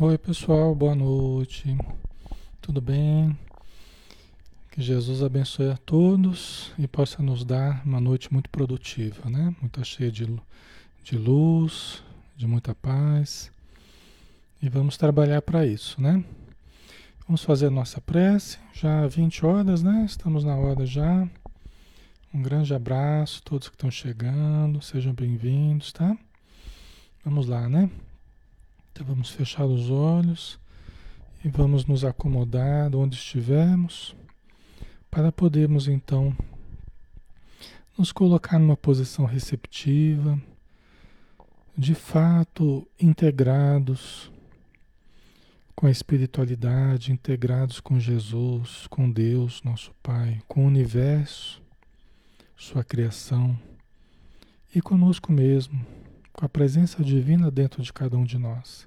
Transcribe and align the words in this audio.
Oi, 0.00 0.16
pessoal, 0.16 0.76
boa 0.76 0.94
noite. 0.94 1.76
Tudo 2.62 2.80
bem? 2.80 3.36
Que 4.70 4.80
Jesus 4.80 5.24
abençoe 5.24 5.70
a 5.70 5.76
todos 5.76 6.70
e 6.78 6.86
possa 6.86 7.20
nos 7.20 7.44
dar 7.44 7.84
uma 7.84 8.00
noite 8.00 8.32
muito 8.32 8.48
produtiva, 8.48 9.28
né? 9.28 9.56
Muito 9.60 9.84
cheia 9.84 10.08
de, 10.08 10.24
de 11.02 11.18
luz, 11.18 12.04
de 12.36 12.46
muita 12.46 12.76
paz. 12.76 13.50
E 14.62 14.68
vamos 14.68 14.96
trabalhar 14.96 15.42
para 15.42 15.66
isso, 15.66 16.00
né? 16.00 16.22
Vamos 17.26 17.42
fazer 17.42 17.66
a 17.66 17.70
nossa 17.70 18.00
prece. 18.00 18.56
Já 18.72 19.04
20 19.04 19.44
horas, 19.44 19.82
né? 19.82 20.04
Estamos 20.06 20.44
na 20.44 20.54
hora 20.54 20.86
já. 20.86 21.28
Um 22.32 22.40
grande 22.40 22.72
abraço 22.72 23.42
a 23.44 23.48
todos 23.48 23.68
que 23.68 23.74
estão 23.74 23.90
chegando. 23.90 24.80
Sejam 24.80 25.12
bem-vindos, 25.12 25.92
tá? 25.92 26.16
Vamos 27.24 27.48
lá, 27.48 27.68
né? 27.68 27.90
Então 28.98 29.14
vamos 29.14 29.30
fechar 29.30 29.64
os 29.64 29.90
olhos 29.90 30.58
e 31.44 31.48
vamos 31.48 31.86
nos 31.86 32.04
acomodar 32.04 32.96
onde 32.96 33.14
estivermos 33.14 34.12
para 35.08 35.30
podermos 35.30 35.86
então 35.86 36.36
nos 37.96 38.10
colocar 38.10 38.58
numa 38.58 38.76
posição 38.76 39.24
receptiva, 39.24 40.36
de 41.76 41.94
fato 41.94 42.88
integrados 43.00 44.32
com 45.76 45.86
a 45.86 45.92
espiritualidade, 45.92 47.12
integrados 47.12 47.78
com 47.78 48.00
Jesus, 48.00 48.88
com 48.88 49.08
Deus, 49.08 49.62
nosso 49.62 49.94
Pai, 50.02 50.42
com 50.48 50.64
o 50.64 50.66
universo, 50.66 51.62
sua 52.56 52.82
criação 52.82 53.56
e 54.74 54.82
conosco 54.82 55.30
mesmo, 55.30 55.86
com 56.38 56.46
a 56.46 56.48
presença 56.48 57.02
divina 57.02 57.50
dentro 57.50 57.82
de 57.82 57.92
cada 57.92 58.16
um 58.16 58.22
de 58.22 58.38
nós. 58.38 58.86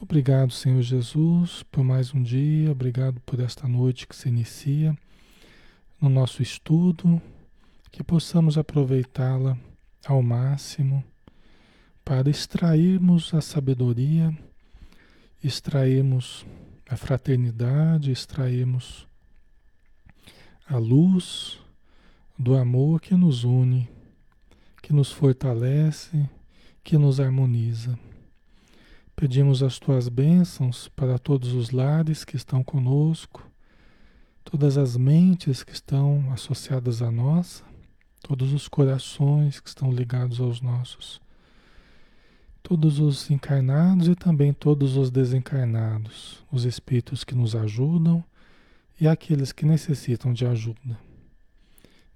Obrigado, 0.00 0.52
Senhor 0.52 0.82
Jesus, 0.82 1.62
por 1.70 1.84
mais 1.84 2.12
um 2.12 2.20
dia, 2.20 2.72
obrigado 2.72 3.20
por 3.20 3.38
esta 3.38 3.68
noite 3.68 4.08
que 4.08 4.16
se 4.16 4.28
inicia 4.28 4.98
no 6.00 6.08
nosso 6.08 6.42
estudo, 6.42 7.22
que 7.92 8.02
possamos 8.02 8.58
aproveitá-la 8.58 9.56
ao 10.04 10.20
máximo 10.20 11.04
para 12.04 12.28
extrairmos 12.28 13.32
a 13.32 13.40
sabedoria, 13.40 14.36
extrairmos 15.44 16.44
a 16.88 16.96
fraternidade, 16.96 18.10
extrairmos 18.10 19.06
a 20.68 20.76
luz 20.76 21.60
do 22.36 22.56
amor 22.56 23.00
que 23.00 23.14
nos 23.14 23.44
une, 23.44 23.88
que 24.86 24.92
nos 24.92 25.10
fortalece, 25.10 26.30
que 26.84 26.96
nos 26.96 27.18
harmoniza. 27.18 27.98
Pedimos 29.16 29.60
as 29.60 29.80
tuas 29.80 30.08
bênçãos 30.08 30.86
para 30.86 31.18
todos 31.18 31.54
os 31.54 31.72
lares 31.72 32.24
que 32.24 32.36
estão 32.36 32.62
conosco, 32.62 33.50
todas 34.44 34.78
as 34.78 34.96
mentes 34.96 35.64
que 35.64 35.72
estão 35.72 36.32
associadas 36.32 37.02
a 37.02 37.10
nós, 37.10 37.64
todos 38.22 38.52
os 38.52 38.68
corações 38.68 39.58
que 39.58 39.68
estão 39.68 39.90
ligados 39.90 40.40
aos 40.40 40.60
nossos, 40.60 41.20
todos 42.62 43.00
os 43.00 43.28
encarnados 43.28 44.06
e 44.06 44.14
também 44.14 44.52
todos 44.52 44.96
os 44.96 45.10
desencarnados, 45.10 46.44
os 46.48 46.64
espíritos 46.64 47.24
que 47.24 47.34
nos 47.34 47.56
ajudam 47.56 48.22
e 49.00 49.08
aqueles 49.08 49.50
que 49.50 49.66
necessitam 49.66 50.32
de 50.32 50.46
ajuda. 50.46 51.05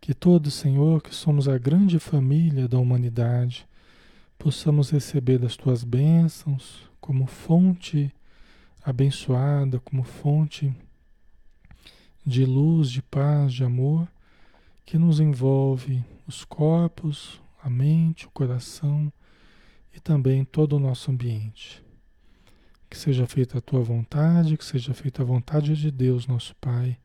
Que 0.00 0.14
todos, 0.14 0.54
Senhor, 0.54 1.02
que 1.02 1.14
somos 1.14 1.46
a 1.46 1.58
grande 1.58 1.98
família 1.98 2.66
da 2.66 2.78
humanidade, 2.78 3.68
possamos 4.38 4.90
receber 4.90 5.38
das 5.38 5.56
tuas 5.56 5.84
bênçãos, 5.84 6.88
como 6.98 7.26
fonte 7.26 8.10
abençoada, 8.82 9.78
como 9.80 10.02
fonte 10.02 10.74
de 12.24 12.44
luz, 12.46 12.90
de 12.90 13.02
paz, 13.02 13.52
de 13.52 13.62
amor, 13.62 14.08
que 14.86 14.96
nos 14.96 15.20
envolve 15.20 16.02
os 16.26 16.44
corpos, 16.44 17.40
a 17.62 17.68
mente, 17.68 18.26
o 18.26 18.30
coração 18.30 19.12
e 19.94 20.00
também 20.00 20.44
todo 20.44 20.76
o 20.76 20.80
nosso 20.80 21.10
ambiente. 21.10 21.84
Que 22.88 22.96
seja 22.96 23.26
feita 23.26 23.58
a 23.58 23.60
tua 23.60 23.82
vontade, 23.82 24.56
que 24.56 24.64
seja 24.64 24.94
feita 24.94 25.22
a 25.22 25.26
vontade 25.26 25.76
de 25.76 25.90
Deus, 25.90 26.26
nosso 26.26 26.56
Pai, 26.56 26.96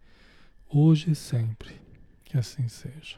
hoje 0.70 1.12
e 1.12 1.16
sempre. 1.16 1.84
Que 2.35 2.40
assim 2.40 2.68
seja. 2.68 3.16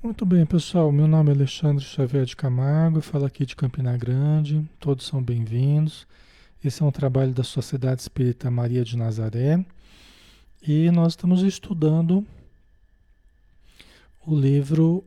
Muito 0.00 0.24
bem, 0.24 0.46
pessoal. 0.46 0.92
Meu 0.92 1.08
nome 1.08 1.32
é 1.32 1.34
Alexandre 1.34 1.84
Xavier 1.84 2.24
de 2.24 2.36
Camargo, 2.36 3.00
falo 3.00 3.24
aqui 3.24 3.44
de 3.44 3.56
Campina 3.56 3.96
Grande. 3.96 4.64
Todos 4.78 5.06
são 5.06 5.20
bem-vindos. 5.20 6.06
Esse 6.64 6.84
é 6.84 6.86
um 6.86 6.92
trabalho 6.92 7.34
da 7.34 7.42
Sociedade 7.42 8.00
Espírita 8.00 8.48
Maria 8.48 8.84
de 8.84 8.96
Nazaré 8.96 9.66
e 10.62 10.88
nós 10.92 11.14
estamos 11.14 11.42
estudando 11.42 12.24
o 14.24 14.38
livro 14.38 15.02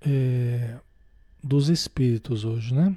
é, 0.00 0.78
dos 1.44 1.68
Espíritos 1.68 2.46
hoje, 2.46 2.72
né? 2.72 2.96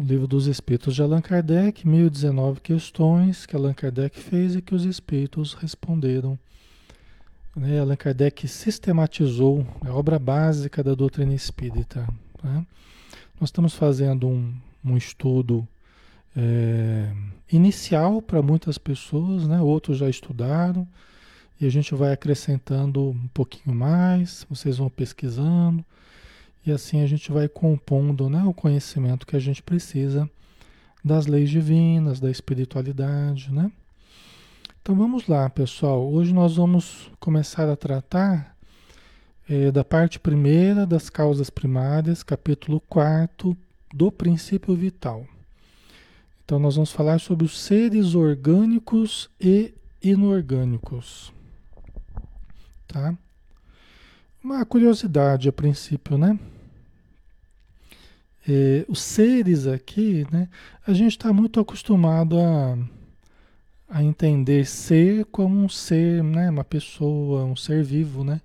O 0.00 0.02
livro 0.02 0.26
dos 0.26 0.46
Espíritos 0.46 0.94
de 0.94 1.02
Allan 1.02 1.20
Kardec, 1.20 1.86
1019 1.86 2.62
questões 2.62 3.44
que 3.44 3.54
Allan 3.54 3.74
Kardec 3.74 4.18
fez 4.18 4.56
e 4.56 4.62
que 4.62 4.74
os 4.74 4.86
Espíritos 4.86 5.52
responderam 5.52 6.38
né, 7.54 7.78
Allan 7.78 7.96
Kardec 7.96 8.48
sistematizou 8.48 9.66
a 9.82 9.92
obra 9.92 10.18
básica 10.18 10.82
da 10.82 10.94
doutrina 10.94 11.34
espírita. 11.34 12.08
Né? 12.42 12.64
Nós 13.38 13.50
estamos 13.50 13.74
fazendo 13.74 14.26
um, 14.26 14.54
um 14.82 14.96
estudo 14.96 15.68
é, 16.34 17.12
inicial 17.52 18.22
para 18.22 18.40
muitas 18.40 18.78
pessoas, 18.78 19.46
né? 19.46 19.60
outros 19.60 19.98
já 19.98 20.08
estudaram, 20.08 20.88
e 21.60 21.66
a 21.66 21.70
gente 21.70 21.94
vai 21.94 22.10
acrescentando 22.10 23.10
um 23.10 23.28
pouquinho 23.34 23.76
mais, 23.76 24.46
vocês 24.48 24.78
vão 24.78 24.88
pesquisando, 24.88 25.84
e 26.64 26.72
assim 26.72 27.02
a 27.02 27.06
gente 27.06 27.32
vai 27.32 27.48
compondo 27.48 28.28
né, 28.28 28.42
o 28.44 28.52
conhecimento 28.52 29.26
que 29.26 29.36
a 29.36 29.40
gente 29.40 29.62
precisa 29.62 30.28
das 31.04 31.26
leis 31.26 31.48
divinas, 31.48 32.20
da 32.20 32.30
espiritualidade, 32.30 33.50
né? 33.52 33.72
Então 34.82 34.94
vamos 34.94 35.26
lá, 35.26 35.48
pessoal. 35.48 36.06
Hoje 36.10 36.32
nós 36.32 36.56
vamos 36.56 37.10
começar 37.18 37.70
a 37.70 37.76
tratar 37.76 38.56
é, 39.48 39.70
da 39.70 39.84
parte 39.84 40.18
primeira 40.18 40.86
das 40.86 41.10
causas 41.10 41.50
primárias, 41.50 42.22
capítulo 42.22 42.80
4 42.88 43.56
do 43.92 44.12
princípio 44.12 44.74
vital. 44.74 45.26
Então 46.44 46.58
nós 46.58 46.76
vamos 46.76 46.92
falar 46.92 47.20
sobre 47.20 47.44
os 47.44 47.60
seres 47.60 48.14
orgânicos 48.14 49.30
e 49.40 49.74
inorgânicos. 50.02 51.32
Tá? 52.88 53.14
Uma 54.42 54.64
curiosidade 54.64 55.48
a 55.48 55.52
princípio, 55.52 56.16
né? 56.16 56.38
É, 58.48 58.84
os 58.88 59.00
seres 59.02 59.66
aqui, 59.66 60.26
né? 60.32 60.48
A 60.86 60.92
gente 60.92 61.12
está 61.12 61.32
muito 61.32 61.60
acostumado 61.60 62.38
a 62.40 62.76
a 63.90 64.04
entender 64.04 64.64
ser 64.66 65.24
como 65.26 65.64
um 65.64 65.68
ser, 65.68 66.22
né, 66.22 66.48
uma 66.48 66.62
pessoa, 66.62 67.44
um 67.44 67.56
ser 67.56 67.82
vivo, 67.82 68.22
né? 68.22 68.40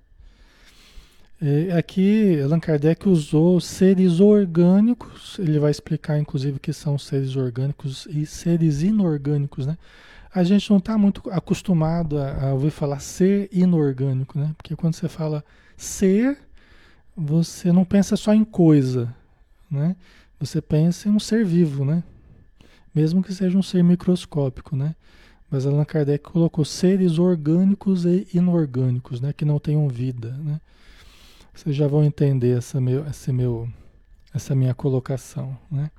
É, 1.39 1.77
aqui 1.77 2.41
Allan 2.41 2.59
Kardec 2.59 3.07
usou 3.07 3.59
seres 3.61 4.19
orgânicos, 4.19 5.37
ele 5.37 5.59
vai 5.59 5.69
explicar 5.69 6.17
inclusive 6.17 6.57
o 6.57 6.59
que 6.59 6.73
são 6.73 6.97
seres 6.97 7.35
orgânicos 7.35 8.07
e 8.09 8.25
seres 8.25 8.81
inorgânicos, 8.81 9.67
né? 9.67 9.77
A 10.33 10.43
gente 10.43 10.69
não 10.69 10.77
está 10.79 10.97
muito 10.97 11.29
acostumado 11.29 12.17
a, 12.17 12.47
a, 12.47 12.53
ouvir 12.53 12.71
falar 12.71 12.99
ser 12.99 13.47
inorgânico, 13.51 14.39
né? 14.39 14.53
Porque 14.57 14.75
quando 14.75 14.95
você 14.95 15.07
fala 15.07 15.43
ser, 15.77 16.37
você 17.15 17.71
não 17.71 17.85
pensa 17.85 18.15
só 18.15 18.33
em 18.33 18.43
coisa, 18.43 19.13
né? 19.69 19.95
Você 20.39 20.61
pensa 20.61 21.07
em 21.07 21.11
um 21.11 21.19
ser 21.19 21.45
vivo, 21.45 21.85
né? 21.85 22.03
Mesmo 22.93 23.23
que 23.23 23.33
seja 23.33 23.57
um 23.57 23.63
ser 23.63 23.83
microscópico, 23.83 24.75
né? 24.75 24.95
Mas 25.49 25.65
Allan 25.65 25.85
Kardec 25.85 26.23
colocou 26.23 26.65
seres 26.65 27.19
orgânicos 27.19 28.05
e 28.05 28.27
inorgânicos, 28.33 29.21
né, 29.21 29.31
que 29.31 29.45
não 29.45 29.59
tenham 29.59 29.87
vida, 29.87 30.31
né? 30.43 30.59
Vocês 31.53 31.75
já 31.75 31.87
vão 31.87 32.03
entender 32.03 32.57
essa, 32.57 32.81
meu, 32.81 33.05
essa, 33.05 33.31
meu, 33.31 33.69
essa 34.33 34.53
minha 34.53 34.73
colocação, 34.73 35.57
né? 35.71 35.89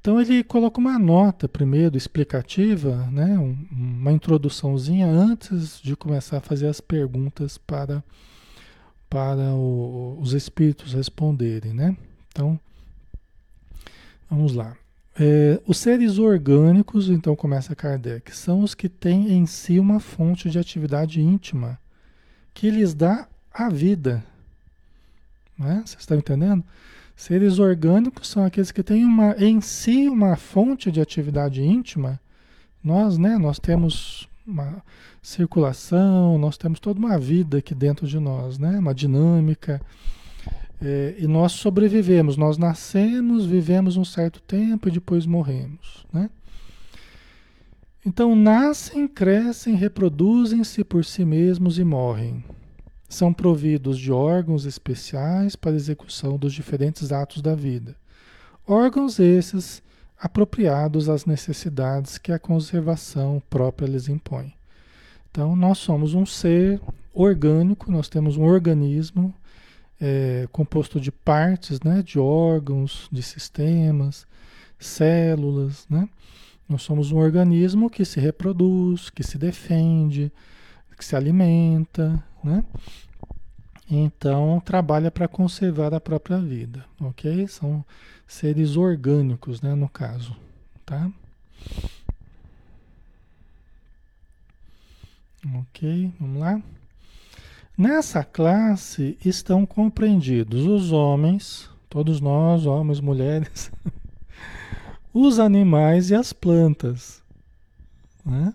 Então 0.00 0.20
ele 0.20 0.42
coloca 0.42 0.80
uma 0.80 0.98
nota 0.98 1.48
primeiro 1.48 1.96
explicativa, 1.96 2.96
né, 3.12 3.38
um, 3.38 3.56
uma 3.70 4.12
introduçãozinha 4.12 5.06
antes 5.06 5.80
de 5.80 5.94
começar 5.94 6.38
a 6.38 6.40
fazer 6.40 6.66
as 6.66 6.80
perguntas 6.80 7.58
para 7.58 8.02
para 9.08 9.54
o, 9.54 10.18
os 10.20 10.32
espíritos 10.32 10.92
responderem, 10.92 11.72
né? 11.72 11.96
Então 12.30 12.58
vamos 14.30 14.54
lá. 14.54 14.76
É, 15.20 15.60
os 15.66 15.78
seres 15.78 16.18
orgânicos, 16.18 17.08
então 17.08 17.34
começa 17.34 17.74
Kardec, 17.74 18.34
são 18.36 18.60
os 18.60 18.74
que 18.74 18.88
têm 18.88 19.32
em 19.32 19.46
si 19.46 19.80
uma 19.80 19.98
fonte 19.98 20.48
de 20.48 20.58
atividade 20.58 21.20
íntima 21.20 21.78
que 22.54 22.70
lhes 22.70 22.94
dá 22.94 23.26
a 23.52 23.68
vida. 23.68 24.24
Né? 25.58 25.82
Vocês 25.84 26.00
estão 26.00 26.18
entendendo? 26.18 26.64
Seres 27.16 27.58
orgânicos 27.58 28.28
são 28.28 28.44
aqueles 28.44 28.70
que 28.70 28.82
têm 28.82 29.04
uma, 29.04 29.34
em 29.38 29.60
si 29.60 30.08
uma 30.08 30.36
fonte 30.36 30.92
de 30.92 31.00
atividade 31.00 31.62
íntima. 31.64 32.20
Nós, 32.82 33.18
né, 33.18 33.36
nós 33.36 33.58
temos 33.58 34.28
uma 34.50 34.82
circulação, 35.22 36.38
nós 36.38 36.56
temos 36.56 36.80
toda 36.80 36.98
uma 36.98 37.18
vida 37.18 37.58
aqui 37.58 37.74
dentro 37.74 38.06
de 38.06 38.18
nós, 38.18 38.58
né, 38.58 38.78
uma 38.78 38.94
dinâmica. 38.94 39.80
É, 40.80 41.16
e 41.18 41.26
nós 41.26 41.52
sobrevivemos, 41.52 42.36
nós 42.36 42.56
nascemos, 42.56 43.44
vivemos 43.44 43.96
um 43.96 44.04
certo 44.04 44.40
tempo 44.40 44.88
e 44.88 44.92
depois 44.92 45.26
morremos, 45.26 46.06
né? 46.12 46.30
Então 48.06 48.36
nascem, 48.36 49.08
crescem, 49.08 49.74
reproduzem-se 49.74 50.84
por 50.84 51.04
si 51.04 51.24
mesmos 51.24 51.78
e 51.78 51.84
morrem 51.84 52.44
são 53.08 53.32
providos 53.32 53.98
de 53.98 54.12
órgãos 54.12 54.66
especiais 54.66 55.56
para 55.56 55.74
execução 55.74 56.36
dos 56.36 56.52
diferentes 56.52 57.10
atos 57.10 57.40
da 57.40 57.54
vida. 57.54 57.96
Órgãos 58.66 59.18
esses 59.18 59.82
apropriados 60.20 61.08
às 61.08 61.24
necessidades 61.24 62.18
que 62.18 62.32
a 62.32 62.38
conservação 62.38 63.42
própria 63.48 63.86
lhes 63.86 64.08
impõe. 64.08 64.52
Então, 65.30 65.54
nós 65.54 65.78
somos 65.78 66.14
um 66.14 66.26
ser 66.26 66.80
orgânico, 67.14 67.90
nós 67.90 68.08
temos 68.08 68.36
um 68.36 68.44
organismo 68.44 69.32
é, 70.00 70.48
composto 70.50 71.00
de 71.00 71.12
partes, 71.12 71.80
né, 71.80 72.02
de 72.02 72.18
órgãos, 72.18 73.08
de 73.10 73.22
sistemas, 73.22 74.26
células, 74.78 75.86
né? 75.88 76.08
Nós 76.68 76.82
somos 76.82 77.10
um 77.10 77.16
organismo 77.16 77.88
que 77.88 78.04
se 78.04 78.20
reproduz, 78.20 79.10
que 79.10 79.22
se 79.22 79.38
defende, 79.38 80.30
que 80.96 81.04
se 81.04 81.16
alimenta, 81.16 82.22
né? 82.44 82.62
Então, 83.90 84.60
trabalha 84.64 85.10
para 85.10 85.26
conservar 85.26 85.94
a 85.94 86.00
própria 86.00 86.38
vida, 86.38 86.84
ok? 87.00 87.48
São 87.48 87.84
seres 88.28 88.76
orgânicos, 88.76 89.62
né, 89.62 89.74
no 89.74 89.88
caso, 89.88 90.36
tá? 90.84 91.10
Ok, 95.56 96.12
vamos 96.20 96.38
lá? 96.38 96.62
Nessa 97.76 98.22
classe 98.22 99.16
estão 99.24 99.64
compreendidos 99.64 100.66
os 100.66 100.92
homens, 100.92 101.70
todos 101.88 102.20
nós, 102.20 102.66
homens, 102.66 103.00
mulheres, 103.00 103.72
os 105.14 105.38
animais 105.38 106.10
e 106.10 106.14
as 106.14 106.32
plantas, 106.32 107.22
né? 108.24 108.52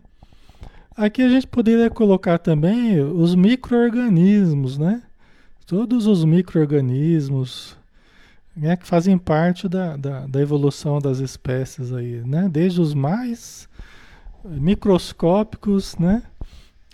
Aqui 0.95 1.23
a 1.23 1.29
gente 1.29 1.47
poderia 1.47 1.89
colocar 1.89 2.37
também 2.37 3.01
os 3.01 3.33
micro-organismos, 3.33 4.77
né? 4.77 5.01
Todos 5.65 6.05
os 6.05 6.23
micro-organismos 6.23 7.75
né, 8.55 8.75
que 8.75 8.85
fazem 8.85 9.17
parte 9.17 9.67
da, 9.67 9.97
da, 9.97 10.27
da, 10.27 10.41
evolução 10.41 10.99
das 10.99 11.19
espécies 11.19 11.91
aí, 11.91 12.21
né? 12.25 12.47
Desde 12.49 12.79
os 12.79 12.93
mais 12.93 13.67
microscópicos, 14.45 15.97
né? 15.97 16.23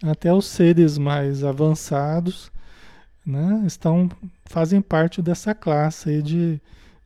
Até 0.02 0.34
os 0.34 0.46
seres 0.46 0.98
mais 0.98 1.44
avançados, 1.44 2.52
né? 3.26 3.64
Estão, 3.66 4.10
fazem 4.46 4.82
parte 4.82 5.22
dessa 5.22 5.54
classe 5.54 6.10
aí 6.10 6.22
de, 6.22 6.62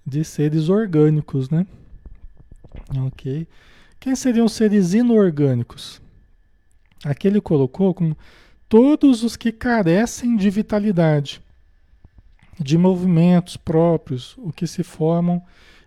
de 0.06 0.24
seres 0.24 0.70
orgânicos, 0.70 1.50
né? 1.50 1.66
Ok. 3.08 3.48
Quem 4.00 4.16
seriam 4.16 4.46
os 4.46 4.54
seres 4.54 4.94
inorgânicos? 4.94 6.02
Aqui 7.04 7.28
ele 7.28 7.42
colocou 7.42 7.94
como 7.94 8.16
todos 8.70 9.24
os 9.24 9.36
que 9.36 9.52
carecem 9.52 10.36
de 10.36 10.50
vitalidade, 10.50 11.42
de 12.60 12.78
movimentos 12.78 13.58
próprios, 13.58 14.36
o 14.38 14.52
que 14.52 14.68
se 14.68 14.84
formam 14.84 15.42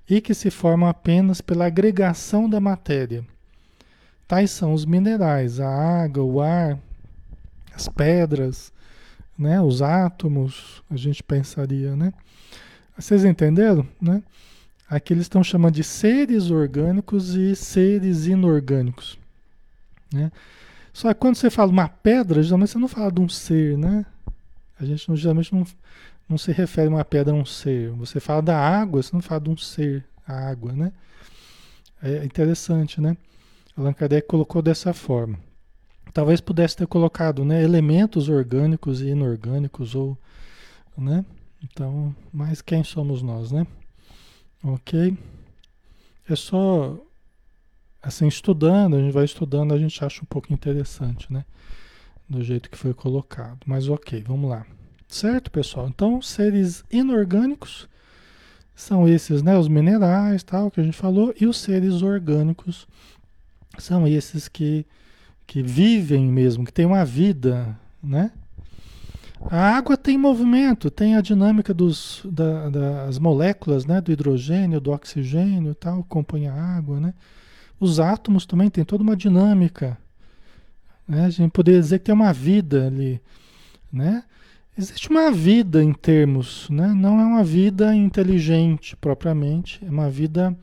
e 0.09 0.21
que 0.21 0.35
se 0.35 0.51
formam 0.51 0.88
apenas 0.88 1.40
pela 1.40 1.67
agregação 1.67 2.49
da 2.49 2.61
matéria. 2.61 3.25
Tais 4.26 4.50
são 4.50 4.73
os 4.73 4.85
minerais, 4.85 5.61
a 5.61 5.69
água, 5.69 6.23
o 6.23 6.40
ar, 6.40 6.79
as 7.75 7.88
pedras, 7.88 8.73
né, 9.38 9.61
os 9.61 9.83
átomos, 9.83 10.83
a 10.90 10.97
gente 10.97 11.23
pensaria, 11.23 11.95
né? 11.95 12.12
Vocês 12.99 13.25
entenderam, 13.25 13.87
né? 14.00 14.23
Aqui 14.88 15.12
eles 15.12 15.25
estão 15.25 15.45
chamando 15.45 15.75
de 15.75 15.85
seres 15.85 16.50
orgânicos 16.50 17.35
e 17.35 17.55
seres 17.55 18.26
inorgânicos, 18.26 19.19
né? 20.12 20.33
Só 20.93 21.12
que 21.12 21.21
quando 21.21 21.35
você 21.35 21.50
fala 21.50 21.71
uma 21.71 21.88
pedra, 21.88 22.43
geralmente 22.43 22.71
você 22.71 22.79
não 22.79 22.88
fala 22.88 23.12
de 23.12 23.21
um 23.21 23.29
ser, 23.29 23.76
né? 23.76 24.07
A 24.81 24.85
gente 24.85 25.14
geralmente 25.17 25.55
não, 25.55 25.67
não 26.28 26.37
se 26.37 26.52
refere 26.52 26.88
uma 26.88 27.04
pedra 27.04 27.33
a 27.33 27.37
um 27.37 27.45
ser. 27.45 27.90
Você 27.92 28.21
fala 28.21 28.42
da 28.42 28.59
água, 28.59 29.02
você 29.02 29.11
não 29.12 29.23
fala 29.23 29.40
de 29.40 29.50
um 29.50 29.56
ser, 29.56 30.04
a 30.26 30.49
água, 30.49 30.73
né? 30.73 30.92
É 32.02 32.25
interessante, 32.25 33.00
né? 33.00 33.16
Allan 33.76 33.92
Kardec 33.92 34.26
colocou 34.26 34.61
dessa 34.61 34.92
forma. 34.92 35.38
Talvez 36.12 36.40
pudesse 36.40 36.76
ter 36.76 36.87
colocado, 36.87 37.45
né, 37.45 37.62
elementos 37.62 38.28
orgânicos 38.28 39.02
e 39.02 39.09
inorgânicos 39.09 39.95
ou, 39.95 40.16
né? 40.97 41.25
Então, 41.62 42.14
mas 42.33 42.62
quem 42.62 42.83
somos 42.83 43.23
nós, 43.23 43.52
né? 43.52 43.66
OK? 44.62 45.16
É 46.28 46.35
só 46.35 46.99
assim, 48.02 48.28
estudando, 48.28 48.97
a 48.97 49.00
gente 49.00 49.12
vai 49.12 49.25
estudando, 49.25 49.75
a 49.75 49.78
gente 49.78 50.02
acha 50.04 50.23
um 50.23 50.26
pouco 50.26 50.52
interessante, 50.52 51.33
né? 51.33 51.45
Do 52.28 52.42
jeito 52.42 52.71
que 52.71 52.78
foi 52.78 52.95
colocado. 52.95 53.59
Mas 53.66 53.88
ok, 53.88 54.23
vamos 54.26 54.49
lá. 54.49 54.66
Certo, 55.09 55.51
pessoal? 55.51 55.89
Então, 55.89 56.21
seres 56.21 56.85
inorgânicos 56.91 57.89
são 58.75 59.09
esses, 59.09 59.43
né? 59.43 59.57
Os 59.59 59.69
minerais, 59.69 60.43
tal, 60.43 60.71
que 60.71 60.81
a 60.81 60.85
gente 60.85 60.97
falou, 60.97 61.35
e 61.41 61.47
os 61.47 61.59
seres 61.59 62.03
orgânicos 62.03 62.87
são 63.79 64.07
esses 64.07 64.49
que, 64.49 64.87
que 65.47 65.63
vivem 65.63 66.27
mesmo, 66.27 66.65
que 66.65 66.73
têm 66.73 66.87
uma 66.87 67.05
vida, 67.05 67.79
né? 68.03 68.33
A 69.51 69.77
água 69.77 69.97
tem 69.97 70.19
movimento, 70.19 70.91
tem 70.91 71.15
a 71.15 71.21
dinâmica 71.21 71.73
dos, 71.73 72.23
da, 72.25 72.69
das 72.69 73.19
moléculas, 73.19 73.85
né? 73.85 74.01
Do 74.01 74.11
hidrogênio, 74.11 74.81
do 74.81 74.91
oxigênio, 74.91 75.75
tal, 75.75 76.01
acompanha 76.01 76.53
a 76.53 76.77
água, 76.77 76.99
né? 76.99 77.15
Os 77.79 78.01
átomos 78.01 78.47
também 78.47 78.71
têm 78.71 78.85
toda 78.85 79.03
uma 79.03 79.17
dinâmica. 79.17 79.99
Né? 81.07 81.27
A 81.27 81.31
gente 81.31 81.51
poderia 81.51 81.81
dizer 81.81 81.99
que 81.99 82.07
tem 82.07 82.15
uma 82.15 82.33
vida 82.33 82.87
ali. 82.87 83.21
Né? 83.93 84.25
Existe 84.78 85.09
uma 85.09 85.30
vida 85.30 85.83
em 85.83 85.92
termos, 85.92 86.68
né? 86.68 86.88
não 86.88 87.18
é 87.18 87.25
uma 87.25 87.42
vida 87.42 87.95
inteligente 87.95 88.95
propriamente, 88.97 89.83
é 89.85 89.88
uma 89.88 90.11
vida 90.11 90.56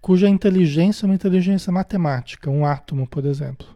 cuja 0.00 0.28
inteligência 0.28 1.04
é 1.04 1.06
uma 1.08 1.14
inteligência 1.14 1.72
matemática, 1.72 2.50
um 2.50 2.64
átomo, 2.64 3.06
por 3.06 3.26
exemplo. 3.26 3.66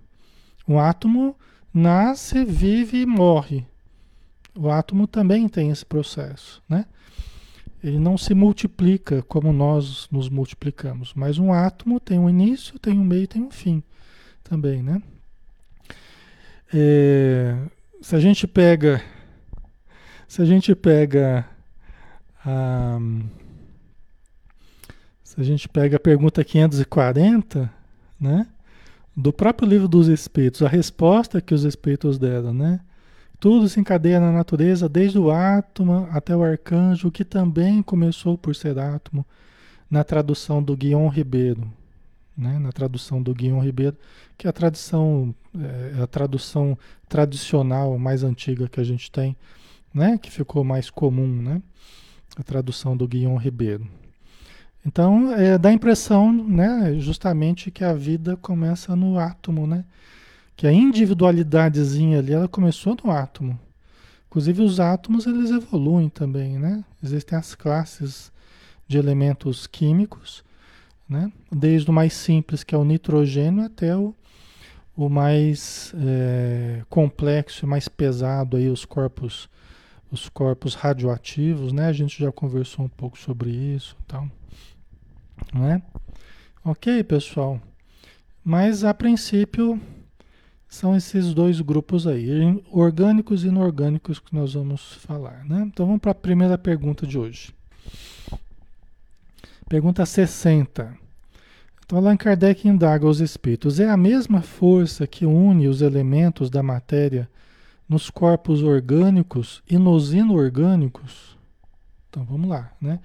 Um 0.69 0.79
átomo 0.79 1.35
nasce, 1.75 2.45
vive 2.45 3.01
e 3.01 3.07
morre. 3.07 3.67
O 4.55 4.71
átomo 4.71 5.07
também 5.07 5.49
tem 5.49 5.71
esse 5.71 5.85
processo, 5.85 6.63
né? 6.69 6.87
ele 7.83 7.99
não 7.99 8.17
se 8.17 8.33
multiplica 8.33 9.23
como 9.23 9.53
nós 9.53 10.09
nos 10.11 10.29
multiplicamos, 10.29 11.13
mas 11.15 11.39
um 11.39 11.53
átomo 11.53 11.99
tem 11.99 12.19
um 12.19 12.31
início, 12.31 12.79
tem 12.79 12.97
um 12.97 13.05
meio, 13.05 13.27
tem 13.27 13.43
um 13.43 13.51
fim 13.51 13.83
também, 14.45 14.83
né? 14.83 15.03
É, 16.73 17.57
se 18.01 18.15
a 18.15 18.21
gente 18.21 18.47
pega, 18.47 19.03
se 20.33 20.41
a 20.41 20.47
gente 20.47 20.75
pega 20.75 21.47
a, 22.43 22.99
se 25.23 25.39
a 25.39 25.45
gente 25.45 25.69
pega 25.69 25.99
a 25.99 26.01
pergunta 26.01 26.43
540, 26.43 27.71
né? 28.19 28.47
Do 29.15 29.31
próprio 29.31 29.69
livro 29.69 29.87
dos 29.87 30.09
Espíritos, 30.09 30.63
a 30.63 30.69
resposta 30.69 31.39
que 31.43 31.53
os 31.53 31.65
Espíritos 31.65 32.19
deram, 32.19 32.55
né? 32.55 32.81
Tudo 33.39 33.69
se 33.69 33.79
encadeia 33.79 34.19
na 34.19 34.33
natureza, 34.33 34.89
desde 34.89 35.19
o 35.19 35.31
átomo 35.31 36.09
até 36.11 36.35
o 36.35 36.43
arcanjo, 36.43 37.11
que 37.11 37.27
também 37.27 37.83
começou 37.83 38.39
por 38.39 38.57
ser 38.57 38.79
átomo, 38.79 39.27
na 39.91 40.03
tradução 40.03 40.63
do 40.63 40.75
Guion 40.75 41.09
Ribeiro. 41.09 41.71
Né? 42.35 42.59
Na 42.59 42.73
tradução 42.73 43.23
do 43.23 43.35
Guion 43.35 43.61
Ribeiro, 43.61 43.99
que 44.39 44.47
é 44.47 44.51
a 44.51 44.53
tradução, 44.55 45.35
é, 45.55 45.99
é 45.99 46.03
a 46.03 46.07
tradução 46.07 46.79
tradicional 47.07 47.99
mais 47.99 48.25
antiga 48.25 48.67
que 48.67 48.81
a 48.81 48.85
gente 48.85 49.11
tem, 49.11 49.37
né? 49.93 50.19
que 50.19 50.31
ficou 50.31 50.65
mais 50.65 50.91
comum, 50.91 51.27
né? 51.27 51.63
a 52.37 52.43
tradução 52.43 52.97
do 52.97 53.07
Guion 53.07 53.37
Ribeiro. 53.37 53.87
Então, 54.85 55.33
é, 55.33 55.57
dá 55.57 55.69
a 55.69 55.73
impressão, 55.73 56.33
né, 56.33 56.95
justamente 56.99 57.71
que 57.71 57.85
a 57.85 57.93
vida 57.95 58.37
começa 58.37 58.97
no 58.97 59.19
átomo, 59.19 59.67
né? 59.67 59.85
que 60.57 60.67
a 60.67 60.73
individualidadezinha 60.73 62.19
ali, 62.19 62.33
ela 62.33 62.49
começou 62.49 62.97
no 63.03 63.11
átomo. 63.11 63.59
Inclusive 64.29 64.63
os 64.63 64.81
átomos 64.81 65.27
eles 65.27 65.51
evoluem 65.51 66.09
também, 66.09 66.59
né? 66.59 66.85
Existem 67.03 67.37
as 67.37 67.55
classes 67.55 68.33
de 68.89 68.97
elementos 68.97 69.67
químicos, 69.67 70.43
né? 71.09 71.31
Desde 71.51 71.91
o 71.91 71.93
mais 71.93 72.15
simples, 72.15 72.65
que 72.65 72.75
é 72.75 72.79
o 72.79 72.85
nitrogênio, 72.85 73.65
até 73.65 73.95
o, 73.97 74.15
o 74.97 75.09
mais 75.09 75.93
é, 75.99 76.83
complexo, 76.89 77.67
mais 77.67 77.89
pesado 77.89 78.57
aí, 78.57 78.69
os 78.69 78.85
corpos, 78.85 79.51
os 80.13 80.29
corpos 80.29 80.75
radioativos, 80.75 81.73
né? 81.73 81.87
A 81.87 81.93
gente 81.93 82.23
já 82.23 82.31
conversou 82.31 82.85
um 82.85 82.89
pouco 82.89 83.19
sobre 83.19 83.51
isso, 83.51 83.97
tal, 84.07 84.29
não 85.53 85.67
é? 85.67 85.83
Ok, 86.63 87.03
pessoal. 87.05 87.59
Mas 88.45 88.85
a 88.85 88.93
princípio 88.93 89.81
são 90.69 90.95
esses 90.95 91.33
dois 91.33 91.61
grupos 91.63 92.07
aí, 92.07 92.63
orgânicos 92.71 93.43
e 93.43 93.49
inorgânicos 93.49 94.19
que 94.19 94.35
nós 94.35 94.53
vamos 94.53 94.95
falar, 94.97 95.45
né? 95.47 95.63
Então 95.67 95.87
vamos 95.87 96.03
para 96.03 96.11
a 96.11 96.15
primeira 96.15 96.59
pergunta 96.59 97.07
de 97.07 97.19
hoje. 97.19 97.55
Pergunta 99.67 100.05
60. 100.05 100.95
Então 101.85 101.99
Allan 101.99 102.19
Kardec 102.19 102.69
indaga 102.69 103.07
os 103.07 103.21
espíritos: 103.21 103.81
é 103.81 103.89
a 103.89 103.97
mesma 103.97 104.43
força 104.43 105.07
que 105.07 105.25
une 105.25 105.69
os 105.69 105.81
elementos 105.81 106.51
da 106.51 106.63
matéria 106.63 107.31
nos 107.93 108.09
corpos 108.09 108.63
orgânicos 108.63 109.63
e 109.69 109.77
nos 109.77 110.15
inorgânicos? 110.15 111.37
Então 112.09 112.25
vamos 112.25 112.49
lá, 112.49 112.73
né? 112.81 113.01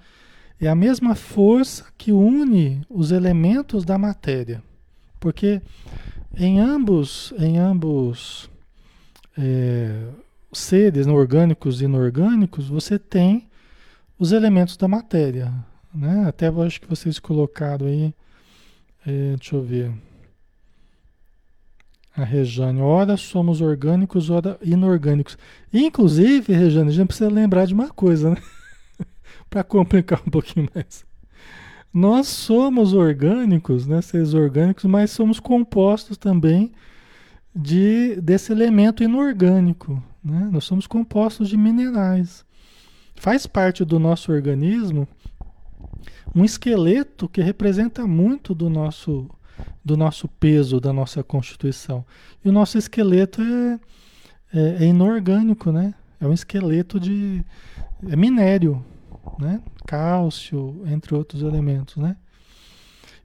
É 0.60 0.66
a 0.66 0.74
mesma 0.74 1.14
força 1.14 1.84
que 1.96 2.10
une 2.10 2.80
os 2.88 3.12
elementos 3.12 3.84
da 3.84 3.96
matéria, 3.98 4.62
porque 5.20 5.62
em 6.36 6.58
ambos, 6.58 7.32
em 7.38 7.58
ambos 7.58 8.50
é, 9.36 10.08
seres 10.52 11.06
né, 11.06 11.12
orgânicos 11.12 11.80
e 11.80 11.84
inorgânicos, 11.84 12.68
você 12.68 12.98
tem 12.98 13.46
os 14.18 14.32
elementos 14.32 14.76
da 14.76 14.88
matéria. 14.88 15.52
Né? 15.94 16.24
Até 16.26 16.48
eu 16.48 16.62
acho 16.62 16.80
que 16.80 16.88
vocês 16.88 17.18
colocaram 17.18 17.86
aí, 17.86 18.12
é, 19.06 19.36
deixa 19.36 19.54
eu 19.54 19.62
ver. 19.62 19.92
A 22.16 22.24
Rejane, 22.24 22.80
ora 22.80 23.16
somos 23.16 23.60
orgânicos, 23.60 24.28
ora 24.28 24.58
inorgânicos. 24.62 25.38
Inclusive, 25.72 26.52
Rejane, 26.52 26.88
a 26.88 26.92
gente 26.92 27.06
precisa 27.06 27.30
lembrar 27.30 27.66
de 27.66 27.74
uma 27.74 27.88
coisa, 27.88 28.30
né? 28.30 28.36
Para 29.48 29.62
complicar 29.62 30.20
um 30.26 30.30
pouquinho 30.30 30.68
mais. 30.74 31.06
Nós 31.92 32.26
somos 32.26 32.92
orgânicos, 32.92 33.86
né, 33.86 34.02
seres 34.02 34.34
orgânicos, 34.34 34.84
mas 34.84 35.10
somos 35.10 35.40
compostos 35.40 36.18
também 36.18 36.72
de, 37.54 38.20
desse 38.20 38.52
elemento 38.52 39.02
inorgânico. 39.02 40.02
Né? 40.22 40.48
Nós 40.52 40.64
somos 40.64 40.86
compostos 40.86 41.48
de 41.48 41.56
minerais. 41.56 42.44
Faz 43.16 43.46
parte 43.46 43.84
do 43.84 43.98
nosso 43.98 44.30
organismo 44.30 45.08
um 46.34 46.44
esqueleto 46.44 47.28
que 47.28 47.40
representa 47.40 48.06
muito 48.06 48.54
do 48.54 48.68
nosso, 48.68 49.28
do 49.84 49.96
nosso 49.96 50.28
peso, 50.28 50.80
da 50.80 50.92
nossa 50.92 51.22
constituição. 51.22 52.04
E 52.44 52.48
o 52.48 52.52
nosso 52.52 52.78
esqueleto 52.78 53.40
é, 53.42 53.80
é, 54.52 54.84
é 54.84 54.86
inorgânico, 54.86 55.72
né? 55.72 55.94
É 56.20 56.26
um 56.26 56.32
esqueleto 56.32 56.98
de. 56.98 57.44
é 58.08 58.16
minério, 58.16 58.84
né? 59.38 59.60
Cálcio, 59.86 60.82
entre 60.86 61.14
outros 61.14 61.42
elementos, 61.42 61.96
né? 61.96 62.16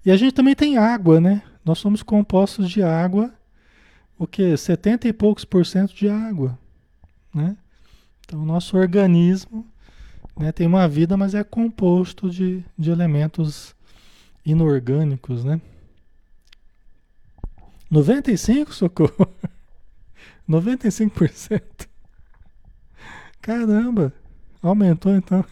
E 0.06 0.12
a 0.12 0.18
gente 0.18 0.34
também 0.34 0.56
tem 0.56 0.78
água, 0.78 1.20
né? 1.20 1.42
Nós 1.64 1.80
somos 1.80 2.04
compostos 2.04 2.70
de 2.70 2.84
água, 2.84 3.34
o 4.18 4.28
que? 4.28 4.56
70 4.56 5.08
e 5.08 5.14
poucos 5.14 5.46
por 5.46 5.66
cento 5.66 5.94
de 5.94 6.10
água, 6.10 6.58
né? 7.34 7.58
Então, 8.26 8.42
o 8.42 8.46
nosso 8.46 8.78
organismo 8.78 9.66
né, 10.38 10.52
tem 10.52 10.66
uma 10.68 10.88
vida, 10.88 11.16
mas 11.16 11.34
é 11.36 11.44
composto 11.44 12.30
de, 12.30 12.64
de 12.78 12.90
elementos 12.90 13.76
inorgânicos, 14.46 15.44
né? 15.44 15.62
95, 17.94 18.74
socorro? 18.74 19.28
95%? 20.50 21.62
Caramba! 23.40 24.12
Aumentou 24.64 25.16
então. 25.16 25.46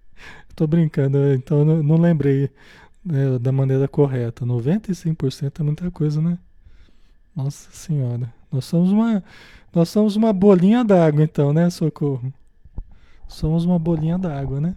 Tô 0.54 0.66
brincando, 0.66 1.32
então 1.32 1.64
não, 1.64 1.96
lembrei 1.96 2.50
né, 3.02 3.38
da 3.38 3.50
maneira 3.50 3.88
correta. 3.88 4.44
95% 4.44 5.60
é 5.60 5.62
muita 5.62 5.90
coisa, 5.90 6.20
né? 6.20 6.38
Nossa 7.34 7.70
senhora. 7.72 8.30
Nós 8.52 8.66
somos 8.66 8.92
uma, 8.92 9.24
nós 9.74 9.88
somos 9.88 10.16
uma 10.16 10.34
bolinha 10.34 10.84
d'água 10.84 11.24
então, 11.24 11.50
né, 11.50 11.70
Socorro? 11.70 12.30
Somos 13.26 13.64
uma 13.64 13.78
bolinha 13.78 14.18
d'água, 14.18 14.60
né? 14.60 14.76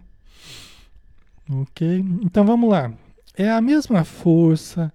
Ok? 1.50 2.02
Então 2.22 2.46
vamos 2.46 2.70
lá. 2.70 2.90
É 3.36 3.50
a 3.50 3.60
mesma 3.60 4.04
força 4.04 4.90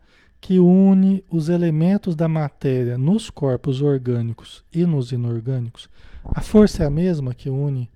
que 0.45 0.59
une 0.59 1.23
os 1.27 1.49
elementos 1.49 2.15
da 2.15 2.27
matéria 2.27 2.99
nos 2.99 3.31
corpos 3.31 3.81
orgânicos 3.81 4.63
e 4.71 4.85
nos 4.85 5.11
inorgânicos. 5.11 5.89
A 6.23 6.39
força 6.39 6.83
é 6.83 6.85
a 6.85 6.89
mesma 6.91 7.33
que 7.33 7.49
une 7.49 7.89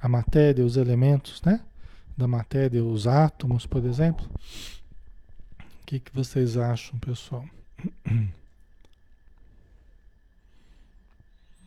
a 0.00 0.08
matéria, 0.08 0.64
os 0.64 0.76
elementos, 0.76 1.42
né? 1.42 1.60
Da 2.16 2.28
matéria, 2.28 2.84
os 2.84 3.08
átomos, 3.08 3.66
por 3.66 3.84
exemplo. 3.84 4.24
O 5.58 5.84
que, 5.84 5.98
que 5.98 6.14
vocês 6.14 6.56
acham, 6.56 6.96
pessoal? 7.00 7.44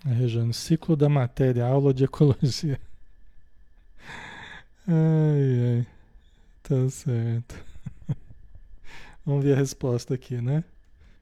A 0.05 0.07
Rejane, 0.15 0.53
ciclo 0.53 0.95
da 0.95 1.09
matéria, 1.09 1.65
aula 1.65 1.93
de 1.93 2.05
ecologia. 2.05 2.79
Ai, 4.87 5.79
ai. 5.79 5.87
Tá 6.63 6.89
certo. 6.89 7.68
Vamos 9.25 9.43
ver 9.43 9.53
a 9.53 9.57
resposta 9.57 10.13
aqui, 10.13 10.41
né? 10.41 10.63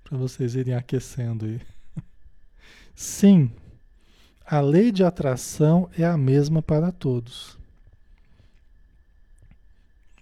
Para 0.04 0.18
vocês 0.18 0.56
irem 0.56 0.74
aquecendo 0.74 1.46
aí. 1.46 1.62
Sim, 2.96 3.52
a 4.46 4.62
lei 4.62 4.92
de 4.92 5.04
atração 5.04 5.90
é 5.98 6.06
a 6.06 6.18
mesma 6.18 6.62
para 6.62 6.92
todos. 6.92 7.58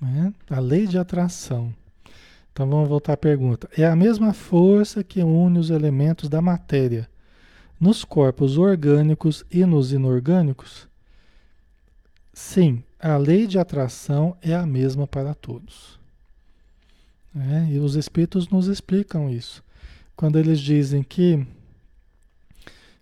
É? 0.01 0.53
A 0.55 0.59
lei 0.59 0.87
de 0.87 0.97
atração. 0.97 1.73
Então 2.51 2.67
vamos 2.69 2.89
voltar 2.89 3.13
à 3.13 3.17
pergunta. 3.17 3.69
É 3.77 3.85
a 3.85 3.95
mesma 3.95 4.33
força 4.33 5.03
que 5.03 5.21
une 5.21 5.59
os 5.59 5.69
elementos 5.69 6.29
da 6.29 6.41
matéria 6.41 7.09
nos 7.79 8.03
corpos 8.03 8.57
orgânicos 8.57 9.43
e 9.51 9.65
nos 9.65 9.91
inorgânicos? 9.91 10.87
Sim, 12.33 12.83
a 12.99 13.17
lei 13.17 13.45
de 13.45 13.59
atração 13.59 14.37
é 14.41 14.55
a 14.55 14.65
mesma 14.65 15.05
para 15.05 15.33
todos. 15.33 15.99
É, 17.35 17.73
e 17.73 17.79
os 17.79 17.95
espíritos 17.95 18.47
nos 18.47 18.67
explicam 18.67 19.29
isso. 19.29 19.63
Quando 20.15 20.39
eles 20.39 20.59
dizem 20.59 21.03
que 21.03 21.45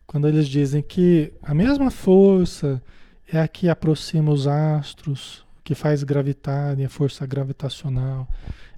quando 0.07 0.27
eles 0.27 0.47
dizem 0.47 0.81
que 0.81 1.33
a 1.41 1.53
mesma 1.53 1.89
força 1.89 2.81
é 3.27 3.39
a 3.39 3.47
que 3.47 3.67
aproxima 3.67 4.31
os 4.31 4.45
astros, 4.45 5.43
que 5.63 5.73
faz 5.73 6.03
gravitarem, 6.03 6.85
a 6.85 6.89
força 6.89 7.25
gravitacional, 7.25 8.27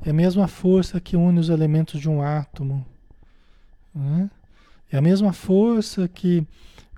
é 0.06 0.12
a 0.12 0.14
mesma 0.14 0.48
força 0.48 1.00
que 1.00 1.18
une 1.18 1.40
os 1.40 1.50
elementos 1.50 2.00
de 2.00 2.10
um 2.10 2.22
átomo, 2.22 2.86
né? 3.94 4.30
é 4.92 4.98
a 4.98 5.02
mesma 5.02 5.34
força 5.34 6.08
que, 6.08 6.46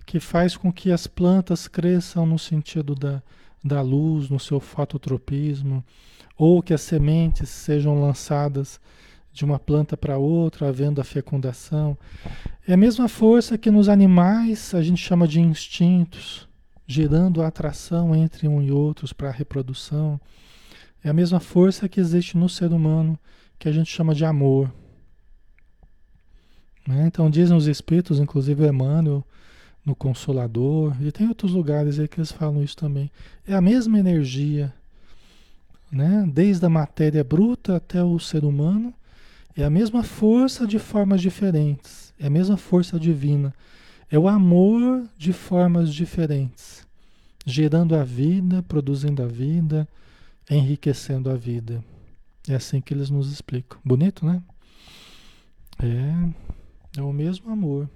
que 0.06 0.20
faz 0.20 0.58
com 0.58 0.72
que 0.72 0.92
as 0.92 1.08
plantas 1.08 1.68
cresçam 1.68 2.26
no 2.26 2.38
sentido 2.38 2.94
da, 2.94 3.24
da 3.64 3.82
luz 3.82 4.30
no 4.30 4.40
seu 4.40 4.60
fototropismo, 4.60 5.84
ou 6.38 6.62
que 6.62 6.74
as 6.74 6.82
sementes 6.82 7.50
sejam 7.50 8.00
lançadas 8.00 8.80
de 9.34 9.46
uma 9.46 9.60
planta 9.60 9.96
para 9.96 10.18
outra, 10.18 10.68
havendo 10.68 11.00
a 11.00 11.04
fecundação. 11.04 11.98
É 12.68 12.74
a 12.74 12.78
mesma 12.78 13.08
força 13.08 13.58
que 13.58 13.70
nos 13.70 13.88
animais 13.88 14.74
a 14.74 14.82
gente 14.82 15.02
chama 15.02 15.28
de 15.28 15.40
instintos, 15.40 16.48
gerando 16.88 17.42
a 17.42 17.48
atração 17.48 18.16
entre 18.16 18.48
um 18.48 18.62
e 18.62 18.72
outros 18.72 19.14
para 19.14 19.30
a 19.30 19.32
reprodução. 19.32 20.20
É 21.04 21.10
a 21.10 21.14
mesma 21.14 21.40
força 21.40 21.88
que 21.88 22.00
existe 22.00 22.38
no 22.38 22.50
ser 22.50 22.72
humano, 22.72 23.18
que 23.60 23.68
a 23.68 23.72
gente 23.72 23.92
chama 23.92 24.16
de 24.16 24.26
amor. 24.26 24.74
Né? 26.88 27.06
Então 27.06 27.30
dizem 27.30 27.56
os 27.56 27.68
espíritos, 27.68 28.20
inclusive 28.20 28.64
o 28.64 28.68
Emmanuel, 28.68 29.24
no 29.86 29.96
Consolador, 29.96 30.96
e 31.02 31.12
tem 31.12 31.28
outros 31.28 31.52
lugares 31.52 32.00
aí 32.00 32.08
que 32.08 32.20
eles 32.20 32.32
falam 32.32 32.64
isso 32.64 32.76
também. 32.76 33.12
É 33.48 33.54
a 33.54 33.62
mesma 33.62 34.00
energia, 34.00 34.74
né? 35.92 36.26
desde 36.32 36.66
a 36.66 36.70
matéria 36.70 37.24
bruta 37.24 37.76
até 37.76 38.04
o 38.04 38.20
ser 38.20 38.44
humano, 38.44 38.94
é 39.56 39.64
a 39.64 39.70
mesma 39.70 40.04
força 40.04 40.68
de 40.68 40.78
formas 40.78 41.22
diferentes, 41.22 42.14
é 42.20 42.28
a 42.28 42.30
mesma 42.30 42.58
força 42.58 43.00
divina. 43.00 43.54
É 44.10 44.18
o 44.18 44.28
amor 44.28 45.04
de 45.18 45.34
formas 45.34 45.94
diferentes, 45.94 46.88
gerando 47.46 47.94
a 47.96 48.04
vida, 48.04 48.64
produzindo 48.64 49.22
a 49.22 49.28
vida, 49.28 49.88
enriquecendo 50.50 51.30
a 51.30 51.36
vida. 51.36 51.84
É 52.48 52.56
assim 52.56 52.80
que 52.80 52.94
eles 52.94 53.10
nos 53.10 53.32
explicam. 53.32 53.78
Bonito, 53.84 54.26
né? 54.26 54.42
É, 55.80 57.00
é 57.00 57.02
o 57.02 57.12
mesmo 57.12 57.52
amor. 57.52 57.90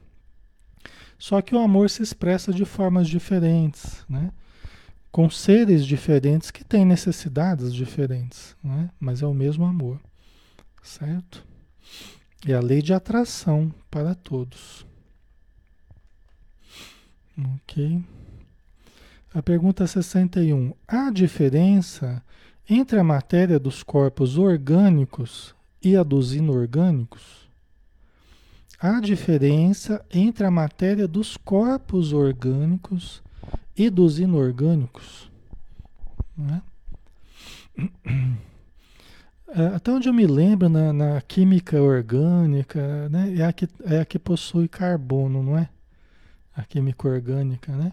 Só 1.18 1.42
que 1.42 1.56
o 1.56 1.60
amor 1.60 1.90
se 1.90 2.04
expressa 2.04 2.52
de 2.52 2.66
formas 2.66 3.08
diferentes, 3.08 4.04
né? 4.10 4.32
Com 5.12 5.30
seres 5.30 5.86
diferentes 5.86 6.50
que 6.51 6.63
têm 6.63 6.86
necessidades 6.86 7.74
diferentes, 7.74 8.56
né? 8.63 8.89
mas 9.00 9.22
é 9.22 9.25
o 9.25 9.34
mesmo 9.34 9.65
amor, 9.65 10.00
certo? 10.82 11.46
É 12.48 12.53
a 12.53 12.62
lei 12.62 12.82
de 12.82 12.94
atração 12.94 13.74
para 13.89 14.15
todos. 14.15 14.86
Ok? 17.38 18.03
A 19.34 19.41
pergunta 19.41 19.86
61. 19.86 20.74
Há 20.88 21.12
diferença 21.12 22.24
entre 22.70 23.00
a 23.00 23.03
matéria 23.03 23.60
dos 23.60 23.84
corpos 23.84 24.38
orgânicos 24.38 25.53
e 25.84 25.96
a 25.96 26.03
dos 26.03 26.34
inorgânicos? 26.34 27.50
Há 28.80 29.00
diferença 29.00 30.03
entre 30.12 30.46
a 30.46 30.51
matéria 30.51 31.08
dos 31.08 31.38
corpos 31.38 32.13
orgânicos 32.13 33.22
e 33.76 33.90
dos 33.90 34.20
inorgânicos? 34.20 35.32
Né? 36.38 36.62
Até 39.76 39.92
onde 39.92 40.08
eu 40.08 40.14
me 40.14 40.26
lembro, 40.26 40.70
na, 40.70 40.94
na 40.94 41.22
química 41.22 41.82
orgânica, 41.82 43.10
né, 43.10 43.36
é, 43.38 43.44
a 43.44 43.52
que, 43.52 43.68
é 43.84 44.00
a 44.00 44.06
que 44.06 44.18
possui 44.18 44.68
carbono, 44.70 45.44
não 45.44 45.58
é? 45.58 45.68
A 46.56 46.64
química 46.64 47.08
orgânica, 47.10 47.76
né? 47.76 47.92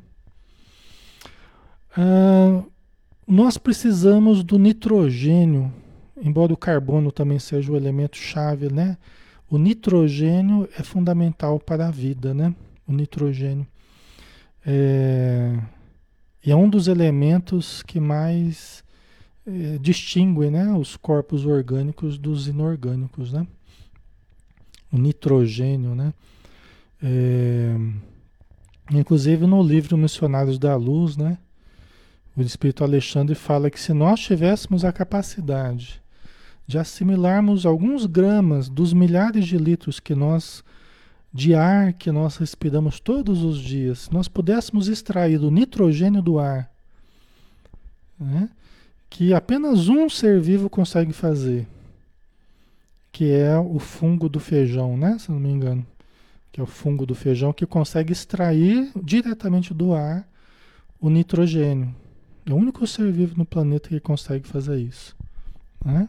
Ah, 1.96 2.62
nós 3.26 3.58
precisamos 3.58 4.44
do 4.44 4.56
nitrogênio, 4.56 5.72
embora 6.22 6.52
o 6.52 6.56
carbono 6.56 7.10
também 7.10 7.40
seja 7.40 7.72
o 7.72 7.76
elemento 7.76 8.16
chave, 8.16 8.72
né? 8.72 8.96
O 9.50 9.58
nitrogênio 9.58 10.68
é 10.78 10.82
fundamental 10.84 11.58
para 11.58 11.88
a 11.88 11.90
vida, 11.90 12.32
né? 12.32 12.54
O 12.86 12.92
nitrogênio 12.92 13.66
é, 14.70 15.58
é 16.44 16.54
um 16.54 16.68
dos 16.68 16.88
elementos 16.88 17.82
que 17.82 17.98
mais 17.98 18.84
é, 19.46 19.78
distingue 19.78 20.50
né, 20.50 20.70
os 20.74 20.94
corpos 20.94 21.46
orgânicos 21.46 22.18
dos 22.18 22.48
inorgânicos, 22.48 23.32
né? 23.32 23.46
O 24.92 24.98
nitrogênio, 24.98 25.94
né? 25.94 26.12
É, 27.02 27.74
inclusive 28.92 29.46
no 29.46 29.62
livro 29.62 29.96
Missionários 29.96 30.58
da 30.58 30.76
Luz, 30.76 31.16
né? 31.16 31.38
O 32.36 32.42
Espírito 32.42 32.84
Alexandre 32.84 33.34
fala 33.34 33.70
que 33.70 33.80
se 33.80 33.94
nós 33.94 34.20
tivéssemos 34.20 34.84
a 34.84 34.92
capacidade 34.92 36.02
de 36.66 36.78
assimilarmos 36.78 37.64
alguns 37.64 38.04
gramas 38.04 38.68
dos 38.68 38.92
milhares 38.92 39.46
de 39.46 39.56
litros 39.56 39.98
que 39.98 40.14
nós 40.14 40.62
de 41.38 41.54
ar 41.54 41.92
que 41.92 42.10
nós 42.10 42.36
respiramos 42.36 42.98
todos 42.98 43.44
os 43.44 43.60
dias, 43.60 44.10
nós 44.10 44.26
pudéssemos 44.26 44.88
extrair 44.88 45.38
o 45.40 45.52
nitrogênio 45.52 46.20
do 46.20 46.36
ar, 46.36 46.68
né? 48.18 48.50
que 49.08 49.32
apenas 49.32 49.88
um 49.88 50.10
ser 50.10 50.40
vivo 50.40 50.68
consegue 50.68 51.12
fazer, 51.12 51.64
que 53.12 53.30
é 53.30 53.56
o 53.56 53.78
fungo 53.78 54.28
do 54.28 54.40
feijão, 54.40 54.96
né? 54.96 55.16
Se 55.16 55.30
não 55.30 55.38
me 55.38 55.48
engano, 55.48 55.86
que 56.50 56.60
é 56.60 56.62
o 56.62 56.66
fungo 56.66 57.06
do 57.06 57.14
feijão 57.14 57.52
que 57.52 57.64
consegue 57.64 58.12
extrair 58.12 58.90
diretamente 59.00 59.72
do 59.72 59.94
ar 59.94 60.28
o 61.00 61.08
nitrogênio. 61.08 61.94
É 62.44 62.52
o 62.52 62.56
único 62.56 62.84
ser 62.84 63.12
vivo 63.12 63.36
no 63.36 63.46
planeta 63.46 63.88
que 63.88 64.00
consegue 64.00 64.48
fazer 64.48 64.76
isso, 64.80 65.14
né? 65.84 66.08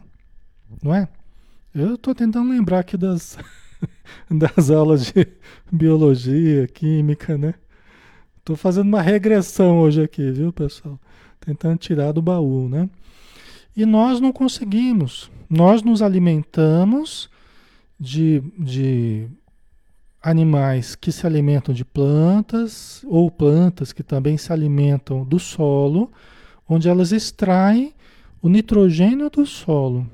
Não 0.82 0.92
é? 0.92 1.08
Eu 1.72 1.94
estou 1.94 2.16
tentando 2.16 2.50
lembrar 2.50 2.80
aqui 2.80 2.96
das 2.96 3.38
das 4.30 4.70
aulas 4.70 5.06
de 5.06 5.26
biologia, 5.70 6.66
química, 6.66 7.36
né? 7.38 7.54
Estou 8.38 8.56
fazendo 8.56 8.88
uma 8.88 9.02
regressão 9.02 9.80
hoje 9.80 10.02
aqui, 10.02 10.30
viu, 10.30 10.52
pessoal? 10.52 10.98
tentando 11.40 11.78
tirar 11.78 12.12
do 12.12 12.22
baú, 12.22 12.68
né? 12.68 12.88
E 13.74 13.86
nós 13.86 14.20
não 14.20 14.32
conseguimos. 14.32 15.30
Nós 15.48 15.82
nos 15.82 16.02
alimentamos 16.02 17.30
de, 17.98 18.42
de 18.58 19.26
animais 20.22 20.94
que 20.94 21.10
se 21.10 21.26
alimentam 21.26 21.74
de 21.74 21.84
plantas 21.84 23.02
ou 23.06 23.30
plantas 23.30 23.92
que 23.92 24.02
também 24.02 24.36
se 24.36 24.52
alimentam 24.52 25.24
do 25.24 25.38
solo, 25.38 26.10
onde 26.68 26.88
elas 26.88 27.10
extraem 27.10 27.94
o 28.42 28.48
nitrogênio 28.48 29.30
do 29.30 29.46
solo. 29.46 30.06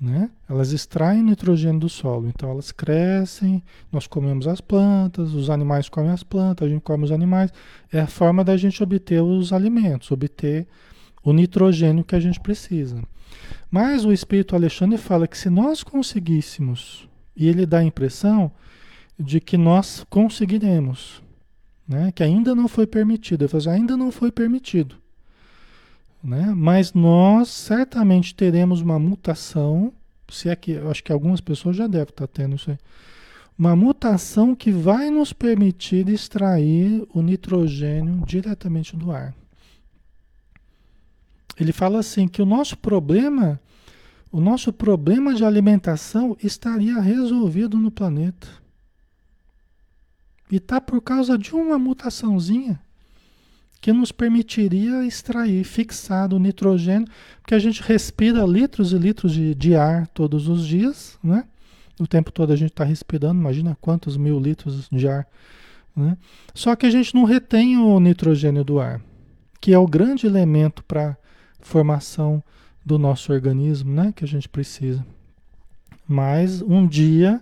Né? 0.00 0.30
Elas 0.48 0.72
extraem 0.72 1.22
nitrogênio 1.22 1.80
do 1.80 1.88
solo, 1.88 2.28
então 2.28 2.50
elas 2.50 2.70
crescem, 2.70 3.62
nós 3.90 4.06
comemos 4.06 4.46
as 4.46 4.60
plantas, 4.60 5.34
os 5.34 5.50
animais 5.50 5.88
comem 5.88 6.12
as 6.12 6.22
plantas, 6.22 6.68
a 6.68 6.70
gente 6.70 6.82
come 6.82 7.04
os 7.04 7.10
animais. 7.10 7.52
É 7.92 8.00
a 8.00 8.06
forma 8.06 8.44
da 8.44 8.56
gente 8.56 8.80
obter 8.80 9.20
os 9.20 9.52
alimentos, 9.52 10.12
obter 10.12 10.68
o 11.22 11.32
nitrogênio 11.32 12.04
que 12.04 12.14
a 12.14 12.20
gente 12.20 12.38
precisa. 12.38 13.02
Mas 13.70 14.04
o 14.04 14.12
Espírito 14.12 14.54
Alexandre 14.54 14.96
fala 14.96 15.26
que 15.26 15.36
se 15.36 15.50
nós 15.50 15.82
conseguíssemos, 15.82 17.08
e 17.36 17.48
ele 17.48 17.66
dá 17.66 17.78
a 17.78 17.84
impressão 17.84 18.52
de 19.18 19.40
que 19.40 19.56
nós 19.56 20.06
conseguiremos, 20.08 21.22
né? 21.86 22.12
que 22.12 22.22
ainda 22.22 22.54
não 22.54 22.68
foi 22.68 22.86
permitido, 22.86 23.42
ele 23.42 23.48
fala, 23.48 23.58
assim, 23.62 23.70
ainda 23.70 23.96
não 23.96 24.12
foi 24.12 24.30
permitido. 24.30 24.96
Né? 26.22 26.52
Mas 26.54 26.92
nós 26.92 27.48
certamente 27.48 28.34
teremos 28.34 28.80
uma 28.80 28.98
mutação, 28.98 29.92
se 30.28 30.48
é 30.48 30.56
que 30.56 30.72
eu 30.72 30.90
acho 30.90 31.02
que 31.02 31.12
algumas 31.12 31.40
pessoas 31.40 31.76
já 31.76 31.86
devem 31.86 32.08
estar 32.08 32.26
tendo 32.26 32.56
isso 32.56 32.70
aí. 32.70 32.78
Uma 33.58 33.74
mutação 33.74 34.54
que 34.54 34.70
vai 34.70 35.10
nos 35.10 35.32
permitir 35.32 36.08
extrair 36.08 37.06
o 37.12 37.20
nitrogênio 37.20 38.24
diretamente 38.24 38.96
do 38.96 39.10
ar. 39.10 39.34
Ele 41.58 41.72
fala 41.72 41.98
assim 41.98 42.28
que 42.28 42.40
o 42.40 42.46
nosso 42.46 42.78
problema, 42.78 43.60
o 44.30 44.40
nosso 44.40 44.72
problema 44.72 45.34
de 45.34 45.44
alimentação 45.44 46.36
estaria 46.40 47.00
resolvido 47.00 47.76
no 47.76 47.90
planeta. 47.90 48.46
E 50.50 50.60
tá 50.60 50.80
por 50.80 51.00
causa 51.02 51.36
de 51.36 51.52
uma 51.54 51.78
mutaçãozinha 51.78 52.80
que 53.88 53.92
nos 53.94 54.12
permitiria 54.12 55.02
extrair 55.06 55.64
fixado 55.64 56.36
o 56.36 56.38
nitrogênio, 56.38 57.08
porque 57.40 57.54
a 57.54 57.58
gente 57.58 57.82
respira 57.82 58.44
litros 58.44 58.92
e 58.92 58.98
litros 58.98 59.32
de, 59.32 59.54
de 59.54 59.74
ar 59.74 60.06
todos 60.08 60.46
os 60.46 60.66
dias, 60.66 61.18
né? 61.24 61.44
O 61.98 62.06
tempo 62.06 62.30
todo 62.30 62.52
a 62.52 62.56
gente 62.56 62.68
está 62.68 62.84
respirando, 62.84 63.40
imagina 63.40 63.78
quantos 63.80 64.18
mil 64.18 64.38
litros 64.38 64.90
de 64.92 65.08
ar. 65.08 65.26
Né? 65.96 66.18
Só 66.52 66.76
que 66.76 66.84
a 66.84 66.90
gente 66.90 67.14
não 67.14 67.24
retém 67.24 67.78
o 67.78 67.98
nitrogênio 67.98 68.62
do 68.62 68.78
ar, 68.78 69.00
que 69.58 69.72
é 69.72 69.78
o 69.78 69.86
grande 69.86 70.26
elemento 70.26 70.84
para 70.84 71.16
formação 71.58 72.44
do 72.84 72.98
nosso 72.98 73.32
organismo, 73.32 73.90
né? 73.90 74.12
Que 74.14 74.26
a 74.26 74.28
gente 74.28 74.50
precisa. 74.50 75.02
Mas 76.06 76.60
um 76.60 76.86
dia, 76.86 77.40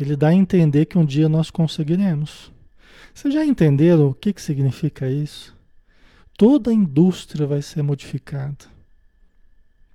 ele 0.00 0.16
dá 0.16 0.28
a 0.28 0.34
entender 0.34 0.86
que 0.86 0.96
um 0.96 1.04
dia 1.04 1.28
nós 1.28 1.50
conseguiremos. 1.50 2.50
Vocês 3.12 3.34
já 3.34 3.44
entenderam 3.44 4.08
o 4.08 4.14
que, 4.14 4.32
que 4.32 4.40
significa 4.40 5.10
isso? 5.10 5.53
Toda 6.36 6.70
a 6.70 6.74
indústria 6.74 7.46
vai 7.46 7.62
ser 7.62 7.82
modificada. 7.82 8.66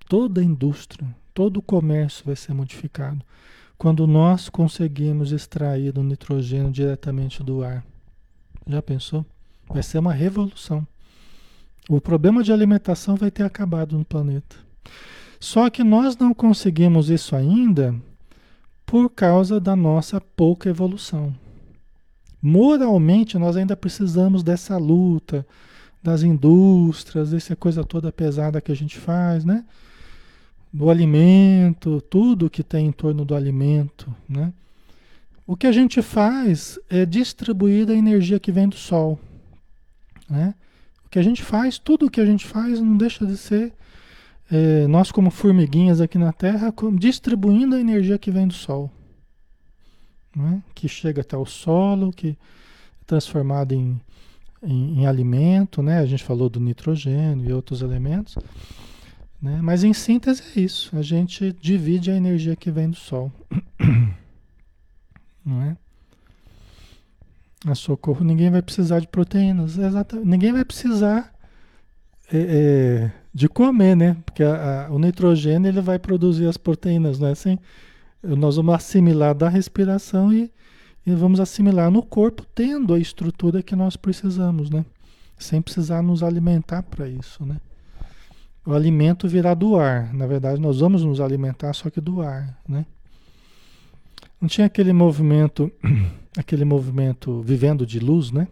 Toda 0.08 0.40
a 0.40 0.44
indústria, 0.44 1.06
todo 1.34 1.58
o 1.58 1.62
comércio 1.62 2.24
vai 2.24 2.36
ser 2.36 2.52
modificado 2.54 3.24
quando 3.80 4.06
nós 4.06 4.50
conseguimos 4.50 5.32
extrair 5.32 5.96
o 5.96 6.02
nitrogênio 6.02 6.70
diretamente 6.70 7.42
do 7.42 7.64
ar. 7.64 7.82
Já 8.66 8.82
pensou? 8.82 9.24
Vai 9.66 9.82
ser 9.82 9.98
uma 9.98 10.12
revolução. 10.12 10.86
O 11.88 11.98
problema 11.98 12.42
de 12.42 12.52
alimentação 12.52 13.16
vai 13.16 13.30
ter 13.30 13.42
acabado 13.42 13.96
no 13.96 14.04
planeta. 14.04 14.56
Só 15.40 15.70
que 15.70 15.82
nós 15.82 16.14
não 16.14 16.34
conseguimos 16.34 17.08
isso 17.08 17.34
ainda 17.34 17.94
por 18.84 19.08
causa 19.08 19.58
da 19.58 19.74
nossa 19.74 20.20
pouca 20.20 20.68
evolução. 20.68 21.34
Moralmente, 22.42 23.38
nós 23.38 23.56
ainda 23.56 23.74
precisamos 23.74 24.42
dessa 24.42 24.76
luta, 24.76 25.46
das 26.02 26.22
indústrias, 26.22 27.30
dessa 27.30 27.54
coisa 27.54 27.84
toda 27.84 28.12
pesada 28.12 28.60
que 28.60 28.72
a 28.72 28.76
gente 28.76 28.98
faz, 28.98 29.44
né? 29.44 29.64
Do 30.72 30.88
alimento, 30.88 32.00
tudo 32.02 32.50
que 32.50 32.62
tem 32.62 32.86
em 32.86 32.92
torno 32.92 33.24
do 33.24 33.34
alimento, 33.34 34.14
né? 34.28 34.52
O 35.46 35.56
que 35.56 35.66
a 35.66 35.72
gente 35.72 36.00
faz 36.00 36.78
é 36.88 37.04
distribuir 37.04 37.90
a 37.90 37.94
energia 37.94 38.38
que 38.38 38.52
vem 38.52 38.68
do 38.68 38.76
sol, 38.76 39.18
né? 40.28 40.54
O 41.04 41.08
que 41.10 41.18
a 41.18 41.22
gente 41.22 41.42
faz, 41.42 41.78
tudo 41.78 42.06
o 42.06 42.10
que 42.10 42.20
a 42.20 42.26
gente 42.26 42.46
faz 42.46 42.80
não 42.80 42.96
deixa 42.96 43.26
de 43.26 43.36
ser 43.36 43.72
é, 44.50 44.86
nós 44.88 45.12
como 45.12 45.30
formiguinhas 45.30 46.00
aqui 46.00 46.18
na 46.18 46.32
Terra 46.32 46.74
distribuindo 46.94 47.76
a 47.76 47.80
energia 47.80 48.18
que 48.18 48.30
vem 48.30 48.48
do 48.48 48.54
sol, 48.54 48.90
né? 50.34 50.62
que 50.74 50.88
chega 50.88 51.20
até 51.20 51.36
o 51.36 51.46
solo, 51.46 52.12
que 52.12 52.30
é 52.30 53.04
transformado 53.06 53.72
em 53.72 54.00
em, 54.62 55.00
em, 55.00 55.06
alimento, 55.06 55.82
né? 55.82 55.98
A 55.98 56.06
gente 56.06 56.24
falou 56.24 56.48
do 56.48 56.60
nitrogênio 56.60 57.48
e 57.48 57.52
outros 57.52 57.82
elementos, 57.82 58.36
né? 59.40 59.60
Mas 59.62 59.84
em 59.84 59.92
síntese 59.92 60.42
é 60.56 60.60
isso. 60.60 60.96
A 60.96 61.02
gente 61.02 61.52
divide 61.60 62.10
a 62.10 62.16
energia 62.16 62.56
que 62.56 62.70
vem 62.70 62.90
do 62.90 62.96
Sol, 62.96 63.32
não 65.44 65.62
é? 65.62 65.76
A 67.66 67.74
socorro, 67.74 68.24
ninguém 68.24 68.50
vai 68.50 68.62
precisar 68.62 69.00
de 69.00 69.08
proteínas, 69.08 69.76
exatamente. 69.76 70.28
Ninguém 70.28 70.52
vai 70.52 70.64
precisar 70.64 71.30
é, 72.32 72.38
é, 72.38 73.12
de 73.34 73.48
comer, 73.48 73.94
né? 73.94 74.16
Porque 74.24 74.42
a, 74.42 74.86
a, 74.86 74.90
o 74.90 74.98
nitrogênio 74.98 75.68
ele 75.68 75.80
vai 75.80 75.98
produzir 75.98 76.46
as 76.46 76.56
proteínas, 76.56 77.18
não 77.18 77.28
é 77.28 77.32
assim? 77.32 77.58
Nós 78.22 78.56
vamos 78.56 78.74
assimilar 78.74 79.34
da 79.34 79.48
respiração 79.48 80.32
e 80.32 80.50
e 81.06 81.14
vamos 81.14 81.40
assimilar 81.40 81.90
no 81.90 82.02
corpo, 82.02 82.44
tendo 82.54 82.94
a 82.94 82.98
estrutura 82.98 83.62
que 83.62 83.74
nós 83.74 83.96
precisamos, 83.96 84.70
né? 84.70 84.84
sem 85.40 85.60
precisar 85.60 86.02
nos 86.02 86.22
alimentar 86.22 86.82
para 86.82 87.08
isso, 87.08 87.44
né? 87.44 87.56
O 88.64 88.74
alimento 88.74 89.26
virá 89.26 89.54
do 89.54 89.76
ar. 89.76 90.12
Na 90.12 90.26
verdade, 90.26 90.60
nós 90.60 90.80
vamos 90.80 91.02
nos 91.02 91.20
alimentar 91.20 91.72
só 91.72 91.88
que 91.88 92.00
do 92.00 92.20
ar, 92.20 92.58
né? 92.68 92.84
Não 94.40 94.48
tinha 94.48 94.66
aquele 94.66 94.92
movimento, 94.92 95.72
aquele 96.36 96.64
movimento 96.64 97.40
vivendo 97.40 97.86
de 97.86 97.98
luz, 97.98 98.30
né? 98.30 98.46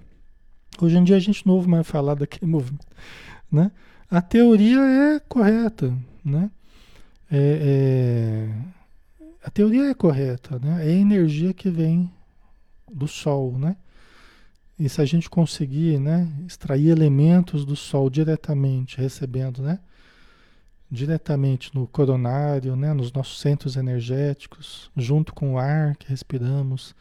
Hoje 0.81 0.97
em 0.97 1.05
dia 1.05 1.17
a 1.17 1.21
gente 1.21 1.47
não 1.47 1.55
ouve 1.55 1.69
mais 1.69 1.87
falar 1.87 2.15
daquele 2.15 2.51
movimento, 2.51 2.87
né? 3.53 3.71
A 4.11 4.23
teoria 4.23 4.81
é 4.81 5.21
correta, 5.21 5.95
né? 6.25 6.51
É, 7.31 8.49
é, 8.51 9.25
a 9.45 9.51
teoria 9.51 9.91
é 9.91 9.95
correta, 9.95 10.59
né? 10.59 10.87
É 10.87 10.91
a 10.91 10.97
energia 10.97 11.53
que 11.53 11.69
vem 11.69 12.11
do 12.93 13.09
Sol, 13.09 13.59
né? 13.59 13.77
E 14.79 14.89
se 14.89 15.01
a 15.01 15.05
gente 15.05 15.29
conseguir, 15.29 15.99
né, 15.99 16.29
extrair 16.47 16.89
elementos 16.89 17.65
do 17.65 17.75
Sol 17.75 18.09
diretamente, 18.09 19.01
recebendo, 19.01 19.61
né? 19.61 19.81
Diretamente 20.91 21.75
no 21.75 21.87
coronário, 21.87 22.77
né, 22.77 22.93
nos 22.93 23.13
nossos 23.13 23.41
centros 23.41 23.77
energéticos, 23.77 24.91
junto 24.97 25.35
com 25.35 25.55
o 25.55 25.59
ar 25.59 25.97
que 25.97 26.09
respiramos, 26.09 26.95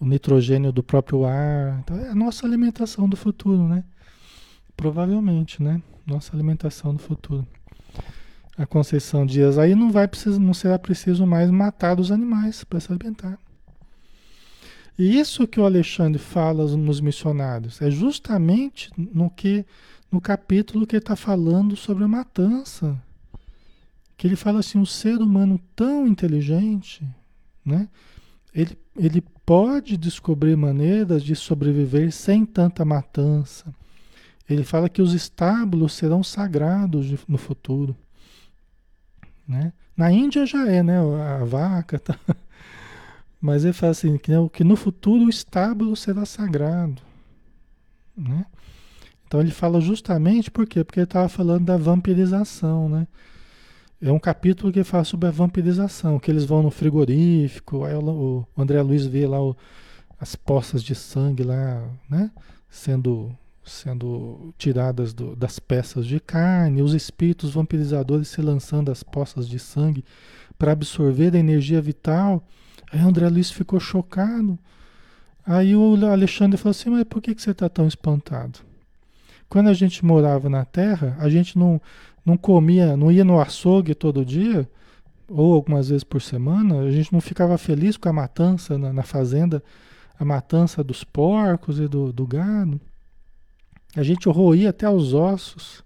o 0.00 0.04
nitrogênio 0.04 0.72
do 0.72 0.82
próprio 0.82 1.24
ar. 1.24 1.78
Então, 1.78 1.96
é 1.96 2.08
a 2.08 2.14
nossa 2.14 2.44
alimentação 2.44 3.08
do 3.08 3.16
futuro, 3.16 3.68
né? 3.68 3.84
Provavelmente, 4.76 5.62
né? 5.62 5.80
Nossa 6.04 6.34
alimentação 6.34 6.92
do 6.92 6.98
futuro. 6.98 7.46
A 8.58 8.66
Conceição 8.66 9.24
Dias, 9.24 9.58
aí 9.58 9.76
não 9.76 9.92
vai 9.92 10.08
precisar, 10.08 10.40
não 10.40 10.52
será 10.52 10.78
preciso 10.78 11.24
mais 11.24 11.50
matar 11.50 12.00
os 12.00 12.10
animais 12.10 12.64
para 12.64 12.80
se 12.80 12.92
alimentar. 12.92 13.38
E 14.98 15.18
isso 15.18 15.46
que 15.46 15.58
o 15.58 15.64
Alexandre 15.64 16.18
fala 16.18 16.64
nos 16.76 17.00
missionários 17.00 17.80
é 17.80 17.90
justamente 17.90 18.90
no 18.96 19.30
que 19.30 19.64
no 20.10 20.20
capítulo 20.20 20.86
que 20.86 20.96
ele 20.96 21.02
está 21.02 21.16
falando 21.16 21.74
sobre 21.74 22.04
a 22.04 22.08
matança. 22.08 23.00
Que 24.16 24.26
ele 24.26 24.36
fala 24.36 24.60
assim, 24.60 24.78
um 24.78 24.84
ser 24.84 25.16
humano 25.18 25.58
tão 25.74 26.06
inteligente, 26.06 27.02
né? 27.64 27.88
Ele, 28.54 28.78
ele 28.94 29.24
pode 29.46 29.96
descobrir 29.96 30.54
maneiras 30.56 31.22
de 31.22 31.34
sobreviver 31.34 32.12
sem 32.12 32.44
tanta 32.44 32.84
matança. 32.84 33.74
Ele 34.48 34.62
fala 34.62 34.88
que 34.88 35.00
os 35.00 35.14
estábulos 35.14 35.94
serão 35.94 36.22
sagrados 36.22 37.26
no 37.26 37.38
futuro. 37.38 37.96
Né? 39.48 39.72
Na 39.96 40.12
Índia 40.12 40.44
já 40.44 40.68
é, 40.68 40.82
né? 40.82 40.98
A 40.98 41.44
vaca. 41.44 41.98
Tá... 41.98 42.18
Mas 43.42 43.64
ele 43.64 43.72
fala 43.72 43.90
assim, 43.90 44.16
que, 44.16 44.30
que 44.52 44.62
no 44.62 44.76
futuro 44.76 45.24
o 45.24 45.28
estábulo 45.28 45.96
será 45.96 46.24
sagrado. 46.24 47.02
Né? 48.16 48.46
Então 49.26 49.40
ele 49.40 49.50
fala 49.50 49.80
justamente 49.80 50.48
por 50.48 50.64
quê? 50.64 50.84
Porque 50.84 51.00
ele 51.00 51.04
estava 51.04 51.28
falando 51.28 51.64
da 51.64 51.76
vampirização, 51.76 52.88
né? 52.88 53.08
É 54.00 54.12
um 54.12 54.18
capítulo 54.18 54.72
que 54.72 54.84
fala 54.84 55.04
sobre 55.04 55.28
a 55.28 55.32
vampirização, 55.32 56.18
que 56.18 56.30
eles 56.30 56.44
vão 56.44 56.62
no 56.62 56.70
frigorífico, 56.70 57.84
aí 57.84 57.94
o, 57.94 58.46
o 58.56 58.60
André 58.60 58.80
Luiz 58.82 59.06
vê 59.06 59.26
lá 59.26 59.40
o, 59.40 59.56
as 60.20 60.36
poças 60.36 60.82
de 60.82 60.94
sangue 60.94 61.42
lá, 61.42 61.88
né? 62.08 62.30
Sendo, 62.68 63.36
sendo 63.64 64.52
tiradas 64.56 65.12
do, 65.12 65.34
das 65.34 65.58
peças 65.58 66.06
de 66.06 66.20
carne, 66.20 66.82
os 66.82 66.94
espíritos 66.94 67.52
vampirizadores 67.52 68.28
se 68.28 68.40
lançando 68.40 68.90
às 68.90 69.02
poças 69.02 69.48
de 69.48 69.58
sangue 69.58 70.04
para 70.58 70.72
absorver 70.72 71.34
a 71.34 71.38
energia 71.38 71.80
vital. 71.80 72.44
Aí 72.92 73.02
o 73.02 73.08
André 73.08 73.28
Luiz 73.28 73.50
ficou 73.50 73.80
chocado. 73.80 74.58
Aí 75.44 75.74
o 75.74 75.94
Alexandre 76.06 76.58
falou 76.58 76.70
assim, 76.70 76.90
mas 76.90 77.04
por 77.04 77.22
que, 77.22 77.34
que 77.34 77.42
você 77.42 77.50
está 77.50 77.68
tão 77.68 77.88
espantado? 77.88 78.60
Quando 79.48 79.68
a 79.68 79.74
gente 79.74 80.04
morava 80.04 80.48
na 80.48 80.64
Terra, 80.64 81.16
a 81.18 81.28
gente 81.28 81.58
não, 81.58 81.80
não 82.24 82.36
comia, 82.36 82.96
não 82.96 83.10
ia 83.10 83.24
no 83.24 83.40
açougue 83.40 83.94
todo 83.94 84.24
dia, 84.24 84.68
ou 85.28 85.54
algumas 85.54 85.88
vezes 85.88 86.04
por 86.04 86.20
semana, 86.20 86.80
a 86.80 86.90
gente 86.90 87.12
não 87.12 87.20
ficava 87.20 87.56
feliz 87.56 87.96
com 87.96 88.08
a 88.08 88.12
matança 88.12 88.76
na, 88.78 88.92
na 88.92 89.02
fazenda, 89.02 89.62
a 90.18 90.24
matança 90.24 90.84
dos 90.84 91.02
porcos 91.02 91.80
e 91.80 91.88
do, 91.88 92.12
do 92.12 92.26
gado. 92.26 92.80
A 93.96 94.02
gente 94.02 94.28
roía 94.28 94.70
até 94.70 94.88
os 94.88 95.14
ossos. 95.14 95.82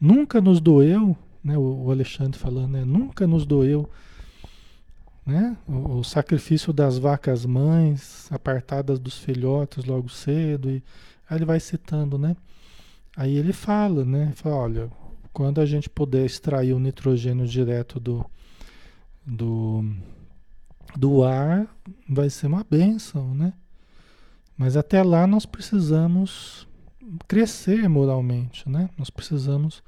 Nunca 0.00 0.40
nos 0.40 0.60
doeu, 0.60 1.16
né, 1.42 1.56
o, 1.56 1.90
Alexandre 1.90 2.38
falando, 2.38 2.72
né, 2.72 2.84
nunca 2.84 3.26
nos 3.26 3.46
doeu 3.46 3.88
né, 5.26 5.56
o, 5.66 5.98
o, 5.98 6.04
sacrifício 6.04 6.72
das 6.72 6.98
vacas 6.98 7.46
mães, 7.46 8.30
apartadas 8.30 8.98
dos 8.98 9.18
filhotes 9.18 9.84
logo 9.84 10.08
cedo, 10.08 10.70
e 10.70 10.82
aí 11.28 11.38
ele 11.38 11.44
vai 11.44 11.58
citando, 11.60 12.18
né? 12.18 12.36
Aí 13.16 13.36
ele 13.36 13.52
fala, 13.52 14.04
né? 14.04 14.32
Fala, 14.34 14.56
olha, 14.56 14.90
quando 15.32 15.60
a 15.60 15.66
gente 15.66 15.88
puder 15.88 16.26
extrair 16.26 16.72
o 16.72 16.80
nitrogênio 16.80 17.46
direto 17.46 17.98
do, 17.98 18.24
do, 19.24 19.84
do 20.96 21.24
ar, 21.24 21.66
vai 22.08 22.28
ser 22.28 22.46
uma 22.46 22.64
benção, 22.68 23.34
né? 23.34 23.52
Mas 24.56 24.76
até 24.76 25.02
lá 25.02 25.26
nós 25.26 25.46
precisamos 25.46 26.68
crescer 27.26 27.88
moralmente, 27.88 28.68
né? 28.68 28.88
Nós 28.96 29.10
precisamos 29.10 29.82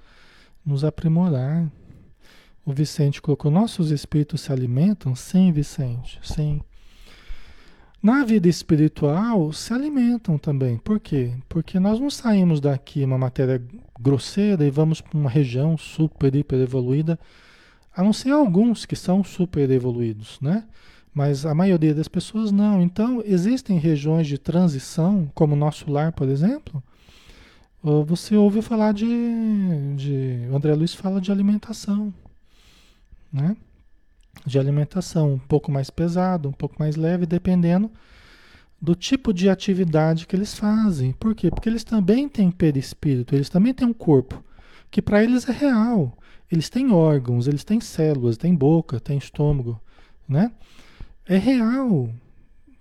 nos 0.64 0.84
aprimorar. 0.84 1.70
O 2.66 2.72
Vicente 2.72 3.22
colocou: 3.22 3.48
nossos 3.48 3.92
espíritos 3.92 4.40
se 4.40 4.52
alimentam? 4.52 5.14
Sim, 5.14 5.52
Vicente, 5.52 6.18
sim. 6.20 6.60
Na 8.02 8.24
vida 8.24 8.48
espiritual 8.48 9.52
se 9.52 9.72
alimentam 9.72 10.36
também. 10.36 10.76
Por 10.76 10.98
quê? 10.98 11.32
Porque 11.48 11.78
nós 11.78 12.00
não 12.00 12.10
saímos 12.10 12.60
daqui 12.60 13.04
uma 13.04 13.16
matéria 13.16 13.62
grosseira 13.98 14.66
e 14.66 14.70
vamos 14.70 15.00
para 15.00 15.16
uma 15.16 15.30
região 15.30 15.78
super, 15.78 16.34
hiper 16.34 16.60
evoluída, 16.60 17.18
a 17.94 18.02
não 18.02 18.12
ser 18.12 18.30
alguns 18.30 18.84
que 18.84 18.96
são 18.96 19.22
super 19.22 19.70
evoluídos, 19.70 20.38
né? 20.40 20.64
Mas 21.14 21.46
a 21.46 21.54
maioria 21.54 21.94
das 21.94 22.08
pessoas 22.08 22.50
não. 22.50 22.82
Então, 22.82 23.22
existem 23.24 23.78
regiões 23.78 24.26
de 24.26 24.38
transição, 24.38 25.30
como 25.34 25.54
o 25.54 25.58
nosso 25.58 25.90
lar, 25.90 26.12
por 26.12 26.28
exemplo. 26.28 26.82
Você 28.06 28.36
ouve 28.36 28.60
falar 28.60 28.92
de, 28.92 29.06
de. 29.94 30.48
O 30.50 30.56
André 30.56 30.74
Luiz 30.74 30.92
fala 30.92 31.20
de 31.20 31.30
alimentação, 31.30 32.12
né? 33.32 33.56
De 34.44 34.58
alimentação 34.58 35.34
um 35.34 35.38
pouco 35.38 35.70
mais 35.70 35.90
pesado, 35.90 36.48
um 36.48 36.52
pouco 36.52 36.76
mais 36.78 36.96
leve, 36.96 37.26
dependendo 37.26 37.90
do 38.80 38.94
tipo 38.94 39.32
de 39.32 39.48
atividade 39.48 40.26
que 40.26 40.36
eles 40.36 40.54
fazem. 40.54 41.12
Por 41.12 41.34
quê? 41.34 41.50
Porque 41.50 41.68
eles 41.68 41.84
também 41.84 42.28
têm 42.28 42.50
perispírito, 42.50 43.34
eles 43.34 43.48
também 43.48 43.72
têm 43.72 43.88
um 43.88 43.92
corpo, 43.92 44.44
que 44.90 45.00
para 45.00 45.22
eles 45.22 45.48
é 45.48 45.52
real. 45.52 46.16
Eles 46.50 46.68
têm 46.68 46.92
órgãos, 46.92 47.48
eles 47.48 47.64
têm 47.64 47.80
células, 47.80 48.36
têm 48.36 48.54
boca, 48.54 49.00
têm 49.00 49.18
estômago, 49.18 49.80
né? 50.28 50.52
É 51.26 51.36
real. 51.36 52.08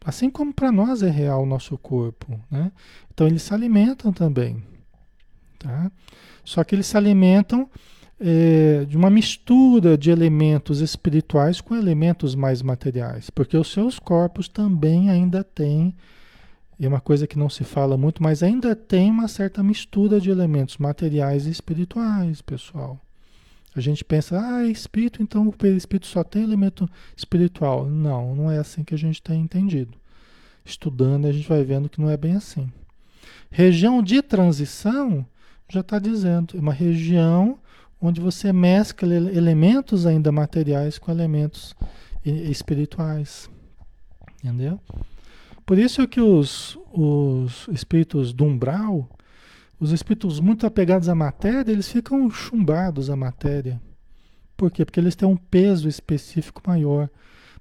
Assim 0.06 0.30
como 0.30 0.54
para 0.54 0.72
nós 0.72 1.02
é 1.02 1.10
real 1.10 1.42
o 1.42 1.48
nosso 1.48 1.76
corpo, 1.80 2.40
né? 2.52 2.72
Então 3.12 3.26
eles 3.26 3.42
se 3.42 3.54
alimentam 3.54 4.14
também, 4.14 4.62
tá? 5.58 5.92
Só 6.44 6.64
que 6.64 6.76
eles 6.76 6.86
se 6.86 6.96
alimentam 6.96 7.68
é, 8.20 8.86
de 8.86 8.96
uma 8.96 9.10
mistura 9.10 9.98
de 9.98 10.10
elementos 10.10 10.80
espirituais 10.80 11.60
com 11.60 11.76
elementos 11.76 12.34
mais 12.36 12.62
materiais, 12.62 13.30
porque 13.30 13.58
os 13.58 13.72
seus 13.72 14.00
corpos 14.00 14.48
também 14.48 15.10
ainda 15.10 15.44
têm, 15.44 15.96
é 16.80 16.88
uma 16.88 17.02
coisa 17.02 17.28
que 17.28 17.38
não 17.38 17.50
se 17.50 17.64
fala 17.64 17.98
muito, 17.98 18.22
mas 18.22 18.44
ainda 18.44 18.76
tem 18.76 19.10
uma 19.10 19.28
certa 19.28 19.64
mistura 19.64 20.20
de 20.20 20.30
elementos 20.30 20.78
materiais 20.78 21.46
e 21.46 21.50
espirituais, 21.50 22.42
pessoal. 22.42 23.00
A 23.76 23.82
gente 23.82 24.06
pensa, 24.06 24.40
ah, 24.40 24.66
é 24.66 24.72
espírito, 24.72 25.22
então 25.22 25.48
o 25.48 25.68
espírito 25.68 26.08
só 26.08 26.24
tem 26.24 26.44
elemento 26.44 26.90
espiritual. 27.16 27.86
Não, 27.86 28.34
não 28.34 28.50
é 28.50 28.58
assim 28.58 28.86
que 28.86 28.96
a 28.96 28.98
gente 28.98 29.22
tem 29.22 29.42
entendido. 29.42 29.98
Estudando, 30.64 31.28
a 31.28 31.32
gente 31.32 31.48
vai 31.48 31.62
vendo 31.64 31.90
que 31.90 32.00
não 32.00 32.10
é 32.10 32.16
bem 32.16 32.36
assim. 32.36 32.72
Região 33.52 34.02
de 34.02 34.22
transição, 34.22 35.26
já 35.70 35.82
está 35.82 36.00
dizendo, 36.00 36.56
é 36.56 36.60
uma 36.60 36.72
região 36.72 37.60
onde 38.06 38.22
você 38.22 38.54
mescla 38.54 39.14
elementos 39.14 40.06
ainda 40.06 40.32
materiais 40.32 40.98
com 40.98 41.12
elementos 41.12 41.76
espirituais. 42.24 43.50
Entendeu? 44.44 44.80
Por 45.66 45.80
isso 45.80 46.08
que 46.08 46.22
os, 46.22 46.78
os 46.94 47.68
espíritos 47.72 48.32
do 48.32 48.46
umbral, 48.46 49.10
os 49.80 49.92
espíritos 49.92 50.40
muito 50.40 50.66
apegados 50.66 51.10
à 51.10 51.16
matéria, 51.16 51.72
eles 51.72 51.90
ficam 51.90 52.30
chumbados 52.30 53.10
à 53.10 53.16
matéria. 53.16 53.82
Por 54.56 54.72
quê? 54.72 54.86
Porque 54.86 55.00
eles 55.00 55.16
têm 55.16 55.28
um 55.28 55.36
peso 55.36 55.90
específico 55.90 56.62
maior. 56.66 57.10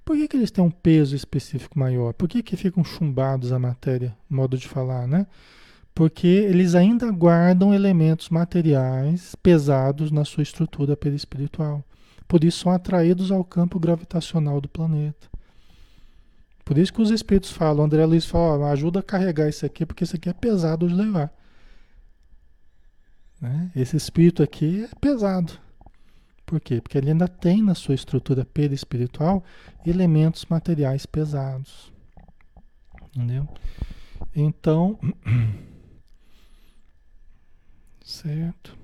Por 0.03 0.15
que, 0.15 0.27
que 0.27 0.37
eles 0.37 0.51
têm 0.51 0.63
um 0.63 0.69
peso 0.69 1.15
específico 1.15 1.77
maior? 1.77 2.13
Por 2.13 2.29
que, 2.29 2.43
que 2.43 2.55
ficam 2.55 2.83
chumbados 2.83 3.51
à 3.51 3.57
matéria? 3.57 4.15
Modo 4.29 4.57
de 4.57 4.67
falar, 4.67 5.07
né? 5.07 5.25
Porque 5.95 6.27
eles 6.27 6.75
ainda 6.75 7.09
guardam 7.09 7.73
elementos 7.73 8.27
materiais 8.29 9.33
pesados 9.41 10.11
na 10.11 10.25
sua 10.25 10.43
estrutura 10.43 10.97
perispiritual. 10.97 11.81
Por 12.27 12.43
isso 12.43 12.59
são 12.59 12.71
atraídos 12.73 13.31
ao 13.31 13.45
campo 13.45 13.79
gravitacional 13.79 14.59
do 14.59 14.67
planeta. 14.67 15.29
Por 16.65 16.77
isso 16.77 16.91
que 16.91 17.01
os 17.01 17.11
espíritos 17.11 17.51
falam, 17.51 17.85
André 17.85 18.05
Luiz 18.05 18.25
fala, 18.25 18.71
ajuda 18.71 18.99
a 18.99 19.03
carregar 19.03 19.47
isso 19.47 19.65
aqui, 19.65 19.85
porque 19.85 20.03
isso 20.03 20.17
aqui 20.17 20.27
é 20.27 20.33
pesado 20.33 20.87
de 20.87 20.93
levar. 20.93 21.33
Né? 23.39 23.71
Esse 23.73 23.95
espírito 23.95 24.43
aqui 24.43 24.83
é 24.83 24.95
pesado. 24.99 25.53
Por 26.45 26.59
quê? 26.59 26.81
Porque 26.81 26.97
ele 26.97 27.11
ainda 27.11 27.27
tem 27.27 27.61
na 27.61 27.73
sua 27.73 27.95
estrutura 27.95 28.43
perispiritual 28.43 29.43
elementos 29.85 30.45
materiais 30.49 31.05
pesados. 31.05 31.91
Entendeu? 33.15 33.47
Então, 34.35 34.99
certo. 38.05 38.77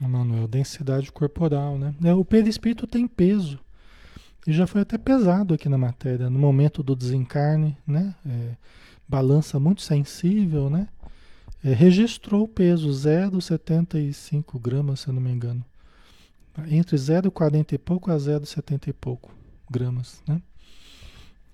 Manuel, 0.00 0.48
densidade 0.48 1.10
corporal, 1.12 1.78
né? 1.78 1.94
É, 2.04 2.12
o 2.14 2.24
perispírito 2.24 2.86
tem 2.86 3.06
peso. 3.06 3.58
E 4.46 4.52
já 4.52 4.66
foi 4.66 4.82
até 4.82 4.98
pesado 4.98 5.54
aqui 5.54 5.68
na 5.68 5.78
matéria, 5.78 6.28
no 6.28 6.38
momento 6.38 6.82
do 6.82 6.94
desencarne, 6.94 7.76
né? 7.86 8.14
É, 8.26 8.56
balança 9.08 9.58
muito 9.58 9.82
sensível, 9.82 10.68
né? 10.68 10.88
É, 11.62 11.72
registrou 11.72 12.44
o 12.44 12.48
peso, 12.48 12.90
0,75 12.90 14.60
gramas, 14.60 15.00
se 15.00 15.08
eu 15.08 15.14
não 15.14 15.22
me 15.22 15.30
engano. 15.30 15.64
Entre 16.68 16.96
0,40 16.96 17.72
e 17.72 17.78
pouco 17.78 18.10
a 18.10 18.16
0,70 18.16 18.88
e 18.88 18.92
pouco 18.92 19.34
gramas, 19.68 20.22
né? 20.26 20.40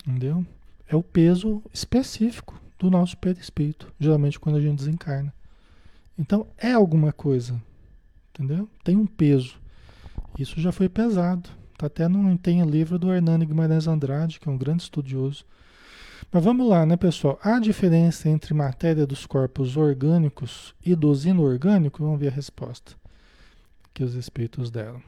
Entendeu? 0.06 0.44
É 0.86 0.94
o 0.94 1.02
peso 1.02 1.62
específico 1.72 2.60
do 2.78 2.90
nosso 2.90 3.16
perispírito, 3.16 3.92
geralmente 3.98 4.38
quando 4.38 4.56
a 4.56 4.60
gente 4.60 4.78
desencarna. 4.78 5.32
Então, 6.18 6.46
é 6.58 6.72
alguma 6.72 7.12
coisa, 7.12 7.60
entendeu? 8.30 8.68
Tem 8.84 8.96
um 8.96 9.06
peso. 9.06 9.58
Isso 10.38 10.60
já 10.60 10.70
foi 10.70 10.88
pesado. 10.88 11.48
Tá 11.78 11.86
até 11.86 12.06
não 12.08 12.36
tem 12.36 12.62
livro 12.64 12.98
do 12.98 13.12
Hernani 13.12 13.46
Guimarães 13.46 13.86
Andrade, 13.86 14.38
que 14.38 14.48
é 14.48 14.52
um 14.52 14.58
grande 14.58 14.82
estudioso. 14.82 15.46
Mas 16.30 16.44
vamos 16.44 16.68
lá, 16.68 16.84
né, 16.84 16.96
pessoal? 16.96 17.38
A 17.42 17.58
diferença 17.58 18.28
entre 18.28 18.52
matéria 18.52 19.06
dos 19.06 19.24
corpos 19.24 19.78
orgânicos 19.78 20.74
e 20.84 20.94
dos 20.94 21.24
inorgânicos, 21.24 22.00
vamos 22.00 22.20
ver 22.20 22.28
a 22.28 22.34
resposta 22.34 23.00
que 23.92 24.04
os 24.04 24.14
espíritos 24.14 24.70
deram. 24.70 25.02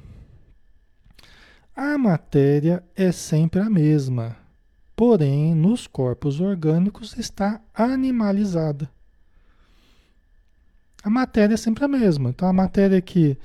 A 1.74 1.96
matéria 1.96 2.82
é 2.94 3.10
sempre 3.10 3.60
a 3.60 3.70
mesma, 3.70 4.36
porém 4.94 5.54
nos 5.54 5.86
corpos 5.86 6.40
orgânicos 6.40 7.16
está 7.16 7.60
animalizada. 7.74 8.90
A 11.02 11.10
matéria 11.10 11.54
é 11.54 11.56
sempre 11.56 11.84
a 11.84 11.88
mesma. 11.88 12.30
Então 12.30 12.46
a 12.46 12.52
matéria 12.52 13.00
que, 13.00 13.36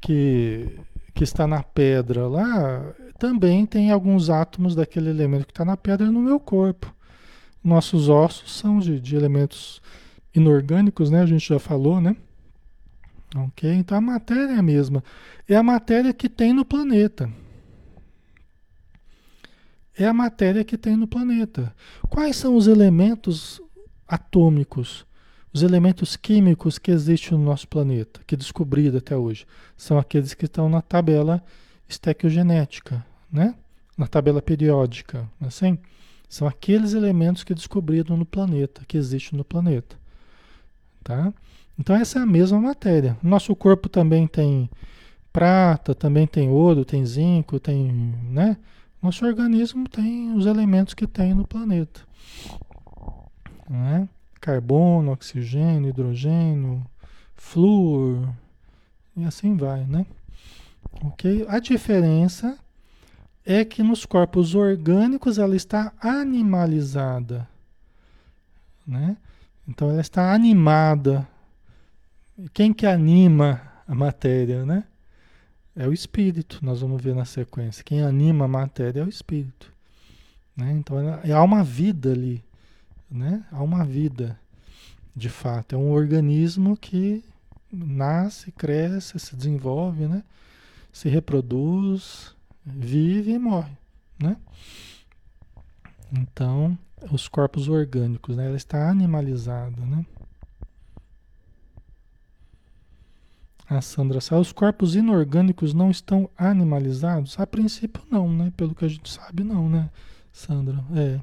que, 0.00 0.78
que 1.14 1.24
está 1.24 1.46
na 1.46 1.62
pedra 1.62 2.28
lá 2.28 2.94
também 3.18 3.66
tem 3.66 3.90
alguns 3.90 4.30
átomos 4.30 4.74
daquele 4.74 5.10
elemento 5.10 5.46
que 5.46 5.52
está 5.52 5.64
na 5.64 5.76
pedra 5.76 6.10
no 6.10 6.20
meu 6.20 6.38
corpo. 6.38 6.94
Nossos 7.64 8.08
ossos 8.08 8.56
são 8.56 8.78
de, 8.78 9.00
de 9.00 9.16
elementos 9.16 9.80
inorgânicos, 10.34 11.10
né? 11.10 11.22
A 11.22 11.26
gente 11.26 11.48
já 11.48 11.58
falou, 11.58 12.00
né? 12.00 12.14
Ok? 13.36 13.70
Então 13.72 13.98
a 13.98 14.00
matéria 14.00 14.52
é 14.52 14.58
a 14.58 14.62
mesma. 14.62 15.02
É 15.48 15.56
a 15.56 15.62
matéria 15.62 16.12
que 16.12 16.28
tem 16.28 16.52
no 16.52 16.64
planeta. 16.64 17.30
É 19.98 20.06
a 20.06 20.12
matéria 20.12 20.64
que 20.64 20.76
tem 20.76 20.96
no 20.96 21.06
planeta. 21.06 21.74
Quais 22.08 22.36
são 22.36 22.54
os 22.54 22.66
elementos 22.66 23.60
atômicos 24.06 25.06
os 25.56 25.62
elementos 25.62 26.16
químicos 26.16 26.78
que 26.78 26.90
existem 26.90 27.38
no 27.38 27.42
nosso 27.42 27.66
planeta, 27.66 28.20
que 28.26 28.36
descobrido 28.36 28.98
até 28.98 29.16
hoje, 29.16 29.46
são 29.74 29.98
aqueles 29.98 30.34
que 30.34 30.44
estão 30.44 30.68
na 30.68 30.82
tabela 30.82 31.42
estequiogenética, 31.88 33.02
né? 33.32 33.54
Na 33.96 34.06
tabela 34.06 34.42
periódica, 34.42 35.26
assim? 35.40 35.78
São 36.28 36.46
aqueles 36.46 36.92
elementos 36.92 37.42
que 37.42 37.54
descobriram 37.54 38.18
no 38.18 38.26
planeta, 38.26 38.82
que 38.86 38.98
existem 38.98 39.38
no 39.38 39.46
planeta, 39.46 39.96
tá? 41.02 41.32
Então 41.78 41.94
essa 41.94 42.18
é 42.18 42.22
a 42.22 42.26
mesma 42.26 42.60
matéria. 42.60 43.16
Nosso 43.22 43.54
corpo 43.54 43.88
também 43.88 44.26
tem 44.26 44.70
prata, 45.32 45.94
também 45.94 46.26
tem 46.26 46.48
ouro, 46.48 46.84
tem 46.84 47.04
zinco, 47.04 47.60
tem, 47.60 47.92
né? 48.30 48.56
Nosso 49.02 49.24
organismo 49.26 49.88
tem 49.88 50.32
os 50.34 50.46
elementos 50.46 50.94
que 50.94 51.06
tem 51.06 51.34
no 51.34 51.46
planeta, 51.46 52.00
né? 53.68 54.08
carbono, 54.46 55.10
oxigênio, 55.10 55.90
hidrogênio, 55.90 56.86
flúor 57.34 58.32
e 59.16 59.24
assim 59.24 59.56
vai, 59.56 59.84
né? 59.84 60.06
Ok? 61.02 61.44
A 61.48 61.58
diferença 61.58 62.56
é 63.44 63.64
que 63.64 63.82
nos 63.82 64.06
corpos 64.06 64.54
orgânicos 64.54 65.36
ela 65.38 65.56
está 65.56 65.92
animalizada, 66.00 67.48
né? 68.86 69.16
Então 69.66 69.90
ela 69.90 70.00
está 70.00 70.32
animada. 70.32 71.26
Quem 72.52 72.72
que 72.72 72.86
anima 72.86 73.62
a 73.86 73.94
matéria, 73.94 74.64
né? 74.64 74.84
É 75.74 75.86
o 75.86 75.92
espírito, 75.92 76.58
nós 76.62 76.80
vamos 76.80 77.02
ver 77.02 77.14
na 77.14 77.24
sequência. 77.24 77.84
Quem 77.84 78.02
anima 78.02 78.46
a 78.46 78.48
matéria 78.48 79.00
é 79.00 79.04
o 79.04 79.08
espírito. 79.08 79.72
Né? 80.56 80.72
Então 80.72 80.96
há 81.34 81.42
uma 81.42 81.62
vida 81.62 82.12
ali 82.12 82.42
né? 83.10 83.44
Há 83.50 83.62
uma 83.62 83.84
vida, 83.84 84.38
de 85.14 85.28
fato. 85.28 85.74
É 85.74 85.78
um 85.78 85.90
organismo 85.90 86.76
que 86.76 87.24
nasce, 87.72 88.52
cresce, 88.52 89.18
se 89.18 89.36
desenvolve, 89.36 90.06
né? 90.06 90.22
Se 90.92 91.08
reproduz, 91.08 92.34
vive 92.64 93.32
e 93.32 93.38
morre, 93.38 93.76
né? 94.18 94.36
Então, 96.12 96.78
os 97.10 97.28
corpos 97.28 97.68
orgânicos, 97.68 98.36
né? 98.36 98.46
Ela 98.46 98.56
está 98.56 98.88
animalizada, 98.88 99.80
né? 99.84 100.04
A 103.68 103.80
Sandra 103.80 104.20
sabe, 104.20 104.40
os 104.40 104.52
corpos 104.52 104.94
inorgânicos 104.94 105.74
não 105.74 105.90
estão 105.90 106.30
animalizados? 106.36 107.38
A 107.38 107.46
princípio 107.46 108.02
não, 108.10 108.32
né? 108.32 108.52
Pelo 108.56 108.74
que 108.74 108.84
a 108.84 108.88
gente 108.88 109.10
sabe, 109.10 109.42
não, 109.42 109.68
né, 109.68 109.90
Sandra? 110.32 110.84
É. 110.94 111.20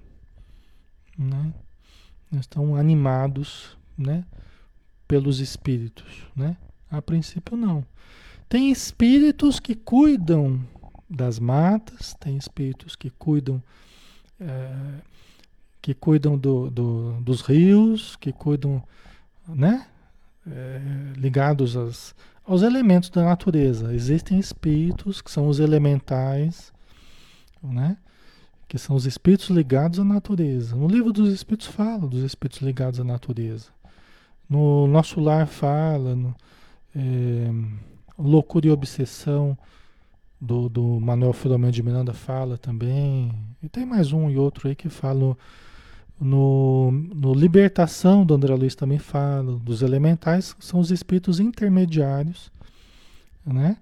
Né? 1.17 1.53
estão 2.39 2.75
animados, 2.75 3.77
né, 3.97 4.25
pelos 5.07 5.39
espíritos, 5.39 6.25
né? 6.35 6.57
A 6.89 7.01
princípio 7.01 7.55
não. 7.55 7.85
Tem 8.47 8.71
espíritos 8.71 9.59
que 9.59 9.75
cuidam 9.75 10.59
das 11.09 11.39
matas, 11.39 12.15
tem 12.19 12.37
espíritos 12.37 12.95
que 12.95 13.09
cuidam 13.09 13.61
é, 14.39 14.73
que 15.81 15.93
cuidam 15.93 16.37
do, 16.37 16.69
do, 16.69 17.21
dos 17.21 17.41
rios, 17.41 18.15
que 18.15 18.31
cuidam, 18.31 18.81
né, 19.47 19.85
é, 20.47 20.81
ligados 21.17 21.75
aos, 21.75 22.15
aos 22.45 22.61
elementos 22.61 23.09
da 23.09 23.23
natureza. 23.23 23.93
Existem 23.93 24.39
espíritos 24.39 25.21
que 25.21 25.31
são 25.31 25.47
os 25.47 25.59
elementais, 25.59 26.73
né? 27.61 27.97
que 28.67 28.77
são 28.77 28.95
os 28.95 29.05
espíritos 29.05 29.49
ligados 29.49 29.99
à 29.99 30.03
natureza. 30.03 30.75
No 30.75 30.87
livro 30.87 31.13
dos 31.13 31.31
espíritos 31.31 31.67
fala 31.67 32.07
dos 32.07 32.23
espíritos 32.23 32.61
ligados 32.61 32.99
à 32.99 33.03
natureza. 33.03 33.69
No 34.49 34.87
nosso 34.87 35.19
lar 35.19 35.47
fala, 35.47 36.15
no, 36.15 36.35
é, 36.95 37.51
loucura 38.17 38.67
e 38.67 38.71
obsessão 38.71 39.57
do, 40.39 40.67
do 40.67 40.99
Manuel 40.99 41.33
Filomeno 41.33 41.71
de 41.71 41.83
Miranda 41.83 42.13
fala 42.13 42.57
também. 42.57 43.31
E 43.61 43.69
tem 43.69 43.85
mais 43.85 44.11
um 44.11 44.29
e 44.29 44.37
outro 44.37 44.67
aí 44.67 44.75
que 44.75 44.89
falam. 44.89 45.37
No, 46.23 46.91
no 46.91 47.33
Libertação 47.33 48.25
do 48.25 48.33
André 48.33 48.55
Luiz 48.55 48.75
também 48.75 48.99
fala. 48.99 49.57
Dos 49.59 49.81
elementais 49.81 50.55
são 50.59 50.79
os 50.79 50.91
espíritos 50.91 51.39
intermediários, 51.39 52.51
né? 53.45 53.77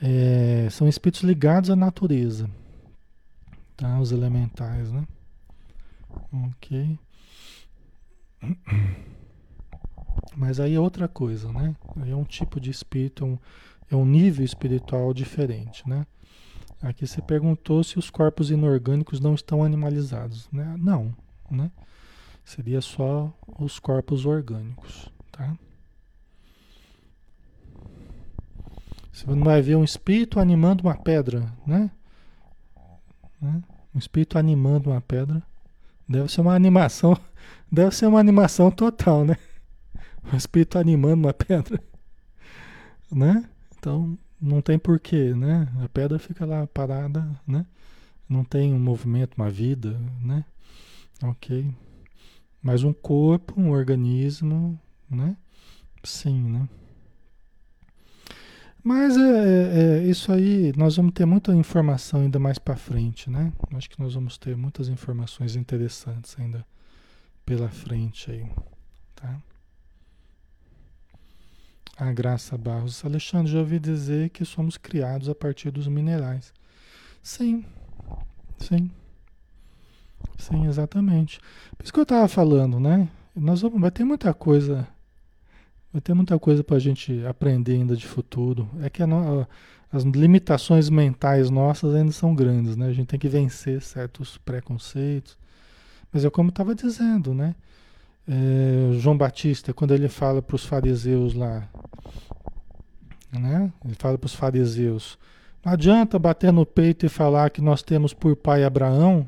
É, 0.00 0.68
são 0.70 0.88
espíritos 0.88 1.22
ligados 1.22 1.70
à 1.70 1.76
natureza 1.76 2.50
tá? 3.76 4.00
Os 4.00 4.10
elementais, 4.10 4.90
né? 4.90 5.06
Ok. 6.32 6.98
Mas 10.34 10.58
aí 10.58 10.74
é 10.74 10.80
outra 10.80 11.06
coisa, 11.06 11.52
né? 11.52 11.76
Aí 11.96 12.10
é 12.10 12.16
um 12.16 12.24
tipo 12.24 12.58
de 12.58 12.70
espírito, 12.70 13.24
é 13.24 13.26
um, 13.26 13.38
é 13.92 13.96
um 13.96 14.06
nível 14.06 14.44
espiritual 14.44 15.12
diferente, 15.12 15.88
né? 15.88 16.06
Aqui 16.82 17.06
você 17.06 17.22
perguntou 17.22 17.82
se 17.84 17.98
os 17.98 18.10
corpos 18.10 18.50
inorgânicos 18.50 19.20
não 19.20 19.34
estão 19.34 19.62
animalizados, 19.62 20.48
né? 20.52 20.74
Não, 20.78 21.14
né? 21.50 21.70
Seria 22.44 22.80
só 22.80 23.32
os 23.58 23.78
corpos 23.78 24.24
orgânicos, 24.24 25.10
tá? 25.32 25.56
Você 29.12 29.26
não 29.26 29.44
vai 29.44 29.62
ver 29.62 29.76
um 29.76 29.82
espírito 29.82 30.38
animando 30.38 30.84
uma 30.84 30.94
pedra, 30.94 31.50
né? 31.66 31.90
Né? 33.40 33.62
Um 33.94 33.98
espírito 33.98 34.38
animando 34.38 34.90
uma 34.90 35.00
pedra. 35.00 35.42
Deve 36.06 36.30
ser 36.30 36.42
uma 36.42 36.54
animação. 36.54 37.18
Deve 37.72 37.94
ser 37.94 38.06
uma 38.06 38.20
animação 38.20 38.70
total, 38.70 39.24
né? 39.24 39.36
Um 40.32 40.36
espírito 40.36 40.78
animando 40.78 41.26
uma 41.26 41.32
pedra. 41.34 41.82
Né? 43.10 43.48
Então, 43.78 44.18
não 44.40 44.60
tem 44.60 44.78
porquê, 44.78 45.32
né? 45.32 45.68
A 45.82 45.88
pedra 45.88 46.18
fica 46.18 46.44
lá 46.44 46.66
parada, 46.66 47.24
né? 47.46 47.64
Não 48.28 48.44
tem 48.44 48.74
um 48.74 48.80
movimento, 48.80 49.34
uma 49.36 49.48
vida, 49.48 49.96
né? 50.20 50.44
Ok. 51.22 51.74
Mas 52.62 52.82
um 52.82 52.92
corpo, 52.92 53.58
um 53.60 53.70
organismo, 53.70 54.78
né? 55.10 55.36
Sim, 56.02 56.50
né? 56.50 56.68
Mas 58.82 59.16
é, 59.16 59.20
é, 59.20 59.78
é, 59.78 60.02
isso 60.04 60.30
aí, 60.30 60.72
nós 60.76 60.96
vamos 60.96 61.12
ter 61.12 61.26
muita 61.26 61.52
informação 61.52 62.20
ainda 62.20 62.38
mais 62.38 62.56
para 62.56 62.76
frente, 62.76 63.28
né? 63.28 63.52
Acho 63.74 63.90
que 63.90 64.00
nós 64.00 64.14
vamos 64.14 64.38
ter 64.38 64.56
muitas 64.56 64.88
informações 64.88 65.56
interessantes 65.56 66.36
ainda 66.38 66.64
pela 67.44 67.68
frente 67.68 68.30
aí, 68.30 68.48
tá? 69.16 69.42
A 71.96 72.12
Graça 72.12 72.56
Barros. 72.56 73.04
Alexandre, 73.04 73.50
já 73.50 73.58
ouvi 73.58 73.80
dizer 73.80 74.30
que 74.30 74.44
somos 74.44 74.76
criados 74.76 75.28
a 75.28 75.34
partir 75.34 75.72
dos 75.72 75.88
minerais. 75.88 76.52
Sim, 77.22 77.64
sim. 78.58 78.90
Sim, 80.38 80.66
exatamente. 80.66 81.40
Por 81.76 81.84
isso 81.84 81.92
que 81.92 81.98
eu 81.98 82.04
estava 82.04 82.28
falando, 82.28 82.78
né? 82.78 83.08
Nós 83.34 83.62
vamos, 83.62 83.80
vai 83.80 83.90
ter 83.90 84.04
muita 84.04 84.32
coisa 84.32 84.86
Vai 85.96 86.00
ter 86.02 86.12
muita 86.12 86.38
coisa 86.38 86.62
para 86.62 86.76
a 86.76 86.78
gente 86.78 87.24
aprender 87.24 87.72
ainda 87.72 87.96
de 87.96 88.06
futuro. 88.06 88.68
É 88.82 88.90
que 88.90 89.02
as 89.90 90.02
limitações 90.02 90.90
mentais 90.90 91.48
nossas 91.48 91.94
ainda 91.94 92.12
são 92.12 92.34
grandes, 92.34 92.76
né? 92.76 92.88
A 92.88 92.92
gente 92.92 93.06
tem 93.06 93.18
que 93.18 93.28
vencer 93.28 93.80
certos 93.80 94.36
preconceitos. 94.36 95.38
Mas 96.12 96.22
é 96.22 96.28
como 96.28 96.50
estava 96.50 96.74
dizendo, 96.74 97.32
né? 97.32 97.54
É, 98.28 98.92
João 98.98 99.16
Batista, 99.16 99.72
quando 99.72 99.94
ele 99.94 100.06
fala 100.06 100.42
para 100.42 100.56
os 100.56 100.66
fariseus 100.66 101.32
lá, 101.32 101.66
né? 103.32 103.72
Ele 103.82 103.94
fala 103.94 104.18
para 104.18 104.26
os 104.26 104.34
fariseus: 104.34 105.18
não 105.64 105.72
adianta 105.72 106.18
bater 106.18 106.52
no 106.52 106.66
peito 106.66 107.06
e 107.06 107.08
falar 107.08 107.48
que 107.48 107.62
nós 107.62 107.82
temos 107.82 108.12
por 108.12 108.36
pai 108.36 108.64
Abraão, 108.64 109.26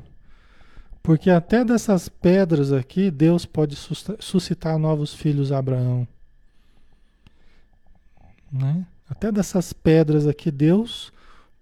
porque 1.01 1.29
até 1.29 1.63
dessas 1.63 2.09
pedras 2.09 2.71
aqui 2.71 3.09
Deus 3.09 3.45
pode 3.45 3.75
suscitar 4.19 4.77
novos 4.77 5.13
filhos 5.13 5.51
a 5.51 5.57
Abraão. 5.57 6.07
Né? 8.51 8.85
Até 9.09 9.31
dessas 9.31 9.73
pedras 9.73 10.27
aqui, 10.27 10.51
Deus 10.51 11.11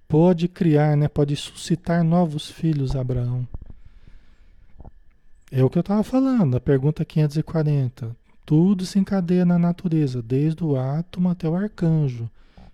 pode 0.08 0.48
criar, 0.48 0.98
né? 0.98 1.08
pode 1.08 1.36
suscitar 1.36 2.04
novos 2.04 2.50
filhos 2.50 2.96
a 2.96 3.02
Abraão. 3.02 3.48
É 5.52 5.64
o 5.64 5.70
que 5.70 5.78
eu 5.78 5.82
estava 5.82 6.04
falando, 6.04 6.58
a 6.58 6.60
pergunta 6.60 7.06
540. 7.06 8.16
Tudo 8.46 8.86
se 8.86 9.00
encadeia 9.00 9.46
na 9.46 9.58
natureza, 9.58 10.22
desde 10.22 10.64
o 10.64 10.78
átomo 10.78 11.30
até 11.30 11.48
o 11.48 11.56
arcanjo, 11.56 12.30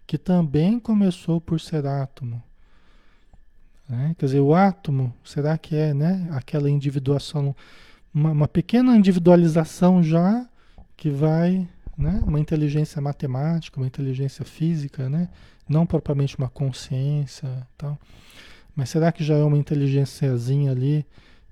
que 0.06 0.18
também 0.18 0.80
começou 0.80 1.40
por 1.40 1.60
ser 1.60 1.86
átomo. 1.86 2.42
Né? 3.88 4.16
Quer 4.18 4.26
dizer, 4.26 4.40
o 4.40 4.54
átomo, 4.54 5.14
será 5.24 5.58
que 5.58 5.76
é 5.76 5.94
né? 5.94 6.28
aquela 6.32 6.70
individuação, 6.70 7.56
uma, 8.14 8.32
uma 8.32 8.48
pequena 8.48 8.96
individualização 8.96 10.02
já 10.02 10.48
que 10.96 11.10
vai 11.10 11.68
né? 11.98 12.22
uma 12.26 12.40
inteligência 12.40 13.02
matemática, 13.02 13.80
uma 13.80 13.88
inteligência 13.88 14.46
física, 14.46 15.10
né? 15.10 15.30
não 15.68 15.86
propriamente 15.86 16.38
uma 16.38 16.50
consciência 16.50 17.68
tal. 17.78 17.98
Mas 18.76 18.90
será 18.90 19.12
que 19.12 19.24
já 19.24 19.36
é 19.36 19.44
uma 19.44 19.58
inteligênciazinha 19.58 20.72
ali, 20.72 21.06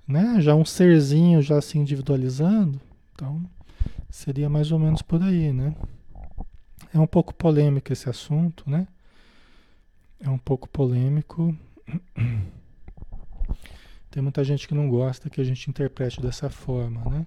né? 0.07 0.37
já 0.39 0.55
um 0.55 0.65
serzinho 0.65 1.41
já 1.41 1.61
se 1.61 1.77
individualizando? 1.77 2.79
Então, 3.13 3.41
seria 4.09 4.49
mais 4.49 4.71
ou 4.71 4.79
menos 4.79 5.01
por 5.01 5.21
aí, 5.21 5.53
né? 5.53 5.75
É 6.93 6.99
um 6.99 7.07
pouco 7.07 7.33
polêmico 7.33 7.93
esse 7.93 8.09
assunto, 8.09 8.69
né? 8.69 8.87
É 10.19 10.29
um 10.29 10.37
pouco 10.37 10.67
polêmico. 10.67 11.55
Tem 14.09 14.21
muita 14.21 14.43
gente 14.43 14.67
que 14.67 14.73
não 14.73 14.89
gosta 14.89 15.29
que 15.29 15.39
a 15.39 15.43
gente 15.43 15.69
interprete 15.69 16.21
dessa 16.21 16.49
forma, 16.49 17.01
né? 17.09 17.25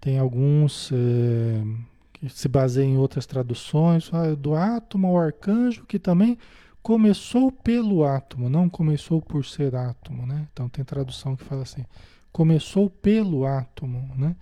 Tem 0.00 0.18
alguns 0.18 0.90
é, 0.92 1.62
que 2.12 2.28
se 2.28 2.48
baseia 2.48 2.84
em 2.84 2.98
outras 2.98 3.24
traduções, 3.24 4.10
do 4.38 4.54
átomo 4.54 5.06
ao 5.06 5.16
arcanjo, 5.16 5.84
que 5.86 5.98
também 5.98 6.36
começou 6.82 7.52
pelo 7.52 8.04
átomo, 8.04 8.48
não 8.48 8.68
começou 8.68 9.22
por 9.22 9.44
ser 9.44 9.76
átomo, 9.76 10.26
né? 10.26 10.48
Então 10.52 10.68
tem 10.68 10.84
tradução 10.84 11.36
que 11.36 11.44
fala 11.44 11.62
assim, 11.62 11.84
começou 12.32 12.90
pelo 12.90 13.46
átomo, 13.46 14.10
né? 14.16 14.34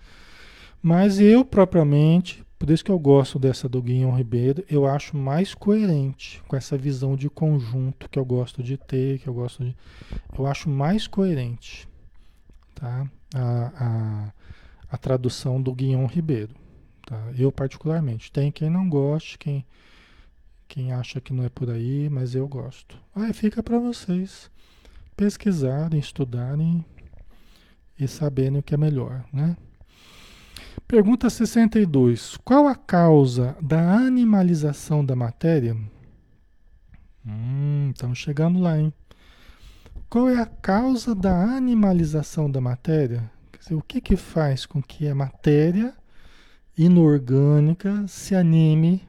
Mas 0.83 1.21
eu 1.21 1.45
propriamente, 1.45 2.43
por 2.61 2.69
isso 2.69 2.85
que 2.85 2.91
eu 2.91 2.99
gosto 2.99 3.39
dessa 3.39 3.67
do 3.71 3.81
Guilherme 3.81 4.19
Ribeiro, 4.19 4.63
eu 4.69 4.85
acho 4.85 5.17
mais 5.17 5.55
coerente 5.55 6.43
com 6.47 6.55
essa 6.55 6.77
visão 6.77 7.17
de 7.17 7.31
conjunto 7.31 8.07
que 8.07 8.19
eu 8.19 8.25
gosto 8.25 8.63
de 8.63 8.77
ter, 8.77 9.19
que 9.19 9.27
eu 9.27 9.33
gosto 9.33 9.65
de, 9.65 9.75
eu 10.39 10.47
acho 10.47 10.69
mais 10.69 11.07
coerente, 11.07 11.89
tá? 12.75 13.11
A, 13.35 13.73
a, 13.75 14.33
a 14.91 14.99
tradução 14.99 15.61
do 15.61 15.75
Guilherme 15.75 16.07
Ribeiro. 16.07 16.55
Tá? 17.07 17.33
Eu 17.35 17.51
particularmente. 17.51 18.31
Tem 18.31 18.53
quem 18.53 18.69
não 18.69 18.91
goste, 18.91 19.39
quem, 19.39 19.65
quem 20.69 20.93
acha 20.93 21.19
que 21.19 21.33
não 21.33 21.45
é 21.45 21.49
por 21.49 21.71
aí, 21.71 22.11
mas 22.11 22.35
eu 22.35 22.47
gosto. 22.47 22.95
Aí 23.15 23.33
fica 23.33 23.63
para 23.63 23.79
vocês 23.79 24.51
pesquisarem, 25.17 25.99
estudarem 25.99 26.85
e 27.99 28.07
saberem 28.07 28.59
o 28.59 28.63
que 28.63 28.75
é 28.75 28.77
melhor, 28.77 29.25
né? 29.33 29.57
Pergunta 30.91 31.31
62. 31.31 32.37
Qual 32.45 32.67
a 32.67 32.75
causa 32.75 33.57
da 33.63 33.95
animalização 33.95 35.05
da 35.05 35.15
matéria? 35.15 35.77
Hum, 37.25 37.93
estamos 37.95 38.19
chegando 38.19 38.59
lá, 38.59 38.77
hein? 38.77 38.93
Qual 40.09 40.29
é 40.29 40.41
a 40.41 40.47
causa 40.47 41.15
da 41.15 41.33
animalização 41.33 42.51
da 42.51 42.61
matéria? 42.61 43.31
Quer 43.53 43.59
dizer, 43.61 43.75
o 43.77 43.83
que 43.83 44.01
que 44.01 44.17
faz 44.17 44.67
com 44.67 44.83
que 44.83 45.07
a 45.07 45.15
matéria 45.15 45.95
inorgânica 46.77 48.05
se 48.09 48.35
anime, 48.35 49.01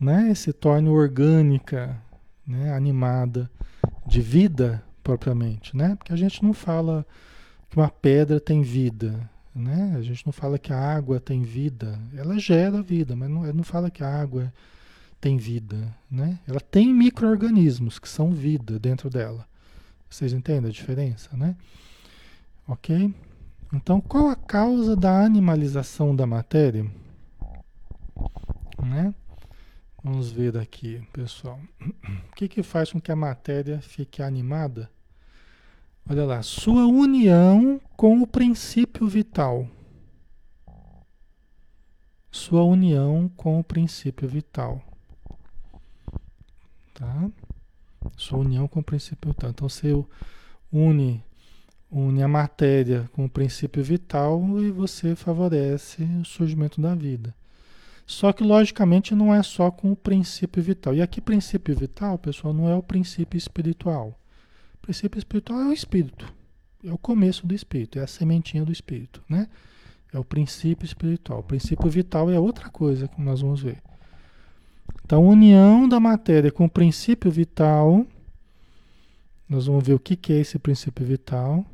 né? 0.00 0.32
se 0.32 0.52
torne 0.52 0.88
orgânica, 0.88 2.00
né? 2.46 2.72
animada, 2.72 3.50
de 4.06 4.20
vida 4.20 4.80
propriamente. 5.02 5.76
Né? 5.76 5.96
Porque 5.96 6.12
a 6.12 6.16
gente 6.16 6.40
não 6.40 6.52
fala 6.52 7.04
que 7.68 7.76
uma 7.76 7.90
pedra 7.90 8.38
tem 8.38 8.62
vida. 8.62 9.28
Né? 9.54 9.94
A 9.96 10.02
gente 10.02 10.24
não 10.24 10.32
fala 10.32 10.58
que 10.58 10.72
a 10.72 10.78
água 10.78 11.18
tem 11.18 11.42
vida. 11.42 11.98
Ela 12.14 12.38
gera 12.38 12.82
vida, 12.82 13.16
mas 13.16 13.28
não, 13.28 13.42
não 13.52 13.64
fala 13.64 13.90
que 13.90 14.04
a 14.04 14.20
água 14.20 14.52
tem 15.20 15.36
vida. 15.36 15.94
Né? 16.10 16.38
Ela 16.46 16.60
tem 16.60 16.92
micro-organismos 16.92 17.98
que 17.98 18.08
são 18.08 18.32
vida 18.32 18.78
dentro 18.78 19.10
dela. 19.10 19.46
Vocês 20.08 20.32
entendem 20.32 20.70
a 20.70 20.72
diferença? 20.72 21.36
Né? 21.36 21.56
Ok? 22.66 23.12
Então, 23.72 24.00
qual 24.00 24.28
a 24.28 24.36
causa 24.36 24.96
da 24.96 25.24
animalização 25.24 26.16
da 26.16 26.26
matéria? 26.26 26.86
Né? 28.82 29.14
Vamos 30.02 30.30
ver 30.30 30.56
aqui, 30.56 31.02
pessoal. 31.12 31.60
O 32.30 32.38
que, 32.38 32.46
que 32.46 32.62
faz 32.62 32.92
com 32.92 33.00
que 33.00 33.10
a 33.10 33.16
matéria 33.16 33.80
fique 33.80 34.22
animada? 34.22 34.88
Olha 36.10 36.24
lá, 36.24 36.42
sua 36.42 36.86
união 36.86 37.78
com 37.94 38.22
o 38.22 38.26
princípio 38.26 39.06
vital. 39.06 39.68
Sua 42.30 42.64
união 42.64 43.30
com 43.36 43.60
o 43.60 43.64
princípio 43.64 44.26
vital. 44.26 44.82
Tá? 46.94 47.30
Sua 48.16 48.38
união 48.38 48.66
com 48.66 48.80
o 48.80 48.82
princípio 48.82 49.32
vital. 49.32 49.50
Então, 49.50 49.68
você 49.68 49.92
une 50.72 51.22
une 51.90 52.22
a 52.22 52.28
matéria 52.28 53.08
com 53.12 53.24
o 53.24 53.30
princípio 53.30 53.82
vital 53.82 54.40
e 54.60 54.70
você 54.70 55.14
favorece 55.14 56.02
o 56.20 56.24
surgimento 56.24 56.80
da 56.80 56.94
vida. 56.94 57.34
Só 58.06 58.32
que, 58.32 58.42
logicamente, 58.42 59.14
não 59.14 59.34
é 59.34 59.42
só 59.42 59.70
com 59.70 59.92
o 59.92 59.96
princípio 59.96 60.62
vital. 60.62 60.94
E 60.94 61.02
aqui, 61.02 61.20
princípio 61.20 61.76
vital, 61.76 62.16
pessoal, 62.16 62.54
não 62.54 62.66
é 62.66 62.74
o 62.74 62.82
princípio 62.82 63.36
espiritual. 63.36 64.18
Princípio 64.88 65.18
espiritual 65.18 65.60
é 65.60 65.66
o 65.66 65.72
espírito. 65.72 66.32
É 66.84 66.92
o 66.92 66.98
começo 66.98 67.46
do 67.46 67.54
espírito, 67.54 67.98
é 67.98 68.02
a 68.02 68.06
sementinha 68.06 68.64
do 68.64 68.72
espírito, 68.72 69.22
né? 69.28 69.48
É 70.12 70.18
o 70.18 70.24
princípio 70.24 70.86
espiritual. 70.86 71.40
O 71.40 71.42
princípio 71.42 71.90
vital 71.90 72.30
é 72.30 72.38
outra 72.38 72.70
coisa 72.70 73.08
que 73.08 73.20
nós 73.20 73.40
vamos 73.40 73.60
ver. 73.60 73.82
Então, 75.04 75.26
união 75.26 75.88
da 75.88 76.00
matéria 76.00 76.50
com 76.50 76.64
o 76.64 76.70
princípio 76.70 77.30
vital, 77.30 78.06
nós 79.48 79.66
vamos 79.66 79.86
ver 79.86 79.94
o 79.94 79.98
que 79.98 80.32
é 80.32 80.36
esse 80.36 80.58
princípio 80.58 81.04
vital 81.04 81.66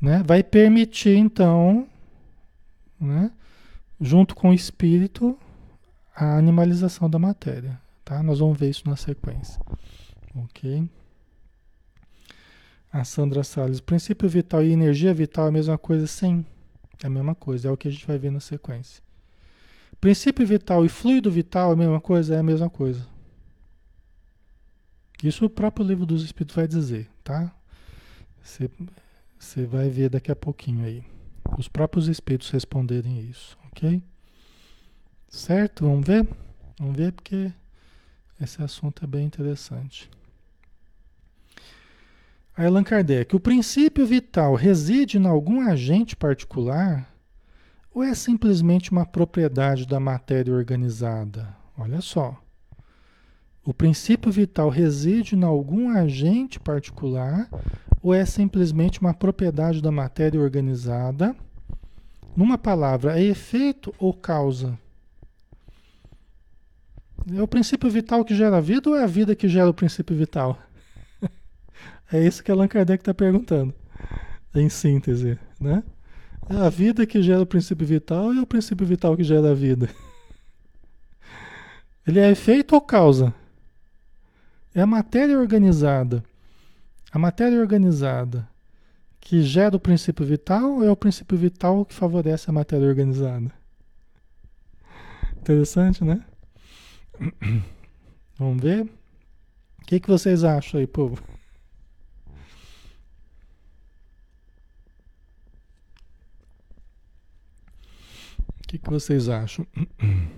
né? 0.00 0.22
Vai 0.24 0.42
permitir 0.42 1.16
então, 1.16 1.86
né? 2.98 3.30
junto 4.00 4.34
com 4.34 4.50
o 4.50 4.54
espírito, 4.54 5.36
a 6.14 6.38
animalização 6.38 7.10
da 7.10 7.18
matéria, 7.18 7.78
tá? 8.04 8.22
Nós 8.22 8.38
vamos 8.38 8.58
ver 8.58 8.70
isso 8.70 8.88
na 8.88 8.96
sequência, 8.96 9.60
ok? 10.34 10.88
A 12.92 13.04
Sandra 13.04 13.44
Salles, 13.44 13.80
princípio 13.80 14.28
vital 14.28 14.64
e 14.64 14.72
energia 14.72 15.14
vital 15.14 15.46
é 15.46 15.48
a 15.48 15.52
mesma 15.52 15.78
coisa? 15.78 16.06
Sim, 16.08 16.44
é 17.02 17.06
a 17.06 17.10
mesma 17.10 17.36
coisa, 17.36 17.68
é 17.68 17.70
o 17.70 17.76
que 17.76 17.86
a 17.86 17.90
gente 17.90 18.06
vai 18.06 18.18
ver 18.18 18.30
na 18.30 18.40
sequência. 18.40 19.02
Princípio 20.00 20.44
vital 20.46 20.84
e 20.84 20.88
fluido 20.88 21.30
vital 21.30 21.70
é 21.70 21.74
a 21.74 21.76
mesma 21.76 22.00
coisa? 22.00 22.34
É 22.34 22.38
a 22.38 22.42
mesma 22.42 22.68
coisa. 22.68 23.06
Isso 25.22 25.44
o 25.44 25.50
próprio 25.50 25.86
livro 25.86 26.04
dos 26.04 26.24
Espíritos 26.24 26.56
vai 26.56 26.66
dizer, 26.66 27.08
tá? 27.22 27.54
Você 28.42 29.66
vai 29.66 29.88
ver 29.88 30.08
daqui 30.08 30.32
a 30.32 30.36
pouquinho 30.36 30.84
aí. 30.84 31.04
Os 31.58 31.68
próprios 31.68 32.08
Espíritos 32.08 32.50
responderem 32.50 33.20
isso, 33.20 33.56
ok? 33.66 34.02
Certo? 35.28 35.84
Vamos 35.84 36.06
ver? 36.06 36.26
Vamos 36.78 36.96
ver 36.96 37.12
porque 37.12 37.52
esse 38.40 38.62
assunto 38.62 39.04
é 39.04 39.06
bem 39.06 39.26
interessante. 39.26 40.10
Allan 42.66 42.84
Kardec, 42.84 43.34
o 43.34 43.40
princípio 43.40 44.04
vital 44.04 44.54
reside 44.54 45.16
em 45.16 45.26
algum 45.26 45.62
agente 45.62 46.14
particular 46.14 47.08
ou 47.90 48.02
é 48.02 48.14
simplesmente 48.14 48.92
uma 48.92 49.06
propriedade 49.06 49.86
da 49.86 49.98
matéria 49.98 50.52
organizada? 50.52 51.48
Olha 51.74 52.02
só. 52.02 52.38
O 53.64 53.72
princípio 53.72 54.30
vital 54.30 54.68
reside 54.68 55.34
em 55.34 55.42
algum 55.42 55.88
agente 55.88 56.60
particular 56.60 57.48
ou 58.02 58.12
é 58.12 58.26
simplesmente 58.26 59.00
uma 59.00 59.14
propriedade 59.14 59.80
da 59.80 59.90
matéria 59.90 60.38
organizada? 60.38 61.34
Numa 62.36 62.58
palavra, 62.58 63.18
é 63.18 63.24
efeito 63.24 63.94
ou 63.98 64.12
causa? 64.12 64.78
É 67.34 67.42
o 67.42 67.48
princípio 67.48 67.88
vital 67.88 68.22
que 68.22 68.34
gera 68.34 68.58
a 68.58 68.60
vida 68.60 68.90
ou 68.90 68.96
é 68.96 69.02
a 69.02 69.06
vida 69.06 69.34
que 69.34 69.48
gera 69.48 69.70
o 69.70 69.74
princípio 69.74 70.14
vital? 70.14 70.58
É 72.12 72.24
isso 72.26 72.42
que 72.42 72.50
Allan 72.50 72.66
Kardec 72.66 73.02
está 73.02 73.14
perguntando, 73.14 73.72
em 74.54 74.68
síntese, 74.68 75.38
né? 75.60 75.82
É 76.48 76.56
a 76.56 76.68
vida 76.68 77.06
que 77.06 77.22
gera 77.22 77.42
o 77.42 77.46
princípio 77.46 77.86
vital 77.86 78.32
é 78.32 78.40
o 78.40 78.46
princípio 78.46 78.84
vital 78.84 79.16
que 79.16 79.22
gera 79.22 79.52
a 79.52 79.54
vida. 79.54 79.88
Ele 82.04 82.18
é 82.18 82.30
efeito 82.30 82.74
ou 82.74 82.80
causa? 82.80 83.32
É 84.74 84.80
a 84.80 84.86
matéria 84.86 85.38
organizada. 85.38 86.24
A 87.12 87.18
matéria 87.18 87.60
organizada 87.60 88.48
que 89.20 89.42
gera 89.42 89.76
o 89.76 89.80
princípio 89.80 90.26
vital 90.26 90.76
ou 90.76 90.84
é 90.84 90.90
o 90.90 90.96
princípio 90.96 91.38
vital 91.38 91.84
que 91.84 91.94
favorece 91.94 92.50
a 92.50 92.52
matéria 92.52 92.88
organizada? 92.88 93.52
Interessante, 95.40 96.02
né? 96.02 96.24
Vamos 98.36 98.60
ver? 98.60 98.82
O 98.82 99.86
que, 99.86 100.00
que 100.00 100.08
vocês 100.08 100.42
acham 100.42 100.80
aí, 100.80 100.86
povo? 100.86 101.22
Que, 108.70 108.78
que 108.78 108.88
vocês 108.88 109.28
acham? 109.28 109.66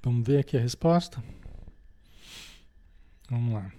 Vamos 0.00 0.24
ver 0.24 0.38
aqui 0.38 0.56
a 0.56 0.60
resposta? 0.60 1.20
Vamos 3.28 3.54
lá. 3.54 3.72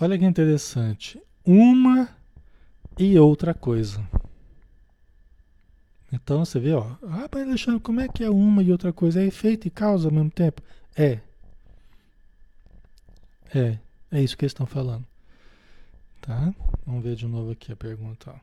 Olha 0.00 0.16
que 0.16 0.24
interessante. 0.24 1.20
Uma 1.44 2.16
e 2.96 3.18
outra 3.18 3.52
coisa. 3.52 4.08
Então 6.12 6.44
você 6.44 6.60
vê, 6.60 6.74
ó. 6.74 6.96
Ah, 7.02 7.28
mas 7.32 7.42
Alexandre, 7.42 7.80
como 7.80 8.00
é 8.00 8.06
que 8.06 8.22
é 8.22 8.30
uma 8.30 8.62
e 8.62 8.70
outra 8.70 8.92
coisa? 8.92 9.20
É 9.20 9.26
efeito 9.26 9.66
e 9.66 9.70
causa 9.70 10.06
ao 10.06 10.14
mesmo 10.14 10.30
tempo? 10.30 10.62
É. 10.96 11.18
É. 13.52 13.80
É 14.12 14.22
isso 14.22 14.36
que 14.36 14.44
eles 14.44 14.52
estão 14.52 14.64
falando. 14.66 15.07
Tá? 16.28 16.54
Vamos 16.84 17.02
ver 17.02 17.16
de 17.16 17.26
novo 17.26 17.52
aqui 17.52 17.72
a 17.72 17.76
pergunta. 17.76 18.38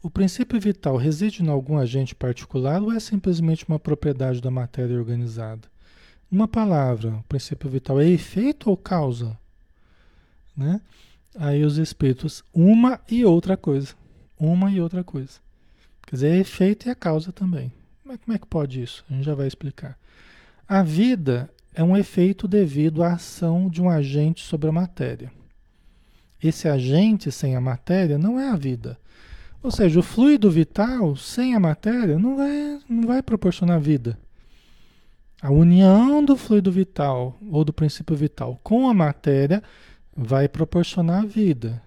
O 0.00 0.08
princípio 0.08 0.60
vital 0.60 0.96
reside 0.96 1.42
em 1.42 1.48
algum 1.48 1.76
agente 1.76 2.14
particular 2.14 2.80
ou 2.80 2.92
é 2.92 3.00
simplesmente 3.00 3.66
uma 3.66 3.80
propriedade 3.80 4.40
da 4.40 4.48
matéria 4.48 4.96
organizada? 4.96 5.66
Uma 6.30 6.46
palavra, 6.46 7.16
o 7.16 7.24
princípio 7.24 7.68
vital 7.68 8.00
é 8.00 8.06
efeito 8.06 8.70
ou 8.70 8.76
causa? 8.76 9.36
Né? 10.56 10.80
Aí 11.34 11.64
os 11.64 11.78
espíritos, 11.78 12.44
uma 12.54 13.00
e 13.10 13.24
outra 13.24 13.56
coisa. 13.56 13.96
Uma 14.38 14.70
e 14.70 14.80
outra 14.80 15.02
coisa. 15.02 15.40
Quer 16.06 16.14
dizer, 16.14 16.28
é 16.28 16.38
efeito 16.38 16.86
e 16.86 16.90
a 16.92 16.94
causa 16.94 17.32
também. 17.32 17.72
Mas 18.04 18.18
como 18.18 18.36
é 18.36 18.38
que 18.38 18.46
pode 18.46 18.80
isso? 18.80 19.04
A 19.10 19.14
gente 19.14 19.24
já 19.24 19.34
vai 19.34 19.48
explicar. 19.48 19.98
A 20.68 20.80
vida 20.80 21.50
é 21.74 21.82
um 21.82 21.96
efeito 21.96 22.46
devido 22.46 23.02
à 23.02 23.14
ação 23.14 23.68
de 23.68 23.82
um 23.82 23.90
agente 23.90 24.44
sobre 24.44 24.68
a 24.68 24.72
matéria. 24.72 25.36
Esse 26.42 26.68
agente 26.68 27.32
sem 27.32 27.56
a 27.56 27.60
matéria 27.60 28.16
não 28.16 28.38
é 28.38 28.48
a 28.48 28.56
vida. 28.56 28.98
Ou 29.62 29.70
seja, 29.70 29.98
o 29.98 30.02
fluido 30.02 30.50
vital 30.50 31.16
sem 31.16 31.54
a 31.54 31.60
matéria 31.60 32.18
não 32.18 32.36
vai, 32.36 32.78
não 32.88 33.06
vai 33.06 33.22
proporcionar 33.22 33.80
vida. 33.80 34.18
A 35.42 35.50
união 35.50 36.24
do 36.24 36.36
fluido 36.36 36.70
vital 36.70 37.36
ou 37.50 37.64
do 37.64 37.72
princípio 37.72 38.16
vital 38.16 38.58
com 38.62 38.88
a 38.88 38.94
matéria 38.94 39.62
vai 40.16 40.48
proporcionar 40.48 41.26
vida. 41.26 41.82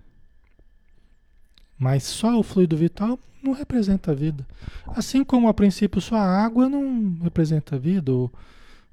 Mas 1.77 2.03
só 2.03 2.37
o 2.37 2.43
fluido 2.43 2.77
vital 2.77 3.19
não 3.41 3.53
representa 3.53 4.11
a 4.11 4.13
vida. 4.13 4.45
Assim 4.87 5.23
como 5.23 5.47
a 5.47 5.53
princípio 5.53 5.99
só 5.99 6.15
a 6.15 6.43
água 6.43 6.69
não 6.69 7.17
representa 7.23 7.75
a 7.75 7.79
vida, 7.79 8.11
ou, 8.11 8.31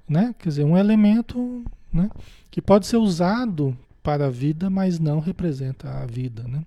né? 0.08 0.34
Quer 0.38 0.48
dizer, 0.48 0.64
um 0.64 0.76
elemento 0.76 1.62
né? 1.92 2.10
que 2.50 2.62
pode 2.62 2.86
ser 2.86 2.96
usado 2.96 3.76
para 4.08 4.28
a 4.28 4.30
vida, 4.30 4.70
mas 4.70 4.98
não 4.98 5.20
representa 5.20 5.90
a 5.90 6.06
vida. 6.06 6.42
Né? 6.44 6.64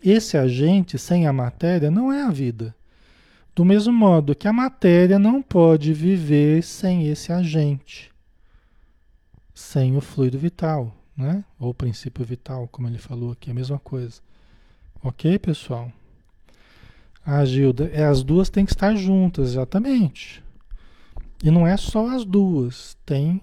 Esse 0.00 0.38
agente 0.38 0.96
sem 0.96 1.26
a 1.26 1.32
matéria 1.32 1.90
não 1.90 2.12
é 2.12 2.22
a 2.22 2.30
vida. 2.30 2.72
Do 3.56 3.64
mesmo 3.64 3.92
modo 3.92 4.32
que 4.32 4.46
a 4.46 4.52
matéria 4.52 5.18
não 5.18 5.42
pode 5.42 5.92
viver 5.92 6.62
sem 6.62 7.08
esse 7.08 7.32
agente, 7.32 8.12
sem 9.52 9.96
o 9.96 10.00
fluido 10.00 10.38
vital, 10.38 10.96
né? 11.16 11.44
ou 11.58 11.74
princípio 11.74 12.24
vital, 12.24 12.68
como 12.68 12.86
ele 12.86 12.98
falou 12.98 13.32
aqui, 13.32 13.50
a 13.50 13.54
mesma 13.54 13.80
coisa. 13.80 14.20
Ok, 15.02 15.40
pessoal? 15.40 15.90
A 17.26 17.44
Gilda, 17.44 17.90
é, 17.92 18.04
as 18.04 18.22
duas 18.22 18.48
têm 18.48 18.64
que 18.64 18.70
estar 18.70 18.94
juntas, 18.94 19.48
exatamente. 19.48 20.40
E 21.42 21.50
não 21.50 21.66
é 21.66 21.76
só 21.76 22.14
as 22.14 22.24
duas, 22.24 22.96
tem 23.04 23.42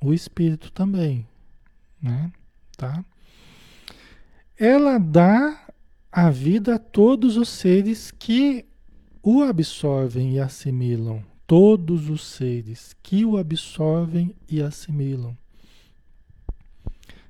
o 0.00 0.14
espírito 0.14 0.70
também 0.70 1.26
né? 2.02 2.32
Tá? 2.76 3.04
Ela 4.58 4.98
dá 4.98 5.66
a 6.10 6.30
vida 6.30 6.74
a 6.74 6.78
todos 6.78 7.36
os 7.36 7.48
seres 7.48 8.10
que 8.10 8.66
o 9.22 9.42
absorvem 9.42 10.34
e 10.34 10.40
assimilam. 10.40 11.22
Todos 11.46 12.08
os 12.08 12.26
seres 12.26 12.94
que 13.02 13.24
o 13.24 13.36
absorvem 13.36 14.34
e 14.48 14.60
assimilam. 14.60 15.36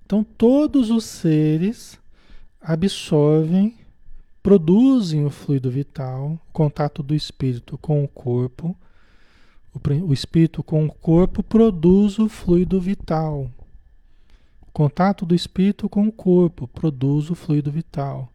Então, 0.05 0.25
todos 0.25 0.91
os 0.91 1.05
seres 1.05 1.99
absorvem, 2.61 3.77
produzem 4.43 5.25
o 5.25 5.31
fluido 5.31 5.71
vital, 5.71 6.39
contato 6.53 7.03
do 7.03 7.15
espírito 7.15 7.79
com 7.79 8.05
o 8.05 8.09
corpo. 8.09 8.77
O, 9.75 10.09
o 10.09 10.13
espírito 10.13 10.63
com 10.63 10.85
o 10.85 10.93
corpo 10.93 11.43
produz 11.43 12.19
o 12.19 12.29
fluido 12.29 12.81
vital, 12.81 13.51
Contato 14.73 15.27
do 15.27 15.35
espírito 15.35 15.89
com 15.89 16.07
o 16.07 16.13
corpo 16.13 16.67
produz 16.67 17.31
o 17.31 17.35
fluido 17.35 17.71
vital. 17.71 18.33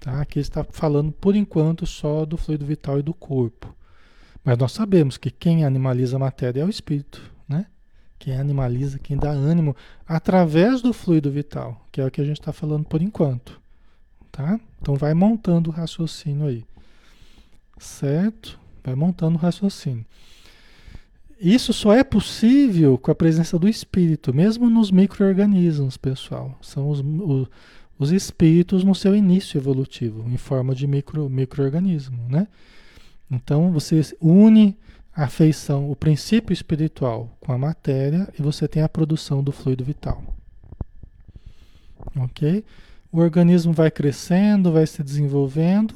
Tá? 0.00 0.22
Aqui 0.22 0.38
está 0.38 0.64
falando 0.64 1.12
por 1.12 1.36
enquanto 1.36 1.86
só 1.86 2.24
do 2.24 2.38
fluido 2.38 2.64
vital 2.64 2.98
e 2.98 3.02
do 3.02 3.12
corpo. 3.12 3.74
Mas 4.42 4.56
nós 4.56 4.72
sabemos 4.72 5.18
que 5.18 5.30
quem 5.30 5.64
animaliza 5.64 6.16
a 6.16 6.18
matéria 6.18 6.62
é 6.62 6.64
o 6.64 6.70
espírito, 6.70 7.22
né? 7.46 7.66
Quem 8.18 8.34
animaliza, 8.34 8.98
quem 8.98 9.16
dá 9.16 9.30
ânimo 9.30 9.76
através 10.06 10.80
do 10.80 10.94
fluido 10.94 11.30
vital, 11.30 11.86
que 11.92 12.00
é 12.00 12.06
o 12.06 12.10
que 12.10 12.20
a 12.20 12.24
gente 12.24 12.40
está 12.40 12.52
falando 12.52 12.84
por 12.84 13.02
enquanto. 13.02 13.60
Tá? 14.32 14.58
Então 14.80 14.94
vai 14.94 15.12
montando 15.12 15.68
o 15.68 15.72
raciocínio 15.72 16.46
aí. 16.46 16.64
Certo? 17.78 18.58
Vai 18.82 18.94
montando 18.94 19.36
o 19.36 19.40
raciocínio. 19.40 20.06
Isso 21.40 21.72
só 21.72 21.94
é 21.94 22.04
possível 22.04 22.98
com 22.98 23.10
a 23.10 23.14
presença 23.14 23.58
do 23.58 23.66
espírito, 23.66 24.34
mesmo 24.34 24.68
nos 24.68 24.90
micro-organismos, 24.90 25.96
pessoal. 25.96 26.58
São 26.60 26.90
os, 26.90 27.00
os, 27.00 27.48
os, 27.98 28.12
espíritos 28.12 28.84
no 28.84 28.94
seu 28.94 29.16
início 29.16 29.56
evolutivo, 29.56 30.28
em 30.28 30.36
forma 30.36 30.74
de 30.74 30.86
micro, 30.86 31.30
micro-organismo, 31.30 32.18
né? 32.28 32.46
Então 33.30 33.72
você 33.72 34.02
une 34.20 34.76
a 35.14 35.28
feição, 35.28 35.90
o 35.90 35.96
princípio 35.96 36.52
espiritual 36.52 37.34
com 37.40 37.52
a 37.52 37.58
matéria 37.58 38.28
e 38.38 38.42
você 38.42 38.68
tem 38.68 38.82
a 38.82 38.88
produção 38.88 39.42
do 39.42 39.50
fluido 39.50 39.82
vital. 39.82 40.22
Ok? 42.16 42.62
O 43.10 43.18
organismo 43.18 43.72
vai 43.72 43.90
crescendo, 43.90 44.72
vai 44.72 44.86
se 44.86 45.02
desenvolvendo, 45.02 45.94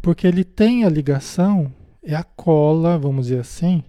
porque 0.00 0.26
ele 0.26 0.42
tem 0.42 0.84
a 0.84 0.88
ligação, 0.88 1.70
é 2.02 2.14
a 2.14 2.24
cola, 2.24 2.98
vamos 2.98 3.26
dizer 3.26 3.40
assim, 3.40 3.84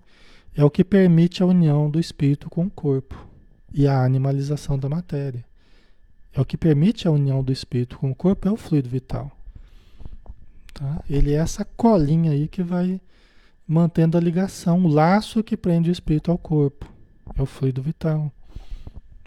é 0.56 0.64
o 0.64 0.70
que 0.70 0.84
permite 0.84 1.42
a 1.42 1.46
união 1.46 1.90
do 1.90 2.00
espírito 2.00 2.50
com 2.50 2.66
o 2.66 2.70
corpo 2.70 3.28
e 3.74 3.88
a 3.88 4.04
animalização 4.04 4.78
da 4.78 4.90
matéria. 4.90 5.46
É 6.34 6.40
o 6.40 6.46
que 6.46 6.58
permite 6.58 7.08
a 7.08 7.12
união 7.12 7.44
do 7.44 7.52
espírito 7.52 7.98
com 7.98 8.12
o 8.12 8.16
corpo 8.16 8.48
é 8.48 8.52
o 8.52 8.58
fluido 8.58 8.90
vital. 8.90 9.32
Tá? 10.74 11.04
Ele 11.10 11.34
é 11.34 11.38
essa 11.38 11.66
colinha 11.66 12.32
aí 12.32 12.48
que 12.48 12.64
vai 12.64 13.00
mantendo 13.68 14.18
a 14.18 14.22
ligação, 14.22 14.84
o 14.84 14.88
laço 14.88 15.44
que 15.44 15.56
prende 15.56 15.90
o 15.90 15.92
espírito 15.92 16.32
ao 16.32 16.38
corpo. 16.38 16.92
É 17.36 17.42
o 17.42 17.46
fluido 17.46 17.82
vital. 17.82 18.32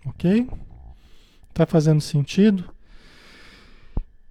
Ok? 0.07 0.49
Tá 1.53 1.67
fazendo 1.67 2.01
sentido? 2.01 2.71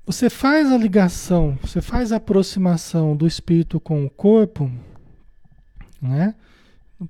Você 0.06 0.30
faz 0.30 0.72
a 0.72 0.78
ligação, 0.78 1.58
você 1.62 1.82
faz 1.82 2.12
a 2.12 2.18
aproximação 2.18 3.16
do 3.16 3.26
espírito 3.26 3.80
com 3.80 4.06
o 4.06 4.10
corpo, 4.10 4.70
né? 6.02 6.36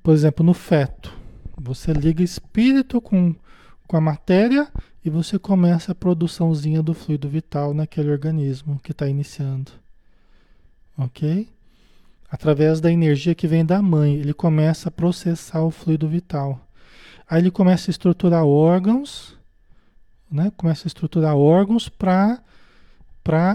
Por 0.02 0.14
exemplo, 0.14 0.46
no 0.46 0.54
feto. 0.54 1.14
Você 1.58 1.94
liga 1.94 2.24
espírito 2.24 3.00
com, 3.00 3.36
com 3.88 3.98
a 3.98 4.02
matéria 4.02 4.68
e 5.04 5.10
você 5.10 5.38
começa 5.38 5.92
a 5.92 5.96
produçãozinha 5.96 6.82
do 6.82 6.94
fluido 6.94 7.30
vital 7.30 7.74
naquele 7.74 8.10
organismo 8.10 8.80
que 8.82 8.92
está 8.92 9.08
iniciando. 9.08 9.72
Ok? 10.98 11.50
Através 12.30 12.82
da 12.82 12.92
energia 12.92 13.36
que 13.36 13.48
vem 13.48 13.66
da 13.66 13.82
mãe, 13.82 14.16
ele 14.16 14.34
começa 14.34 14.90
a 14.90 14.92
processar 14.92 15.62
o 15.62 15.70
fluido 15.70 16.08
vital. 16.08 16.60
Aí 17.30 17.42
ele 17.42 17.52
começa 17.52 17.90
a 17.90 17.92
estruturar 17.92 18.46
órgãos, 18.46 19.38
né? 20.32 20.52
Começa 20.58 20.88
a 20.88 20.90
estruturar 20.90 21.36
órgãos 21.36 21.90
para 21.90 22.42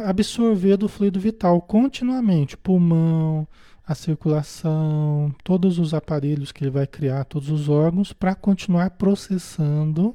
absorver 0.07 0.77
do 0.77 0.89
fluido 0.89 1.19
vital 1.19 1.61
continuamente, 1.61 2.57
pulmão, 2.57 3.49
a 3.89 3.95
circulação, 3.95 5.35
todos 5.43 5.79
os 5.79 5.95
aparelhos 5.95 6.53
que 6.53 6.63
ele 6.63 6.71
vai 6.71 6.87
criar, 6.87 7.25
todos 7.25 7.49
os 7.49 7.71
órgãos, 7.71 8.13
para 8.13 8.35
continuar 8.35 8.91
processando 8.91 10.15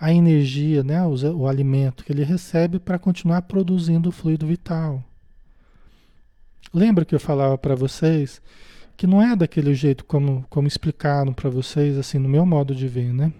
a 0.00 0.10
energia, 0.10 0.82
né, 0.82 1.04
o, 1.04 1.14
o 1.36 1.46
alimento 1.46 2.02
que 2.02 2.10
ele 2.10 2.24
recebe 2.24 2.78
para 2.78 2.98
continuar 2.98 3.42
produzindo 3.42 4.08
o 4.08 4.12
fluido 4.12 4.46
vital. 4.46 5.04
Lembra 6.72 7.04
que 7.04 7.14
eu 7.14 7.20
falava 7.20 7.58
para 7.58 7.74
vocês 7.74 8.40
que 8.96 9.06
não 9.06 9.20
é 9.20 9.36
daquele 9.36 9.74
jeito 9.74 10.02
como, 10.06 10.46
como 10.48 10.66
explicaram 10.66 11.34
para 11.34 11.50
vocês, 11.50 11.98
assim, 11.98 12.18
no 12.18 12.28
meu 12.28 12.46
modo 12.46 12.74
de 12.74 12.88
ver, 12.88 13.12
né? 13.12 13.34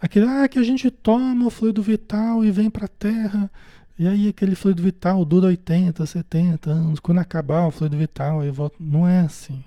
Aquele, 0.00 0.26
ah, 0.26 0.48
que 0.48 0.58
a 0.58 0.62
gente 0.62 0.90
toma 0.90 1.46
o 1.46 1.50
fluido 1.50 1.82
vital 1.82 2.42
e 2.44 2.50
vem 2.50 2.70
para 2.70 2.86
a 2.86 2.88
Terra, 2.88 3.50
e 3.98 4.08
aí 4.08 4.28
aquele 4.28 4.54
fluido 4.54 4.82
vital 4.82 5.24
dura 5.24 5.46
80, 5.46 6.04
70 6.04 6.70
anos, 6.70 7.00
quando 7.00 7.18
acabar 7.18 7.66
o 7.66 7.70
fluido 7.70 7.96
vital, 7.96 8.40
aí 8.40 8.50
volta. 8.50 8.76
Não 8.80 9.06
é 9.06 9.20
assim. 9.20 9.62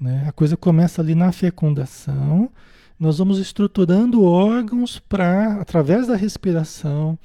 Né? 0.00 0.24
A 0.26 0.32
coisa 0.32 0.56
começa 0.56 1.02
ali 1.02 1.14
na 1.14 1.30
fecundação, 1.30 2.50
nós 2.98 3.18
vamos 3.18 3.38
estruturando 3.38 4.24
órgãos 4.24 4.98
para, 4.98 5.60
através 5.60 6.06
da 6.06 6.16
respiração, 6.16 7.18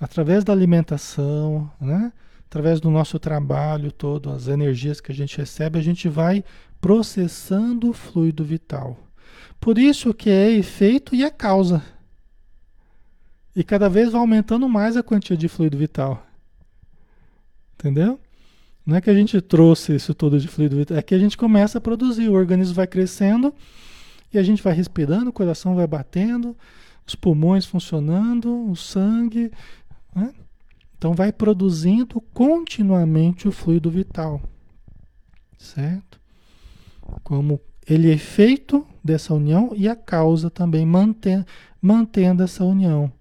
através 0.00 0.44
da 0.44 0.52
alimentação, 0.52 1.70
né? 1.80 2.12
através 2.46 2.80
do 2.80 2.90
nosso 2.90 3.18
trabalho 3.18 3.90
todo, 3.90 4.30
as 4.30 4.48
energias 4.48 5.00
que 5.00 5.10
a 5.10 5.14
gente 5.14 5.36
recebe, 5.38 5.78
a 5.78 5.82
gente 5.82 6.08
vai 6.08 6.44
processando 6.80 7.90
o 7.90 7.92
fluido 7.92 8.44
vital. 8.44 8.98
Por 9.58 9.78
isso 9.78 10.12
que 10.12 10.28
é 10.28 10.50
efeito 10.50 11.14
e 11.14 11.24
é 11.24 11.30
causa. 11.30 11.82
E 13.54 13.62
cada 13.62 13.88
vez 13.88 14.10
vai 14.12 14.20
aumentando 14.20 14.68
mais 14.68 14.96
a 14.96 15.02
quantia 15.02 15.36
de 15.36 15.48
fluido 15.48 15.78
vital. 15.78 16.26
Entendeu? 17.74 18.18
Não 18.84 18.96
é 18.96 19.00
que 19.00 19.08
a 19.08 19.14
gente 19.14 19.40
trouxe 19.40 19.94
isso 19.94 20.14
todo 20.14 20.38
de 20.38 20.48
fluido 20.48 20.76
vital, 20.76 20.96
é 20.96 21.02
que 21.02 21.14
a 21.14 21.18
gente 21.18 21.36
começa 21.36 21.78
a 21.78 21.80
produzir, 21.80 22.28
o 22.28 22.34
organismo 22.34 22.74
vai 22.74 22.86
crescendo 22.86 23.54
e 24.32 24.38
a 24.38 24.42
gente 24.42 24.62
vai 24.62 24.74
respirando, 24.74 25.30
o 25.30 25.32
coração 25.32 25.74
vai 25.74 25.86
batendo, 25.86 26.56
os 27.06 27.14
pulmões 27.14 27.64
funcionando, 27.64 28.70
o 28.70 28.76
sangue, 28.76 29.50
né? 30.14 30.32
Então 30.96 31.12
vai 31.14 31.32
produzindo 31.32 32.20
continuamente 32.32 33.46
o 33.46 33.52
fluido 33.52 33.90
vital. 33.90 34.40
Certo? 35.58 36.20
Como 37.22 37.60
ele 37.86 38.10
é 38.10 38.14
efeito 38.14 38.86
dessa 39.02 39.34
união 39.34 39.72
e 39.76 39.88
a 39.88 39.94
causa 39.94 40.50
também 40.50 40.86
mantém, 40.86 41.44
mantendo 41.80 42.42
essa 42.42 42.64
união. 42.64 43.12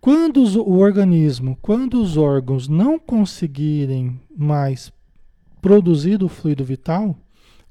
Quando 0.00 0.42
os, 0.42 0.54
o 0.54 0.74
organismo, 0.74 1.58
quando 1.60 2.00
os 2.00 2.16
órgãos 2.16 2.68
não 2.68 2.98
conseguirem 2.98 4.20
mais 4.36 4.92
produzir 5.60 6.22
o 6.22 6.28
fluido 6.28 6.64
vital, 6.64 7.16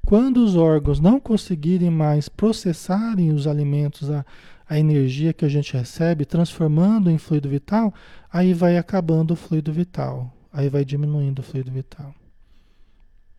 quando 0.04 0.38
os 0.38 0.54
órgãos 0.54 1.00
não 1.00 1.18
conseguirem 1.18 1.90
mais 1.90 2.28
processarem 2.28 3.32
os 3.32 3.46
alimentos, 3.46 4.10
a, 4.10 4.24
a 4.68 4.78
energia 4.78 5.32
que 5.32 5.44
a 5.44 5.48
gente 5.48 5.72
recebe, 5.72 6.26
transformando 6.26 7.10
em 7.10 7.18
fluido 7.18 7.48
vital, 7.48 7.92
aí 8.30 8.52
vai 8.52 8.76
acabando 8.76 9.32
o 9.32 9.36
fluido 9.36 9.72
vital, 9.72 10.32
aí 10.52 10.68
vai 10.68 10.84
diminuindo 10.84 11.40
o 11.40 11.42
fluido 11.42 11.70
vital. 11.70 12.14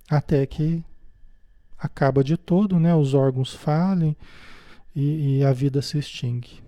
Até 0.10 0.46
que 0.48 0.84
acaba 1.78 2.24
de 2.24 2.36
todo, 2.36 2.80
né? 2.80 2.96
Os 2.96 3.14
órgãos 3.14 3.54
falhem 3.54 4.18
e, 4.96 5.38
e 5.38 5.44
a 5.44 5.54
vida 5.54 5.82
se 5.82 6.00
extingue. 6.00 6.62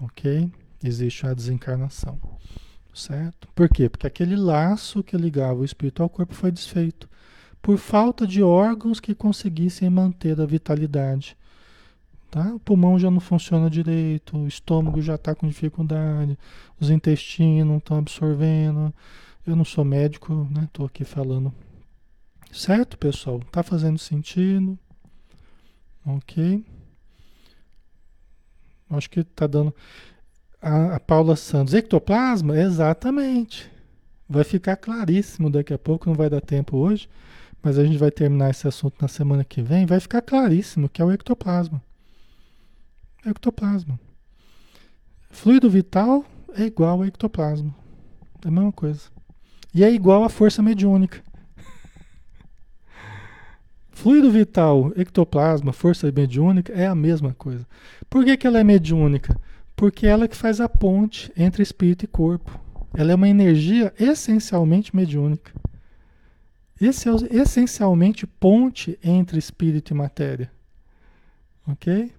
Ok? 0.00 0.50
Existe 0.82 1.26
a 1.26 1.34
desencarnação. 1.34 2.18
Certo? 2.94 3.48
Por 3.54 3.68
quê? 3.68 3.88
Porque 3.88 4.06
aquele 4.06 4.36
laço 4.36 5.02
que 5.02 5.16
ligava 5.16 5.60
o 5.60 5.64
espírito 5.64 6.02
ao 6.02 6.08
corpo 6.08 6.34
foi 6.34 6.50
desfeito 6.50 7.08
por 7.60 7.78
falta 7.78 8.26
de 8.26 8.42
órgãos 8.42 9.00
que 9.00 9.14
conseguissem 9.14 9.88
manter 9.88 10.40
a 10.40 10.44
vitalidade 10.44 11.36
Tá? 12.32 12.54
O 12.54 12.58
pulmão 12.58 12.98
já 12.98 13.10
não 13.10 13.20
funciona 13.20 13.68
direito, 13.68 14.38
o 14.38 14.48
estômago 14.48 15.02
já 15.02 15.16
está 15.16 15.34
com 15.34 15.46
dificuldade, 15.46 16.38
os 16.80 16.88
intestinos 16.88 17.66
não 17.66 17.76
estão 17.76 17.98
absorvendo. 17.98 18.90
Eu 19.46 19.54
não 19.54 19.66
sou 19.66 19.84
médico, 19.84 20.48
né? 20.50 20.64
Estou 20.64 20.86
aqui 20.86 21.04
falando. 21.04 21.52
Certo, 22.50 22.96
pessoal? 22.96 23.38
Tá 23.52 23.62
fazendo 23.62 23.98
sentido? 23.98 24.78
Ok. 26.06 26.64
Acho 28.88 29.10
que 29.10 29.20
está 29.20 29.46
dando. 29.46 29.74
A, 30.62 30.94
a 30.94 31.00
Paula 31.00 31.34
Santos, 31.34 31.74
ectoplasma? 31.74 32.56
Exatamente. 32.56 33.68
Vai 34.28 34.44
ficar 34.44 34.76
claríssimo 34.76 35.50
daqui 35.50 35.74
a 35.74 35.78
pouco, 35.78 36.08
não 36.08 36.14
vai 36.14 36.30
dar 36.30 36.40
tempo 36.40 36.76
hoje, 36.76 37.08
mas 37.60 37.78
a 37.78 37.84
gente 37.84 37.98
vai 37.98 38.12
terminar 38.12 38.50
esse 38.50 38.68
assunto 38.68 38.94
na 39.02 39.08
semana 39.08 39.44
que 39.44 39.60
vem. 39.60 39.84
Vai 39.84 39.98
ficar 39.98 40.22
claríssimo 40.22 40.88
que 40.88 41.02
é 41.02 41.04
o 41.04 41.10
ectoplasma. 41.10 41.82
Ectoplasma. 43.26 43.98
Fluido 45.30 45.68
vital 45.68 46.24
é 46.54 46.62
igual 46.62 47.00
ao 47.00 47.06
ectoplasma. 47.06 47.74
É 48.44 48.48
a 48.48 48.50
mesma 48.50 48.72
coisa. 48.72 49.00
E 49.74 49.82
é 49.82 49.90
igual 49.90 50.22
à 50.22 50.28
força 50.28 50.62
mediúnica. 50.62 51.24
Fluido 53.90 54.30
vital, 54.30 54.92
ectoplasma, 54.96 55.72
força 55.72 56.10
mediúnica 56.12 56.72
é 56.72 56.86
a 56.86 56.94
mesma 56.94 57.34
coisa. 57.34 57.66
Por 58.08 58.24
que, 58.24 58.36
que 58.36 58.46
ela 58.46 58.60
é 58.60 58.64
mediúnica? 58.64 59.36
Porque 59.82 60.06
ela 60.06 60.26
é 60.26 60.28
que 60.28 60.36
faz 60.36 60.60
a 60.60 60.68
ponte 60.68 61.32
entre 61.36 61.60
espírito 61.60 62.04
e 62.04 62.06
corpo. 62.06 62.56
Ela 62.94 63.10
é 63.10 63.14
uma 63.16 63.28
energia 63.28 63.92
essencialmente 63.98 64.94
mediúnica. 64.94 65.52
Esse 66.80 67.08
é 67.08 67.12
essencialmente 67.32 68.24
ponte 68.24 68.96
entre 69.02 69.40
espírito 69.40 69.92
e 69.92 69.96
matéria. 69.96 70.52
Ok? 71.66 72.12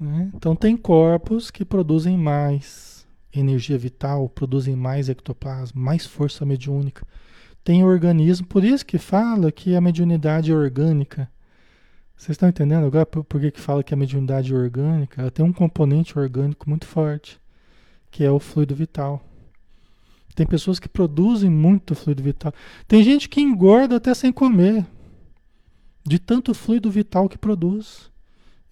Né? 0.00 0.30
Então, 0.34 0.56
tem 0.56 0.74
corpos 0.74 1.50
que 1.50 1.66
produzem 1.66 2.16
mais 2.16 3.06
energia 3.30 3.76
vital, 3.76 4.30
produzem 4.30 4.74
mais 4.74 5.10
ectoplasma, 5.10 5.78
mais 5.78 6.06
força 6.06 6.46
mediúnica. 6.46 7.06
Tem 7.62 7.84
organismo, 7.84 8.46
por 8.46 8.64
isso 8.64 8.86
que 8.86 8.96
fala 8.96 9.52
que 9.52 9.76
a 9.76 9.82
mediunidade 9.82 10.50
é 10.50 10.54
orgânica. 10.54 11.30
Vocês 12.22 12.36
estão 12.36 12.48
entendendo 12.48 12.86
agora 12.86 13.04
por, 13.04 13.24
por 13.24 13.40
que, 13.40 13.50
que 13.50 13.60
fala 13.60 13.82
que 13.82 13.92
a 13.92 13.96
mediunidade 13.96 14.54
orgânica? 14.54 15.20
Ela 15.20 15.30
tem 15.32 15.44
um 15.44 15.52
componente 15.52 16.16
orgânico 16.16 16.70
muito 16.70 16.86
forte, 16.86 17.40
que 18.12 18.22
é 18.22 18.30
o 18.30 18.38
fluido 18.38 18.76
vital. 18.76 19.20
Tem 20.32 20.46
pessoas 20.46 20.78
que 20.78 20.88
produzem 20.88 21.50
muito 21.50 21.96
fluido 21.96 22.22
vital. 22.22 22.54
Tem 22.86 23.02
gente 23.02 23.28
que 23.28 23.40
engorda 23.40 23.96
até 23.96 24.14
sem 24.14 24.32
comer, 24.32 24.86
de 26.06 26.20
tanto 26.20 26.54
fluido 26.54 26.88
vital 26.92 27.28
que 27.28 27.36
produz. 27.36 28.08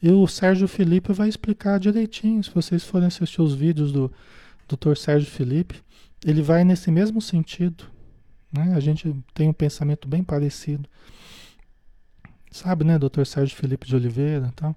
E 0.00 0.12
o 0.12 0.28
Sérgio 0.28 0.68
Felipe 0.68 1.12
vai 1.12 1.28
explicar 1.28 1.80
direitinho. 1.80 2.44
Se 2.44 2.54
vocês 2.54 2.84
forem 2.84 3.08
assistir 3.08 3.42
os 3.42 3.52
vídeos 3.52 3.90
do 3.90 4.12
Dr. 4.68 4.94
Sérgio 4.94 5.28
Felipe, 5.28 5.82
ele 6.24 6.40
vai 6.40 6.62
nesse 6.62 6.88
mesmo 6.88 7.20
sentido. 7.20 7.82
Né? 8.52 8.74
A 8.76 8.80
gente 8.80 9.12
tem 9.34 9.48
um 9.48 9.52
pensamento 9.52 10.06
bem 10.06 10.22
parecido. 10.22 10.88
Sabe, 12.50 12.84
né, 12.84 12.98
Dr. 12.98 13.24
Sérgio 13.24 13.56
Felipe 13.56 13.86
de 13.86 13.94
Oliveira, 13.94 14.52
tal. 14.56 14.74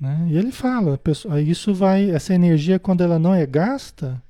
Né? 0.00 0.28
E 0.30 0.36
ele 0.36 0.52
fala, 0.52 0.98
isso 1.46 1.74
vai, 1.74 2.10
essa 2.10 2.34
energia 2.34 2.78
quando 2.78 3.02
ela 3.02 3.18
não 3.18 3.34
é 3.34 3.46
gasta, 3.46 4.22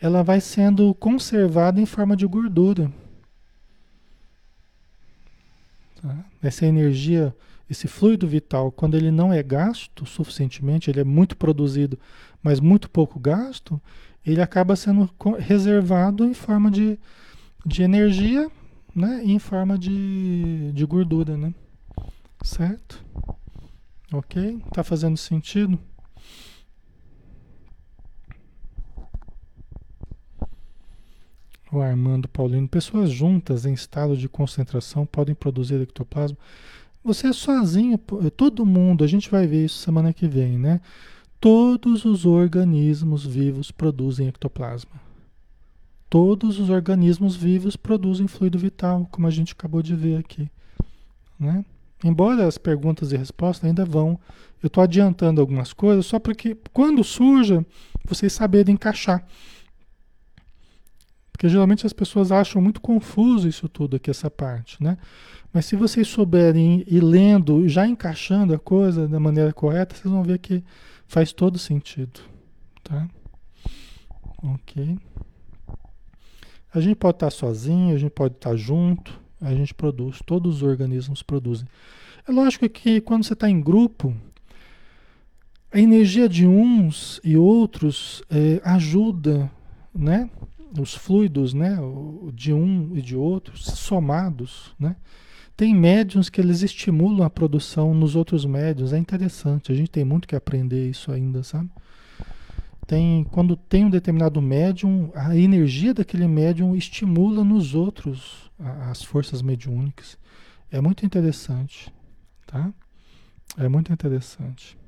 ela 0.00 0.22
vai 0.22 0.40
sendo 0.40 0.94
conservada 0.94 1.80
em 1.80 1.86
forma 1.86 2.16
de 2.16 2.26
gordura. 2.26 2.90
Tá? 6.00 6.24
Essa 6.42 6.66
energia 6.66 7.34
esse 7.70 7.86
fluido 7.86 8.26
vital, 8.26 8.72
quando 8.72 8.96
ele 8.96 9.10
não 9.10 9.32
é 9.32 9.42
gasto 9.42 10.06
suficientemente, 10.06 10.90
ele 10.90 11.00
é 11.00 11.04
muito 11.04 11.36
produzido, 11.36 11.98
mas 12.42 12.60
muito 12.60 12.88
pouco 12.88 13.18
gasto, 13.18 13.80
ele 14.24 14.40
acaba 14.40 14.74
sendo 14.74 15.08
reservado 15.38 16.24
em 16.24 16.32
forma 16.32 16.70
de, 16.70 16.98
de 17.66 17.82
energia, 17.82 18.50
né? 18.98 19.22
Em 19.24 19.38
forma 19.38 19.78
de, 19.78 20.72
de 20.72 20.84
gordura, 20.84 21.36
né? 21.36 21.54
Certo? 22.42 23.04
Ok? 24.12 24.60
Tá 24.72 24.82
fazendo 24.82 25.16
sentido? 25.16 25.78
O 31.70 31.80
Armando 31.80 32.26
Paulino, 32.28 32.66
pessoas 32.66 33.10
juntas 33.10 33.66
em 33.66 33.74
estado 33.74 34.16
de 34.16 34.28
concentração 34.28 35.04
podem 35.04 35.34
produzir 35.34 35.80
ectoplasma. 35.80 36.38
Você 37.04 37.28
é 37.28 37.32
sozinho, 37.32 37.98
todo 38.36 38.66
mundo, 38.66 39.04
a 39.04 39.06
gente 39.06 39.30
vai 39.30 39.46
ver 39.46 39.66
isso 39.66 39.78
semana 39.78 40.12
que 40.12 40.26
vem, 40.26 40.58
né? 40.58 40.80
Todos 41.40 42.04
os 42.04 42.26
organismos 42.26 43.24
vivos 43.24 43.70
produzem 43.70 44.28
ectoplasma. 44.28 45.07
Todos 46.08 46.58
os 46.58 46.70
organismos 46.70 47.36
vivos 47.36 47.76
produzem 47.76 48.26
fluido 48.26 48.58
vital, 48.58 49.06
como 49.10 49.26
a 49.26 49.30
gente 49.30 49.52
acabou 49.52 49.82
de 49.82 49.94
ver 49.94 50.18
aqui, 50.18 50.50
né? 51.38 51.64
Embora 52.02 52.46
as 52.46 52.56
perguntas 52.56 53.12
e 53.12 53.16
respostas 53.16 53.68
ainda 53.68 53.84
vão, 53.84 54.18
eu 54.62 54.68
estou 54.68 54.82
adiantando 54.82 55.40
algumas 55.40 55.72
coisas 55.72 56.06
só 56.06 56.18
para 56.18 56.34
que 56.34 56.56
quando 56.72 57.02
surja 57.02 57.66
vocês 58.04 58.32
saberem 58.32 58.74
encaixar. 58.74 59.26
Porque 61.32 61.48
geralmente 61.48 61.86
as 61.86 61.92
pessoas 61.92 62.32
acham 62.32 62.60
muito 62.62 62.80
confuso 62.80 63.48
isso 63.48 63.68
tudo 63.68 63.96
aqui, 63.96 64.10
essa 64.10 64.30
parte, 64.30 64.82
né? 64.82 64.96
Mas 65.52 65.66
se 65.66 65.76
vocês 65.76 66.08
souberem 66.08 66.84
ir 66.86 67.00
lendo, 67.00 67.68
já 67.68 67.86
encaixando 67.86 68.54
a 68.54 68.58
coisa 68.58 69.06
da 69.06 69.20
maneira 69.20 69.52
correta, 69.52 69.94
vocês 69.94 70.12
vão 70.12 70.22
ver 70.22 70.38
que 70.38 70.64
faz 71.06 71.32
todo 71.32 71.58
sentido, 71.58 72.20
tá? 72.82 73.08
Ok. 74.42 74.98
A 76.72 76.80
gente 76.80 76.96
pode 76.96 77.16
estar 77.16 77.30
sozinho, 77.30 77.94
a 77.94 77.98
gente 77.98 78.10
pode 78.10 78.34
estar 78.34 78.54
junto, 78.56 79.18
a 79.40 79.54
gente 79.54 79.74
produz, 79.74 80.20
todos 80.24 80.56
os 80.56 80.62
organismos 80.62 81.22
produzem. 81.22 81.66
É 82.26 82.32
lógico 82.32 82.68
que 82.68 83.00
quando 83.00 83.24
você 83.24 83.32
está 83.32 83.48
em 83.48 83.60
grupo, 83.60 84.14
a 85.72 85.78
energia 85.78 86.28
de 86.28 86.46
uns 86.46 87.20
e 87.24 87.36
outros 87.36 88.22
é, 88.30 88.60
ajuda, 88.64 89.50
né? 89.94 90.28
os 90.78 90.94
fluidos, 90.94 91.54
né, 91.54 91.78
de 92.34 92.52
um 92.52 92.96
e 92.96 93.00
de 93.00 93.16
outro, 93.16 93.56
somados, 93.56 94.74
né? 94.78 94.96
Tem 95.56 95.74
médiums 95.74 96.28
que 96.28 96.40
eles 96.40 96.62
estimulam 96.62 97.24
a 97.24 97.30
produção 97.30 97.92
nos 97.92 98.14
outros 98.14 98.44
médiums, 98.44 98.92
é 98.92 98.98
interessante, 98.98 99.72
a 99.72 99.74
gente 99.74 99.90
tem 99.90 100.04
muito 100.04 100.28
que 100.28 100.36
aprender 100.36 100.88
isso 100.88 101.10
ainda, 101.10 101.42
sabe? 101.42 101.70
Tem, 102.88 103.22
quando 103.22 103.54
tem 103.54 103.84
um 103.84 103.90
determinado 103.90 104.40
médium, 104.40 105.12
a 105.14 105.36
energia 105.36 105.92
daquele 105.92 106.26
médium 106.26 106.74
estimula 106.74 107.44
nos 107.44 107.74
outros 107.74 108.50
as 108.58 109.02
forças 109.02 109.42
mediúnicas. 109.42 110.16
É 110.70 110.80
muito 110.80 111.04
interessante, 111.04 111.92
tá? 112.46 112.72
É 113.58 113.68
muito 113.68 113.92
interessante. 113.92 114.78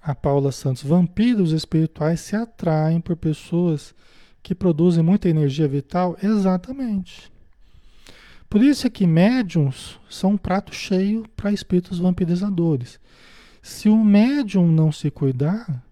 A 0.00 0.14
Paula 0.14 0.50
Santos, 0.50 0.82
vampiros 0.82 1.52
espirituais 1.52 2.20
se 2.20 2.34
atraem 2.34 2.98
por 2.98 3.14
pessoas 3.14 3.94
que 4.42 4.54
produzem 4.54 5.04
muita 5.04 5.28
energia 5.28 5.68
vital? 5.68 6.16
Exatamente. 6.22 7.30
Por 8.48 8.62
isso 8.62 8.86
é 8.86 8.90
que 8.90 9.06
médiums 9.06 10.00
são 10.08 10.30
um 10.30 10.38
prato 10.38 10.74
cheio 10.74 11.28
para 11.36 11.52
espíritos 11.52 11.98
vampirizadores. 11.98 12.98
Se 13.64 13.88
o 13.88 14.04
médium 14.04 14.70
não 14.70 14.92
se 14.92 15.10
cuidar, 15.10 15.82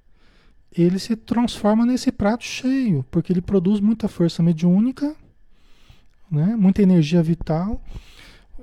ele 0.71 0.99
se 0.99 1.17
transforma 1.17 1.87
nesse 1.87 2.13
prato 2.13 2.45
cheio, 2.45 3.03
porque 3.11 3.33
ele 3.33 3.41
produz 3.41 3.81
muita 3.81 4.09
força 4.09 4.43
mediúnica, 4.43 5.17
né? 6.31 6.55
muita 6.55 6.83
energia 6.83 7.23
vital. 7.23 7.83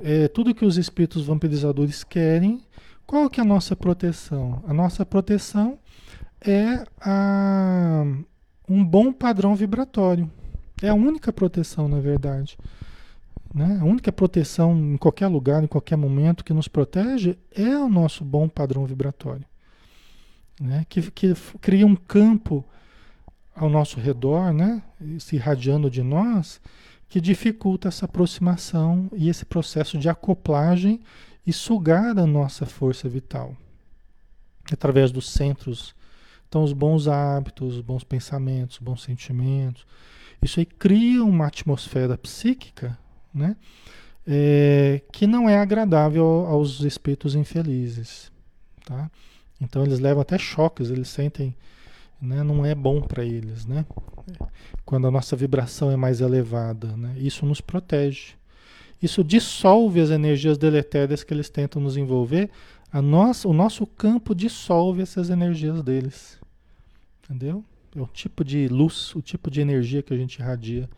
É, 0.02 0.28
tudo 0.28 0.54
que 0.54 0.64
os 0.64 0.78
espíritos 0.78 1.26
vampirizadores 1.26 2.04
querem 2.04 2.62
qual 3.10 3.28
que 3.28 3.40
é 3.40 3.44
a 3.44 3.46
nossa 3.46 3.76
proteção? 3.76 4.62
A 4.68 4.72
nossa 4.72 5.04
proteção 5.04 5.80
é 6.40 6.86
a, 7.02 8.04
um 8.70 8.86
bom 8.86 9.12
padrão 9.12 9.56
vibratório. 9.56 10.30
É 10.80 10.90
a 10.90 10.94
única 10.94 11.34
proteção, 11.34 11.88
na 11.88 12.00
verdade. 12.00 12.56
Né? 13.54 13.80
A 13.82 13.86
única 13.86 14.12
proteção 14.12 14.78
em 14.78 14.98
qualquer 14.98 15.28
lugar, 15.28 15.64
em 15.64 15.68
qualquer 15.68 15.96
momento 15.96 16.44
que 16.44 16.54
nos 16.54 16.68
protege 16.68 17.38
é 17.52 17.78
o 17.78 17.90
nosso 17.90 18.24
bom 18.24 18.48
padrão 18.48 18.86
vibratório. 18.86 19.46
Né? 20.60 20.86
Que, 20.88 21.10
que 21.12 21.34
cria 21.60 21.86
um 21.86 21.96
campo 21.96 22.64
ao 23.56 23.70
nosso 23.70 24.00
redor, 24.00 24.54
né? 24.54 24.82
se 25.20 25.36
irradiando 25.36 25.90
de 25.90 26.04
nós, 26.04 26.62
que 27.08 27.20
dificulta 27.20 27.88
essa 27.88 28.06
aproximação 28.06 29.10
e 29.14 29.30
esse 29.30 29.44
processo 29.44 29.98
de 29.98 30.08
acoplagem 30.08 31.00
e 31.46 31.52
sugar 31.52 32.18
a 32.18 32.28
nossa 32.28 32.66
força 32.66 33.10
vital 33.10 33.56
através 34.72 35.12
dos 35.12 35.30
centros. 35.30 35.96
Então, 36.48 36.64
os 36.64 36.74
bons 36.74 37.08
hábitos, 37.08 37.76
os 37.76 37.82
bons 37.82 38.04
pensamentos, 38.04 38.78
os 38.78 38.82
bons 38.82 39.04
sentimentos, 39.04 39.86
isso 40.42 40.60
aí 40.60 40.66
cria 40.66 41.24
uma 41.24 41.48
atmosfera 41.48 42.18
psíquica, 42.18 42.98
né? 43.40 43.56
É, 44.28 45.02
que 45.12 45.26
não 45.26 45.50
é 45.50 45.58
agradável 45.58 46.46
aos 46.48 46.82
espíritos 46.82 47.34
infelizes, 47.34 48.32
tá? 48.86 49.10
Então 49.60 49.84
eles 49.84 50.00
levam 50.00 50.22
até 50.22 50.38
choques, 50.38 50.92
eles 50.92 51.08
sentem, 51.08 51.56
né? 52.22 52.44
Não 52.44 52.66
é 52.66 52.76
bom 52.76 53.02
para 53.02 53.26
eles, 53.26 53.66
né? 53.66 53.86
Quando 54.86 55.08
a 55.08 55.12
nossa 55.12 55.36
vibração 55.36 55.90
é 55.90 55.96
mais 55.96 56.22
elevada, 56.22 56.96
né? 56.96 57.16
Isso 57.18 57.46
nos 57.46 57.62
protege. 57.62 58.34
Isso 59.02 59.24
dissolve 59.24 60.02
as 60.02 60.10
energias 60.10 60.58
deletérias 60.58 61.24
que 61.24 61.34
eles 61.34 61.50
tentam 61.50 61.82
nos 61.82 61.98
envolver. 61.98 62.50
A 62.92 63.02
nossa, 63.02 63.48
o 63.48 63.54
nosso 63.54 63.88
campo 63.88 64.36
dissolve 64.36 65.02
essas 65.02 65.30
energias 65.30 65.82
deles. 65.82 66.38
Entendeu? 67.24 67.64
É 67.96 68.02
o 68.02 68.08
tipo 68.08 68.44
de 68.44 68.68
luz, 68.68 69.16
o 69.16 69.22
tipo 69.22 69.50
de 69.50 69.62
energia 69.62 70.04
que 70.04 70.14
a 70.14 70.18
gente 70.18 70.40
irradia 70.40 70.90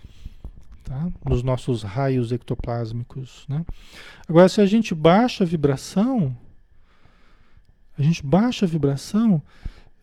tá? 0.84 1.10
nos 1.28 1.44
nossos 1.44 1.84
raios 1.84 2.32
ectoplásmicos. 2.32 3.46
Né? 3.48 3.66
Agora, 4.28 4.50
se 4.50 4.62
a 4.62 4.66
gente 4.66 4.94
baixa 4.94 5.44
a 5.44 5.48
vibração, 5.48 6.36
a 7.98 8.02
gente 8.02 8.26
baixa 8.26 8.66
a 8.66 8.70
vibração 8.70 9.42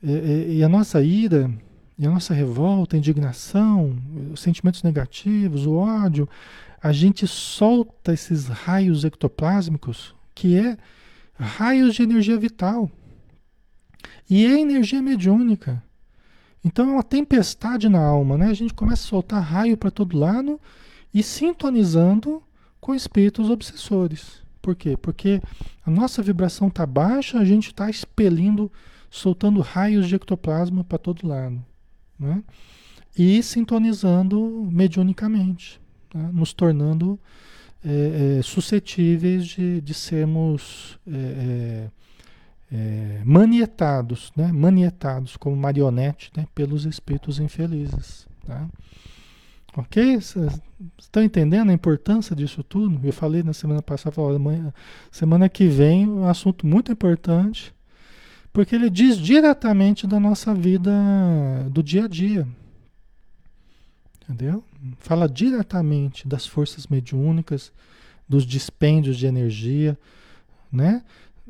e, 0.03 0.59
e, 0.59 0.64
a 0.64 0.68
nossa 0.68 1.03
ira, 1.03 1.51
e 1.99 2.07
a 2.07 2.11
nossa 2.11 2.33
revolta, 2.33 2.97
a 2.97 2.99
indignação, 2.99 3.97
os 4.33 4.41
sentimentos 4.41 4.83
negativos, 4.83 5.66
o 5.66 5.74
ódio, 5.74 6.29
a 6.81 6.93
gente 6.93 7.26
solta 7.26 8.12
esses 8.12 8.47
raios 8.47 9.05
ectoplásmicos, 9.05 10.14
que 10.35 10.57
é 10.57 10.76
raios 11.39 11.95
de 11.95 12.03
energia 12.03 12.39
vital. 12.39 12.91
E 14.31 14.47
é 14.47 14.61
energia 14.61 15.03
mediúnica. 15.03 15.83
Então 16.69 16.91
é 16.91 16.93
uma 16.93 17.03
tempestade 17.03 17.89
na 17.89 17.99
alma, 17.99 18.37
né? 18.37 18.49
A 18.49 18.55
gente 18.55 18.75
começa 18.75 19.03
a 19.03 19.09
soltar 19.09 19.43
raio 19.43 19.75
para 19.75 19.91
todo 19.91 20.19
lado 20.19 20.61
e 21.14 21.23
sintonizando 21.23 22.43
com 22.79 22.95
espíritos 22.95 23.49
obsessores. 23.49 24.43
Por 24.61 24.77
quê? 24.77 24.95
Porque 24.95 25.41
a 25.87 25.91
nossa 25.91 26.23
vibração 26.23 26.69
está 26.69 26.85
baixa, 26.85 27.39
a 27.39 27.45
gente 27.45 27.69
está 27.69 27.89
expelindo, 27.89 28.71
soltando 29.11 29.62
raios 29.62 30.07
de 30.07 30.16
ectoplasma 30.16 30.85
para 30.85 30.99
todo 30.99 31.27
lado. 31.27 31.64
Né? 32.19 32.45
E 33.16 33.43
sintonizando 33.43 34.69
mediunicamente 34.71 35.81
né? 36.14 36.29
nos 36.35 36.53
tornando 36.53 37.19
é, 37.83 38.39
é, 38.41 38.43
suscetíveis 38.43 39.47
de, 39.47 39.81
de 39.81 39.95
sermos 39.95 40.99
é, 41.07 41.89
é, 42.71 43.23
manietados, 43.25 44.33
né? 44.37 44.53
manietados 44.53 45.37
como 45.37 45.57
marionete 45.57 46.31
né? 46.37 46.47
pelos 46.55 46.85
espíritos 46.85 47.39
infelizes. 47.39 48.27
Tá? 48.47 48.69
Ok? 49.77 50.21
Vocês 50.21 50.61
estão 50.99 51.23
entendendo 51.23 51.71
a 51.71 51.75
importância 51.75 52.35
disso 52.35 52.62
tudo? 52.62 53.01
Eu 53.07 53.12
falei 53.12 53.43
na 53.43 53.53
semana 53.53 53.83
passada, 53.83 54.14
falei, 54.14 54.39
semana 55.11 55.49
que 55.49 55.66
vem, 55.66 56.09
um 56.09 56.27
assunto 56.27 56.66
muito 56.66 56.93
importante, 56.93 57.75
porque 58.53 58.75
ele 58.75 58.91
diz 58.91 59.16
diretamente 59.16 60.07
da 60.07 60.19
nossa 60.19 60.55
vida 60.55 60.91
do 61.71 61.83
dia 61.83 62.05
a 62.05 62.09
dia. 62.09 62.47
Entendeu? 64.23 64.62
Fala 64.99 65.29
diretamente 65.29 66.29
das 66.29 66.47
forças 66.47 66.87
mediúnicas, 66.87 67.73
dos 68.29 68.45
dispêndios 68.45 69.16
de 69.16 69.27
energia, 69.27 69.99
né? 70.71 71.03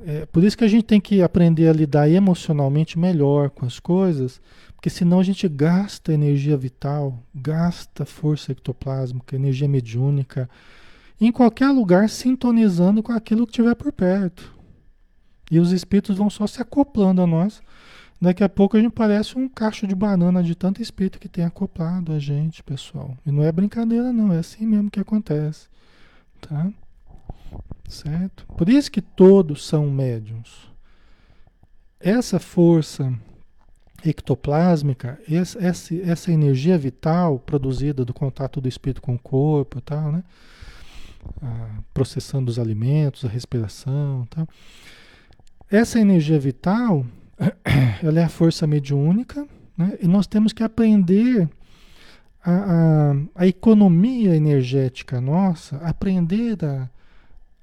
É 0.06 0.26
por 0.26 0.44
isso 0.44 0.56
que 0.56 0.64
a 0.64 0.68
gente 0.68 0.84
tem 0.84 1.00
que 1.00 1.22
aprender 1.22 1.68
a 1.68 1.72
lidar 1.72 2.08
emocionalmente 2.08 2.98
melhor 2.98 3.50
com 3.50 3.66
as 3.66 3.80
coisas, 3.80 4.40
porque 4.74 4.88
senão 4.88 5.18
a 5.18 5.22
gente 5.22 5.48
gasta 5.48 6.12
energia 6.12 6.56
vital, 6.56 7.18
gasta 7.34 8.04
força 8.04 8.52
ectoplásmica, 8.52 9.36
energia 9.36 9.68
mediúnica, 9.68 10.48
em 11.20 11.32
qualquer 11.32 11.70
lugar 11.70 12.08
sintonizando 12.08 13.02
com 13.02 13.12
aquilo 13.12 13.46
que 13.46 13.52
tiver 13.52 13.74
por 13.74 13.92
perto. 13.92 14.56
E 15.50 15.58
os 15.58 15.72
espíritos 15.72 16.16
vão 16.16 16.30
só 16.30 16.46
se 16.46 16.62
acoplando 16.62 17.22
a 17.22 17.26
nós 17.26 17.60
Daqui 18.20 18.42
a 18.42 18.48
pouco 18.48 18.76
a 18.76 18.80
gente 18.80 18.92
parece 18.92 19.38
um 19.38 19.48
cacho 19.48 19.86
de 19.86 19.94
banana 19.94 20.42
de 20.42 20.56
tanto 20.56 20.82
espírito 20.82 21.20
que 21.20 21.28
tem 21.28 21.44
acoplado 21.44 22.12
a 22.12 22.18
gente, 22.18 22.64
pessoal. 22.64 23.16
E 23.24 23.30
não 23.30 23.44
é 23.44 23.52
brincadeira, 23.52 24.12
não, 24.12 24.32
é 24.32 24.38
assim 24.38 24.66
mesmo 24.66 24.90
que 24.90 24.98
acontece. 24.98 25.68
Tá? 26.40 26.68
Certo? 27.88 28.46
Por 28.56 28.68
isso 28.68 28.90
que 28.90 29.00
todos 29.00 29.66
são 29.66 29.90
médiums. 29.90 30.68
Essa 31.98 32.38
força 32.38 33.12
ectoplásmica, 34.04 35.18
essa, 35.28 35.94
essa 36.04 36.30
energia 36.32 36.78
vital 36.78 37.38
produzida 37.38 38.04
do 38.04 38.14
contato 38.14 38.60
do 38.60 38.68
espírito 38.68 39.02
com 39.02 39.14
o 39.14 39.18
corpo 39.18 39.80
tal, 39.80 40.12
né? 40.12 40.22
Ah, 41.42 41.80
processando 41.92 42.48
os 42.48 42.58
alimentos, 42.58 43.24
a 43.24 43.28
respiração 43.28 44.26
tal. 44.30 44.46
Essa 45.70 45.98
energia 45.98 46.38
vital, 46.38 47.04
ela 48.02 48.20
é 48.20 48.24
a 48.24 48.28
força 48.28 48.66
mediúnica, 48.66 49.46
né? 49.76 49.98
e 50.00 50.06
nós 50.06 50.26
temos 50.26 50.52
que 50.52 50.62
aprender 50.62 51.48
a, 52.42 52.52
a, 52.52 53.14
a 53.34 53.46
economia 53.46 54.34
energética 54.36 55.20
nossa, 55.20 55.76
aprender 55.78 56.64
a, 56.64 56.88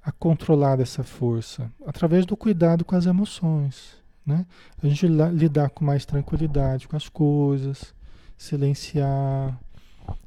a 0.05 0.11
controlar 0.11 0.79
essa 0.79 1.03
força 1.03 1.71
através 1.85 2.25
do 2.25 2.37
cuidado 2.37 2.85
com 2.85 2.95
as 2.95 3.05
emoções. 3.05 3.97
Né? 4.25 4.45
A 4.81 4.87
gente 4.87 5.07
lidar 5.07 5.69
com 5.69 5.83
mais 5.83 6.05
tranquilidade 6.05 6.87
com 6.87 6.95
as 6.95 7.09
coisas, 7.09 7.93
silenciar, 8.37 9.59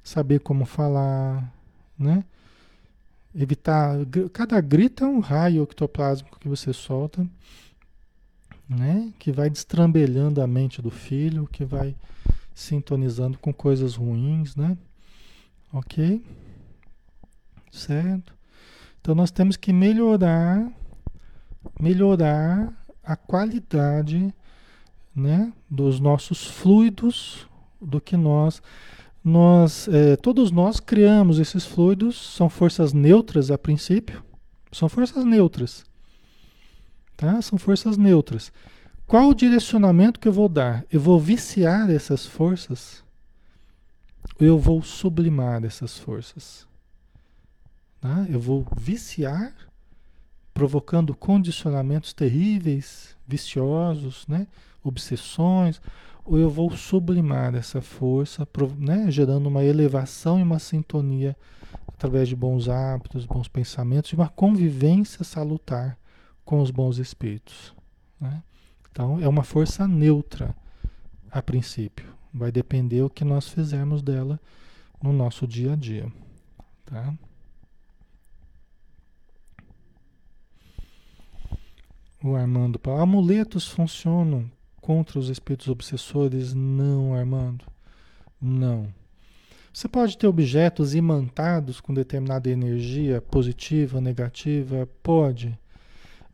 saber 0.02 0.40
como 0.40 0.64
falar, 0.64 1.52
né? 1.98 2.24
Evitar. 3.34 3.96
Cada 4.32 4.60
grito 4.60 5.04
é 5.04 5.06
um 5.06 5.20
raio 5.20 5.62
ectoplásmico 5.62 6.40
que 6.40 6.48
você 6.48 6.72
solta 6.72 7.26
né? 8.68 9.12
Que 9.18 9.32
vai 9.32 9.48
destrambelhando 9.48 10.42
a 10.42 10.46
mente 10.46 10.82
do 10.82 10.90
filho, 10.90 11.48
que 11.50 11.64
vai 11.64 11.96
sintonizando 12.54 13.38
com 13.38 13.52
coisas 13.52 13.94
ruins, 13.94 14.54
né? 14.54 14.76
Ok? 15.72 16.22
Certo? 17.72 18.36
Então 19.00 19.14
nós 19.14 19.30
temos 19.30 19.56
que 19.56 19.72
melhorar, 19.72 20.70
melhorar 21.80 22.72
a 23.02 23.16
qualidade, 23.16 24.32
né? 25.14 25.52
Dos 25.68 25.98
nossos 25.98 26.46
fluidos, 26.46 27.46
do 27.80 28.00
que 28.00 28.16
nós 28.16 28.62
nós, 29.28 29.88
é, 29.88 30.16
todos 30.16 30.50
nós 30.50 30.80
criamos 30.80 31.38
esses 31.38 31.64
fluidos, 31.66 32.16
são 32.16 32.48
forças 32.48 32.92
neutras 32.92 33.50
a 33.50 33.58
princípio, 33.58 34.22
são 34.72 34.88
forças 34.88 35.24
neutras. 35.24 35.84
Tá? 37.16 37.42
São 37.42 37.58
forças 37.58 37.96
neutras. 37.96 38.52
Qual 39.06 39.28
o 39.28 39.34
direcionamento 39.34 40.20
que 40.20 40.28
eu 40.28 40.32
vou 40.32 40.48
dar? 40.48 40.84
Eu 40.90 41.00
vou 41.00 41.18
viciar 41.18 41.90
essas 41.90 42.26
forças? 42.26 43.02
Ou 44.40 44.46
eu 44.46 44.58
vou 44.58 44.82
sublimar 44.82 45.64
essas 45.64 45.98
forças? 45.98 46.67
Tá? 48.00 48.26
Eu 48.28 48.40
vou 48.40 48.66
viciar, 48.76 49.54
provocando 50.54 51.14
condicionamentos 51.14 52.12
terríveis, 52.12 53.16
viciosos, 53.26 54.26
né? 54.26 54.46
obsessões, 54.82 55.80
ou 56.24 56.38
eu 56.38 56.50
vou 56.50 56.70
sublimar 56.70 57.54
essa 57.54 57.80
força, 57.80 58.46
né? 58.78 59.10
gerando 59.10 59.46
uma 59.46 59.64
elevação 59.64 60.38
e 60.38 60.42
uma 60.42 60.58
sintonia 60.58 61.36
através 61.88 62.28
de 62.28 62.36
bons 62.36 62.68
hábitos, 62.68 63.26
bons 63.26 63.48
pensamentos, 63.48 64.10
de 64.10 64.16
uma 64.16 64.28
convivência 64.28 65.24
salutar 65.24 65.98
com 66.44 66.60
os 66.60 66.70
bons 66.70 66.98
espíritos. 66.98 67.74
Né? 68.20 68.42
Então, 68.90 69.20
é 69.20 69.28
uma 69.28 69.42
força 69.42 69.86
neutra 69.88 70.54
a 71.30 71.42
princípio. 71.42 72.06
Vai 72.32 72.52
depender 72.52 73.02
o 73.02 73.10
que 73.10 73.24
nós 73.24 73.48
fizermos 73.48 74.02
dela 74.02 74.40
no 75.02 75.12
nosso 75.12 75.46
dia 75.46 75.72
a 75.72 75.76
dia. 75.76 76.10
Tá? 76.86 77.12
O 82.22 82.34
Armando 82.34 82.80
Amuletos 83.00 83.68
funcionam 83.68 84.50
contra 84.80 85.18
os 85.18 85.28
espíritos 85.28 85.68
obsessores? 85.68 86.52
Não, 86.52 87.14
Armando. 87.14 87.64
Não. 88.40 88.92
Você 89.72 89.86
pode 89.86 90.18
ter 90.18 90.26
objetos 90.26 90.94
imantados 90.96 91.80
com 91.80 91.94
determinada 91.94 92.50
energia 92.50 93.20
positiva, 93.20 94.00
negativa? 94.00 94.88
Pode. 95.02 95.56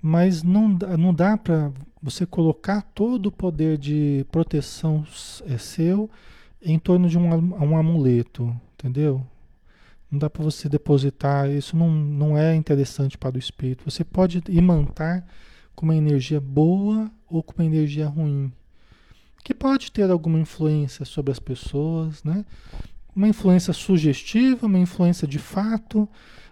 Mas 0.00 0.42
não, 0.42 0.68
não 0.98 1.12
dá 1.12 1.36
para 1.36 1.70
você 2.02 2.24
colocar 2.24 2.80
todo 2.94 3.26
o 3.26 3.32
poder 3.32 3.76
de 3.76 4.24
proteção 4.32 5.04
é 5.46 5.58
seu 5.58 6.08
em 6.62 6.78
torno 6.78 7.08
de 7.08 7.18
um, 7.18 7.28
um 7.28 7.76
amuleto, 7.76 8.54
entendeu? 8.74 9.26
Não 10.10 10.18
dá 10.18 10.30
para 10.30 10.42
você 10.42 10.68
depositar, 10.68 11.50
isso 11.50 11.76
não, 11.76 11.90
não 11.90 12.38
é 12.38 12.54
interessante 12.54 13.18
para 13.18 13.36
o 13.36 13.38
espírito. 13.38 13.90
Você 13.90 14.04
pode 14.04 14.42
imantar 14.48 15.26
com 15.74 15.86
uma 15.86 15.96
energia 15.96 16.40
boa 16.40 17.10
ou 17.28 17.42
com 17.42 17.54
uma 17.54 17.64
energia 17.64 18.06
ruim, 18.06 18.52
que 19.42 19.54
pode 19.54 19.92
ter 19.92 20.10
alguma 20.10 20.38
influência 20.38 21.04
sobre 21.04 21.32
as 21.32 21.38
pessoas, 21.38 22.22
né? 22.24 22.44
Uma 23.14 23.28
influência 23.28 23.72
sugestiva, 23.72 24.66
uma 24.66 24.78
influência 24.78 25.28
de 25.28 25.38
fato, 25.38 26.08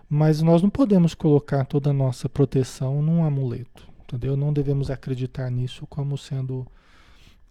mas 0.08 0.42
nós 0.42 0.62
não 0.62 0.70
podemos 0.70 1.14
colocar 1.14 1.64
toda 1.64 1.90
a 1.90 1.94
nossa 1.94 2.28
proteção 2.28 3.00
num 3.02 3.24
amuleto, 3.24 3.88
entendeu? 4.02 4.36
Não 4.36 4.52
devemos 4.52 4.90
acreditar 4.90 5.50
nisso 5.50 5.86
como 5.86 6.18
sendo 6.18 6.66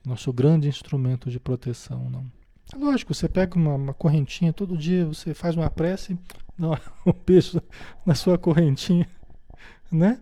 nosso 0.06 0.32
grande 0.32 0.68
instrumento 0.68 1.30
de 1.30 1.40
proteção, 1.40 2.10
não. 2.10 2.26
É 2.74 2.78
lógico, 2.78 3.14
você 3.14 3.28
pega 3.28 3.58
uma, 3.58 3.76
uma 3.76 3.94
correntinha 3.94 4.54
todo 4.54 4.78
dia, 4.78 5.06
você 5.06 5.34
faz 5.34 5.56
uma 5.58 5.70
prece, 5.70 6.18
dá 6.58 6.80
um 7.06 7.14
beijo 7.26 7.62
na 8.06 8.16
sua 8.16 8.38
correntinha, 8.38 9.08
né? 9.92 10.22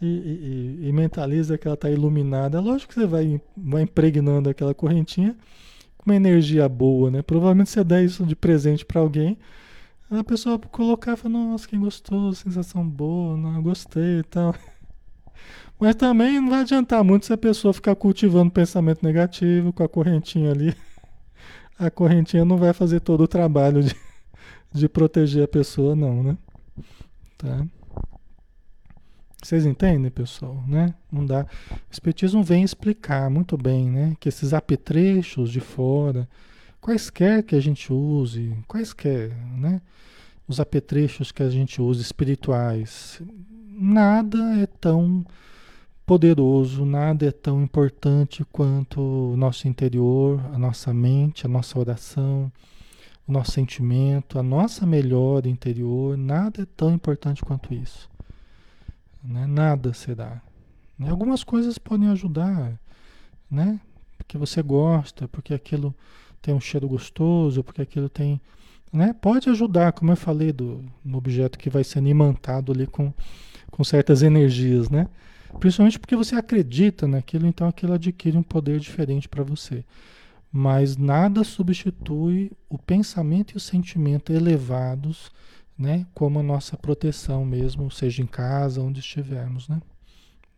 E, 0.00 0.06
e, 0.06 0.88
e 0.88 0.92
mentaliza 0.92 1.56
que 1.56 1.66
ela 1.66 1.74
está 1.74 1.90
iluminada. 1.90 2.60
Lógico 2.60 2.92
que 2.92 3.00
você 3.00 3.06
vai, 3.06 3.40
vai 3.56 3.82
impregnando 3.82 4.50
aquela 4.50 4.74
correntinha 4.74 5.34
com 5.96 6.10
uma 6.10 6.16
energia 6.16 6.68
boa, 6.68 7.10
né? 7.10 7.22
Provavelmente 7.22 7.70
você 7.70 7.82
dá 7.82 8.02
isso 8.02 8.24
de 8.26 8.36
presente 8.36 8.84
para 8.84 9.00
alguém, 9.00 9.38
a 10.08 10.22
pessoa 10.22 10.56
colocava, 10.56 11.28
nossa, 11.28 11.66
que 11.66 11.76
gostoso, 11.76 12.40
sensação 12.40 12.88
boa, 12.88 13.36
não, 13.36 13.60
gostei 13.60 14.20
e 14.20 14.22
tal. 14.22 14.54
Mas 15.80 15.96
também 15.96 16.40
não 16.40 16.48
vai 16.48 16.60
adiantar 16.60 17.02
muito 17.02 17.26
se 17.26 17.32
a 17.32 17.36
pessoa 17.36 17.74
ficar 17.74 17.96
cultivando 17.96 18.50
pensamento 18.50 19.02
negativo 19.02 19.72
com 19.72 19.82
a 19.82 19.88
correntinha 19.88 20.52
ali. 20.52 20.74
A 21.78 21.90
correntinha 21.90 22.42
não 22.42 22.56
vai 22.56 22.72
fazer 22.72 23.00
todo 23.00 23.24
o 23.24 23.28
trabalho 23.28 23.82
de, 23.82 23.94
de 24.72 24.88
proteger 24.88 25.44
a 25.44 25.48
pessoa, 25.48 25.94
não, 25.94 26.22
né? 26.22 26.38
Tá? 27.36 27.66
Vocês 29.46 29.64
entendem, 29.64 30.10
pessoal, 30.10 30.60
né? 30.66 30.92
Não 31.10 31.24
dá. 31.24 31.46
O 31.70 31.92
Espiritismo 31.92 32.42
vem 32.42 32.64
explicar 32.64 33.30
muito 33.30 33.56
bem, 33.56 33.88
né? 33.88 34.16
Que 34.18 34.28
esses 34.28 34.52
apetrechos 34.52 35.52
de 35.52 35.60
fora, 35.60 36.28
quaisquer 36.80 37.44
que 37.44 37.54
a 37.54 37.60
gente 37.60 37.92
use, 37.92 38.52
quaisquer, 38.66 39.30
né? 39.56 39.80
Os 40.48 40.58
apetrechos 40.58 41.30
que 41.30 41.44
a 41.44 41.48
gente 41.48 41.80
usa 41.80 42.02
espirituais, 42.02 43.22
nada 43.70 44.36
é 44.60 44.66
tão 44.66 45.24
poderoso, 46.04 46.84
nada 46.84 47.24
é 47.24 47.30
tão 47.30 47.62
importante 47.62 48.44
quanto 48.50 49.00
o 49.00 49.36
nosso 49.36 49.68
interior, 49.68 50.40
a 50.52 50.58
nossa 50.58 50.92
mente, 50.92 51.46
a 51.46 51.48
nossa 51.48 51.78
oração, 51.78 52.50
o 53.28 53.30
nosso 53.30 53.52
sentimento, 53.52 54.40
a 54.40 54.42
nossa 54.42 54.84
melhora 54.84 55.48
interior, 55.48 56.16
nada 56.16 56.62
é 56.62 56.66
tão 56.76 56.92
importante 56.92 57.44
quanto 57.44 57.72
isso. 57.72 58.08
Né? 59.26 59.46
Nada 59.46 59.92
será. 59.92 60.40
Né? 60.98 61.10
Algumas 61.10 61.42
coisas 61.42 61.78
podem 61.78 62.08
ajudar, 62.08 62.78
né? 63.50 63.80
Porque 64.16 64.38
você 64.38 64.62
gosta, 64.62 65.28
porque 65.28 65.52
aquilo 65.52 65.94
tem 66.40 66.54
um 66.54 66.60
cheiro 66.60 66.88
gostoso, 66.88 67.62
porque 67.62 67.82
aquilo 67.82 68.08
tem. 68.08 68.40
Né? 68.92 69.12
Pode 69.12 69.50
ajudar, 69.50 69.92
como 69.92 70.12
eu 70.12 70.16
falei, 70.16 70.52
do, 70.52 70.84
no 71.04 71.18
objeto 71.18 71.58
que 71.58 71.68
vai 71.68 71.84
sendo 71.84 72.08
imantado 72.08 72.72
ali 72.72 72.86
com, 72.86 73.12
com 73.70 73.84
certas 73.84 74.22
energias, 74.22 74.88
né? 74.88 75.08
Principalmente 75.58 75.98
porque 75.98 76.16
você 76.16 76.34
acredita 76.34 77.06
naquilo, 77.06 77.46
então 77.46 77.66
aquilo 77.66 77.94
adquire 77.94 78.36
um 78.36 78.42
poder 78.42 78.78
diferente 78.78 79.28
para 79.28 79.42
você. 79.42 79.84
Mas 80.52 80.96
nada 80.96 81.44
substitui 81.44 82.52
o 82.68 82.78
pensamento 82.78 83.52
e 83.52 83.56
o 83.56 83.60
sentimento 83.60 84.32
elevados, 84.32 85.30
né? 85.78 86.06
Como 86.14 86.38
a 86.38 86.42
nossa 86.42 86.76
proteção 86.76 87.44
mesmo, 87.44 87.90
seja 87.90 88.22
em 88.22 88.26
casa, 88.26 88.80
onde 88.80 89.00
estivermos, 89.00 89.68
né? 89.68 89.80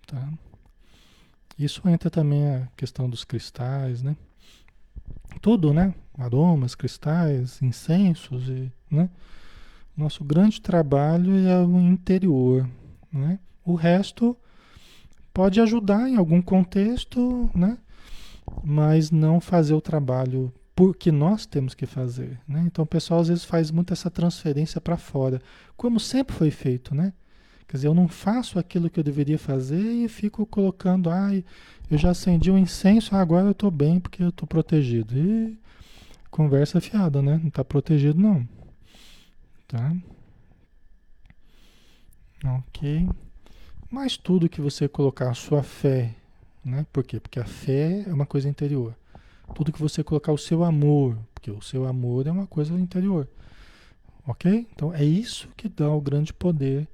Tá? 0.07 0.29
Isso 1.59 1.87
entra 1.89 2.09
também 2.11 2.47
a 2.49 2.69
questão 2.77 3.09
dos 3.09 3.25
cristais, 3.25 4.03
né? 4.03 4.17
tudo, 5.41 5.73
né? 5.73 5.95
Aromas, 6.17 6.75
cristais, 6.75 7.61
incensos 7.63 8.49
e, 8.49 8.73
né? 8.91 9.09
Nosso 9.97 10.25
grande 10.25 10.61
trabalho 10.61 11.37
é 11.47 11.61
o 11.61 11.79
interior, 11.79 12.69
né? 13.13 13.39
O 13.65 13.75
resto 13.75 14.37
pode 15.35 15.61
ajudar 15.61 16.09
em 16.09 16.17
algum 16.17 16.41
contexto, 16.41 17.51
né? 17.55 17.79
mas 18.65 19.11
não 19.11 19.41
fazer 19.41 19.75
o 19.75 19.81
trabalho 19.81 20.53
porque 20.79 21.11
nós 21.11 21.45
temos 21.45 21.75
que 21.75 21.87
fazer, 21.87 22.39
né? 22.47 22.63
Então 22.65 22.85
o 22.85 22.87
pessoal 22.87 23.19
às 23.19 23.27
vezes 23.27 23.43
faz 23.43 23.69
muito 23.69 23.93
essa 23.93 24.09
transferência 24.09 24.81
para 24.81 24.97
fora, 24.97 25.43
como 25.77 25.99
sempre 25.99 26.37
foi 26.37 26.53
feito, 26.53 26.95
né? 26.95 27.13
Quer 27.67 27.79
dizer, 27.79 27.89
eu 27.89 27.95
não 27.95 28.07
faço 28.07 28.61
aquilo 28.61 28.89
que 28.89 29.01
eu 29.01 29.03
deveria 29.03 29.41
fazer 29.41 29.83
e 29.83 30.07
fico 30.07 30.47
colocando, 30.47 31.11
ai, 31.11 31.45
eu 31.91 31.99
já 31.99 32.11
acendi 32.11 32.49
um 32.49 32.57
incenso, 32.57 33.17
agora 33.17 33.47
eu 33.47 33.51
estou 33.51 33.73
bem 33.73 33.99
porque 33.99 34.23
eu 34.23 34.29
estou 34.29 34.47
protegido. 34.47 35.19
E 35.19 35.59
conversa 36.31 36.81
fiada, 36.81 37.21
né? 37.21 37.39
Não 37.39 37.49
está 37.49 37.65
protegido 37.65 38.21
não. 38.21 38.49
Tá? 39.67 39.97
Ok. 42.57 43.09
Mas 43.91 44.17
tudo 44.17 44.49
que 44.49 44.61
você 44.61 44.87
colocar 44.87 45.29
a 45.29 45.35
sua 45.35 45.65
fé, 45.65 46.15
né? 46.65 46.87
Por 46.93 47.03
quê? 47.03 47.19
Porque 47.19 47.41
a 47.41 47.45
fé 47.45 48.05
é 48.07 48.15
uma 48.15 48.27
coisa 48.27 48.49
interior. 48.49 48.95
Tudo 49.55 49.73
que 49.73 49.81
você 49.81 50.05
colocar 50.05 50.33
o 50.33 50.39
seu 50.39 50.63
amor, 50.63 51.17
porque 51.35 51.51
o 51.51 51.61
seu 51.63 51.87
amor 51.87 52.27
é 52.27 52.31
uma 52.31 52.47
coisa 52.47 52.75
interior. 52.75 53.29
Ok? 54.27 54.67
Então 54.75 54.93
é 54.93 55.05
isso 55.05 55.49
que 55.57 55.69
dá 55.69 55.91
o 55.91 56.01
grande 56.01 56.33
poder 56.33 56.87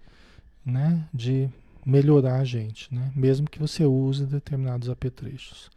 né, 0.65 1.07
de 1.13 1.49
melhorar 1.85 2.41
a 2.41 2.45
gente, 2.45 2.93
né? 2.95 3.13
Mesmo 3.15 3.51
que 3.51 3.59
você 3.59 3.85
use 3.85 4.25
determinados 4.25 4.89
apetrechos. 4.89 5.71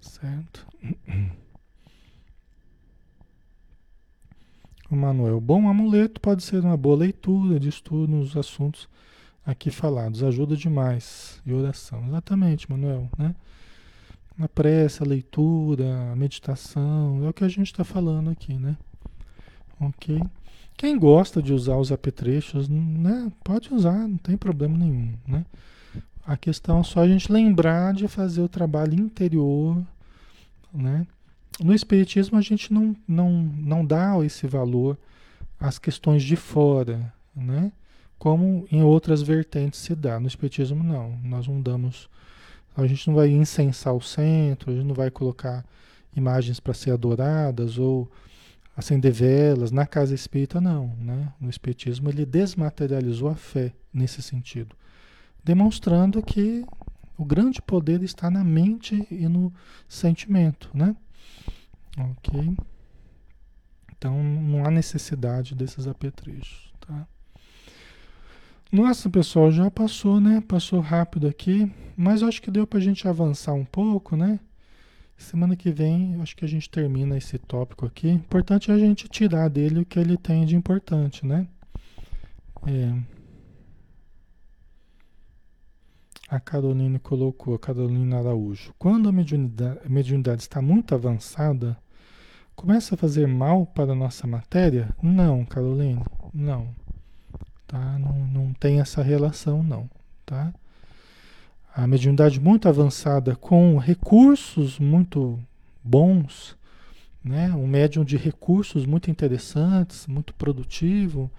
Certo? 0.00 0.66
O 4.88 4.94
Manuel, 4.94 5.40
bom 5.40 5.68
amuleto 5.68 6.20
pode 6.20 6.44
ser 6.44 6.62
uma 6.62 6.76
boa 6.76 6.96
leitura 6.96 7.58
de 7.58 7.68
estudo 7.68 8.06
nos 8.06 8.36
assuntos 8.36 8.88
aqui 9.44 9.68
falados. 9.68 10.22
Ajuda 10.22 10.56
demais. 10.56 11.42
E 11.44 11.52
oração. 11.52 12.06
Exatamente, 12.06 12.70
Manuel, 12.70 13.10
né? 13.18 13.34
A 14.38 14.48
prece, 14.48 15.02
a 15.02 15.06
leitura, 15.06 16.12
a 16.12 16.16
meditação, 16.16 17.24
é 17.24 17.28
o 17.28 17.32
que 17.32 17.44
a 17.44 17.48
gente 17.48 17.66
está 17.66 17.84
falando 17.84 18.30
aqui, 18.30 18.54
né? 18.54 18.76
Ok? 19.80 20.20
Quem 20.76 20.98
gosta 20.98 21.42
de 21.42 21.54
usar 21.54 21.76
os 21.76 21.90
apetrechos, 21.90 22.68
né, 22.68 23.32
pode 23.42 23.72
usar, 23.72 24.06
não 24.06 24.18
tem 24.18 24.36
problema 24.36 24.76
nenhum, 24.76 25.14
né? 25.26 25.46
A 26.26 26.36
questão 26.36 26.80
é 26.80 26.82
só 26.82 27.00
a 27.00 27.08
gente 27.08 27.32
lembrar 27.32 27.94
de 27.94 28.06
fazer 28.08 28.42
o 28.42 28.48
trabalho 28.48 28.94
interior, 28.94 29.82
né? 30.72 31.06
No 31.60 31.72
espiritismo 31.72 32.36
a 32.36 32.42
gente 32.42 32.72
não, 32.72 32.94
não, 33.08 33.30
não 33.32 33.84
dá 33.84 34.12
esse 34.24 34.46
valor 34.46 34.98
às 35.58 35.78
questões 35.78 36.22
de 36.22 36.36
fora, 36.36 37.12
né? 37.34 37.72
Como 38.18 38.66
em 38.70 38.82
outras 38.82 39.22
vertentes 39.22 39.80
se 39.80 39.94
dá. 39.94 40.20
No 40.20 40.26
espiritismo 40.26 40.82
não, 40.82 41.16
nós 41.22 41.46
não 41.46 41.60
damos, 41.60 42.10
a 42.84 42.86
gente 42.86 43.08
não 43.08 43.14
vai 43.14 43.28
incensar 43.28 43.94
o 43.94 44.00
centro, 44.00 44.70
a 44.70 44.74
gente 44.74 44.86
não 44.86 44.94
vai 44.94 45.10
colocar 45.10 45.64
imagens 46.14 46.60
para 46.60 46.74
ser 46.74 46.90
adoradas 46.90 47.78
ou 47.78 48.10
acender 48.76 49.12
velas. 49.12 49.70
Na 49.70 49.86
casa 49.86 50.14
espírita, 50.14 50.60
não. 50.60 50.88
Né? 50.98 51.32
No 51.40 51.48
espiritismo, 51.48 52.08
ele 52.08 52.26
desmaterializou 52.26 53.28
a 53.28 53.34
fé 53.34 53.72
nesse 53.92 54.22
sentido, 54.22 54.76
demonstrando 55.42 56.22
que 56.22 56.64
o 57.16 57.24
grande 57.24 57.62
poder 57.62 58.02
está 58.02 58.30
na 58.30 58.44
mente 58.44 59.06
e 59.10 59.26
no 59.26 59.52
sentimento. 59.88 60.70
Né? 60.74 60.94
Ok? 61.98 62.56
Então, 63.96 64.22
não 64.22 64.66
há 64.66 64.70
necessidade 64.70 65.54
desses 65.54 65.86
apetrechos. 65.86 66.65
Nossa, 68.70 69.08
pessoal, 69.08 69.50
já 69.52 69.70
passou, 69.70 70.20
né? 70.20 70.40
Passou 70.40 70.80
rápido 70.80 71.28
aqui, 71.28 71.72
mas 71.96 72.22
acho 72.22 72.42
que 72.42 72.50
deu 72.50 72.66
para 72.66 72.78
a 72.78 72.82
gente 72.82 73.06
avançar 73.06 73.52
um 73.52 73.64
pouco, 73.64 74.16
né? 74.16 74.40
Semana 75.16 75.56
que 75.56 75.70
vem, 75.70 76.20
acho 76.20 76.36
que 76.36 76.44
a 76.44 76.48
gente 76.48 76.68
termina 76.68 77.16
esse 77.16 77.38
tópico 77.38 77.86
aqui. 77.86 78.10
Importante 78.10 78.70
é 78.70 78.74
a 78.74 78.78
gente 78.78 79.08
tirar 79.08 79.48
dele 79.48 79.80
o 79.80 79.86
que 79.86 79.98
ele 79.98 80.16
tem 80.16 80.44
de 80.44 80.56
importante, 80.56 81.24
né? 81.24 81.46
É. 82.66 82.92
A 86.28 86.40
Carolina 86.40 86.98
colocou, 86.98 87.54
a 87.54 87.58
Carolina 87.58 88.18
Araújo. 88.18 88.74
Quando 88.78 89.08
a 89.08 89.12
mediunidade, 89.12 89.78
a 89.86 89.88
mediunidade 89.88 90.42
está 90.42 90.60
muito 90.60 90.92
avançada, 90.92 91.78
começa 92.56 92.96
a 92.96 92.98
fazer 92.98 93.28
mal 93.28 93.64
para 93.64 93.92
a 93.92 93.96
nossa 93.96 94.26
matéria? 94.26 94.90
Não, 95.00 95.44
Carolina, 95.44 96.02
não. 96.34 96.74
Tá? 97.66 97.98
Não, 97.98 98.26
não 98.26 98.52
tem 98.54 98.80
essa 98.80 99.02
relação, 99.02 99.62
não. 99.62 99.88
Tá? 100.24 100.52
a 101.76 101.86
mediunidade 101.86 102.40
muito 102.40 102.70
avançada 102.70 103.36
com 103.36 103.76
recursos 103.76 104.78
muito 104.78 105.38
bons, 105.84 106.56
né? 107.22 107.52
um 107.52 107.66
médium 107.66 108.02
de 108.02 108.16
recursos 108.16 108.86
muito 108.86 109.10
interessantes, 109.10 110.06
muito 110.06 110.32
produtivo, 110.32 111.30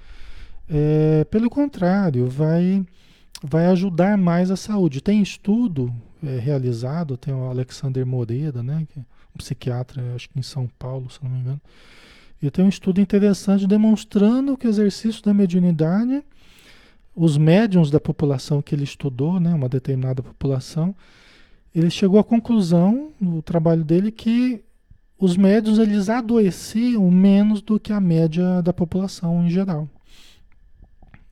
é, 0.69 1.23
pelo 1.23 1.49
contrário, 1.49 2.27
vai, 2.27 2.85
vai 3.41 3.65
ajudar 3.65 4.15
mais 4.15 4.51
a 4.51 4.55
saúde. 4.55 5.01
Tem 5.01 5.23
estudo 5.23 5.91
é, 6.23 6.37
realizado, 6.37 7.17
tem 7.17 7.33
o 7.33 7.49
Alexander 7.49 8.05
Moreira, 8.05 8.61
né? 8.61 8.85
que 8.93 8.99
é 8.99 9.01
um 9.01 9.37
psiquiatra, 9.39 10.03
acho 10.13 10.29
que 10.29 10.37
em 10.37 10.43
São 10.43 10.69
Paulo, 10.77 11.09
se 11.09 11.23
não 11.23 11.31
me 11.31 11.39
engano, 11.39 11.61
e 12.41 12.51
tem 12.51 12.65
um 12.65 12.69
estudo 12.69 13.01
interessante 13.01 13.65
demonstrando 13.65 14.57
que 14.57 14.67
o 14.67 14.69
exercício 14.69 15.23
da 15.23 15.33
mediunidade 15.33 16.23
os 17.17 17.35
médiums 17.35 17.89
da 17.89 17.99
população 17.99 18.61
que 18.61 18.75
ele 18.75 18.83
estudou, 18.83 19.39
né, 19.39 19.51
uma 19.51 19.67
determinada 19.67 20.21
população, 20.21 20.95
ele 21.73 21.89
chegou 21.89 22.19
à 22.19 22.23
conclusão 22.23 23.11
no 23.19 23.41
trabalho 23.41 23.83
dele 23.83 24.11
que 24.11 24.63
os 25.17 25.35
médios 25.35 25.79
eles 25.79 26.09
adoeciam 26.09 27.09
menos 27.09 27.59
do 27.59 27.79
que 27.79 27.91
a 27.91 27.99
média 27.99 28.61
da 28.61 28.71
população 28.71 29.43
em 29.43 29.49
geral. 29.49 29.89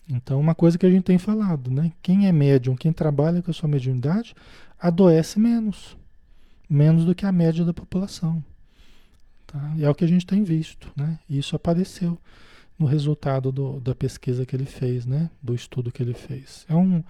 Então, 0.10 0.40
uma 0.40 0.56
coisa 0.56 0.76
que 0.76 0.88
a 0.88 0.90
gente 0.90 1.04
tem 1.04 1.20
falado, 1.20 1.70
né? 1.70 1.92
Quem 2.02 2.28
é 2.28 2.32
médium, 2.32 2.76
quem 2.76 2.92
trabalha 2.92 3.44
com 3.44 3.52
a 3.52 3.54
sua 3.54 3.70
mediunidade, 3.70 4.34
adoece 4.80 5.40
menos. 5.40 5.96
Menos 6.68 7.06
do 7.06 7.14
que 7.14 7.28
a 7.28 7.32
média 7.32 7.64
da 7.64 7.74
população. 7.74 8.44
Tá? 9.56 9.74
E 9.78 9.86
é 9.86 9.90
o 9.90 9.96
que 9.96 10.04
a 10.04 10.08
gente 10.08 10.26
tem 10.26 10.44
visto, 10.44 10.92
né? 10.98 11.18
Isso 11.30 11.56
apareceu 11.56 12.20
no 12.78 12.86
resultado 12.86 13.54
do, 13.54 13.80
da 13.80 13.96
pesquisa 13.96 14.46
que 14.46 14.54
ele 14.54 14.66
fez, 14.66 15.06
né? 15.06 15.30
Do 15.42 15.56
estudo 15.56 15.94
que 15.94 16.04
ele 16.04 16.14
fez. 16.14 16.66
É 16.68 16.76
um, 16.76 17.02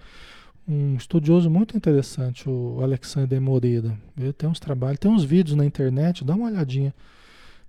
um 0.68 0.94
estudioso 0.94 1.50
muito 1.50 1.76
interessante, 1.76 2.48
o 2.48 2.78
Alexander 2.80 3.40
Moreira. 3.40 3.98
Ele 4.16 4.32
tem 4.32 4.48
uns 4.48 4.60
trabalhos, 4.60 5.00
tem 5.00 5.10
uns 5.10 5.24
vídeos 5.24 5.56
na 5.56 5.64
internet, 5.64 6.24
dá 6.24 6.36
uma 6.36 6.46
olhadinha. 6.46 6.94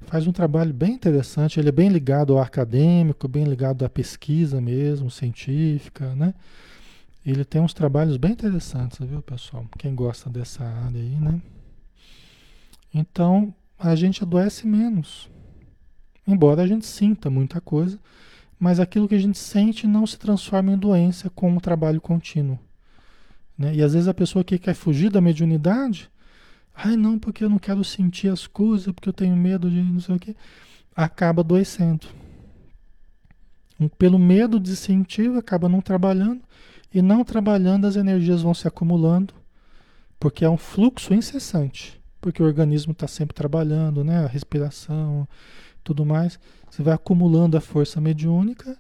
Faz 0.02 0.28
um 0.28 0.32
trabalho 0.32 0.72
bem 0.72 0.94
interessante, 0.94 1.60
ele 1.60 1.70
é 1.70 1.72
bem 1.72 1.90
ligado 1.90 2.34
ao 2.34 2.40
acadêmico, 2.40 3.28
bem 3.28 3.46
ligado 3.46 3.84
à 3.84 3.90
pesquisa 3.90 4.62
mesmo, 4.62 5.10
científica, 5.10 6.14
né? 6.14 6.36
Ele 7.26 7.44
tem 7.44 7.60
uns 7.60 7.74
trabalhos 7.74 8.16
bem 8.18 8.34
interessantes, 8.34 9.00
viu, 9.00 9.24
pessoal? 9.24 9.66
Quem 9.76 9.96
gosta 9.96 10.30
dessa 10.30 10.64
área 10.64 11.02
aí, 11.02 11.16
né? 11.20 11.42
Então, 12.94 13.54
a 13.78 13.96
gente 13.96 14.24
adoece 14.24 14.66
menos. 14.66 15.30
Embora 16.26 16.64
a 16.64 16.68
gente 16.68 16.86
sinta 16.86 17.30
muita 17.30 17.62
coisa, 17.62 18.00
mas 18.60 18.80
aquilo 18.80 19.08
que 19.08 19.16
a 19.16 19.20
gente 19.20 19.38
sente 19.38 19.86
não 19.86 20.06
se 20.06 20.18
transforma 20.18 20.72
em 20.72 20.78
doença 20.78 21.30
com 21.30 21.56
o 21.56 21.62
trabalho 21.62 22.02
contínuo. 22.02 22.60
Né? 23.58 23.76
E 23.76 23.84
às 23.84 23.94
vezes 23.94 24.08
a 24.08 24.14
pessoa 24.14 24.44
que 24.44 24.58
quer 24.58 24.74
fugir 24.74 25.10
da 25.10 25.22
mediunidade, 25.22 26.10
ai 26.76 26.96
não, 26.96 27.18
porque 27.18 27.44
eu 27.44 27.50
não 27.50 27.60
quero 27.60 27.84
sentir 27.84 28.30
as 28.30 28.46
coisas, 28.46 28.92
porque 28.94 29.10
eu 29.10 29.14
tenho 29.14 29.36
medo 29.36 29.70
de 29.70 29.82
não 29.82 30.00
sei 30.00 30.16
o 30.16 30.20
que, 30.20 30.36
acaba 30.96 31.42
adoecendo. 31.42 32.08
Pelo 33.98 34.18
medo 34.18 34.60
de 34.60 34.76
sentir, 34.76 35.30
acaba 35.38 35.70
não 35.70 35.82
trabalhando, 35.82 36.42
e 36.94 37.02
não 37.02 37.24
trabalhando 37.24 37.86
as 37.86 37.96
energias 37.96 38.42
vão 38.42 38.54
se 38.54 38.68
acumulando, 38.68 39.34
porque 40.20 40.44
é 40.44 40.50
um 40.50 40.58
fluxo 40.58 41.14
incessante, 41.14 41.97
porque 42.20 42.42
o 42.42 42.46
organismo 42.46 42.92
está 42.92 43.08
sempre 43.08 43.36
trabalhando, 43.36 44.04
né? 44.04 44.24
a 44.24 44.28
respiração, 44.28 45.28
tudo 45.84 46.06
mais, 46.06 46.40
você 46.70 46.84
vai 46.84 46.94
acumulando 46.94 47.58
a 47.58 47.62
força 47.62 48.02
mediúnica 48.02 48.78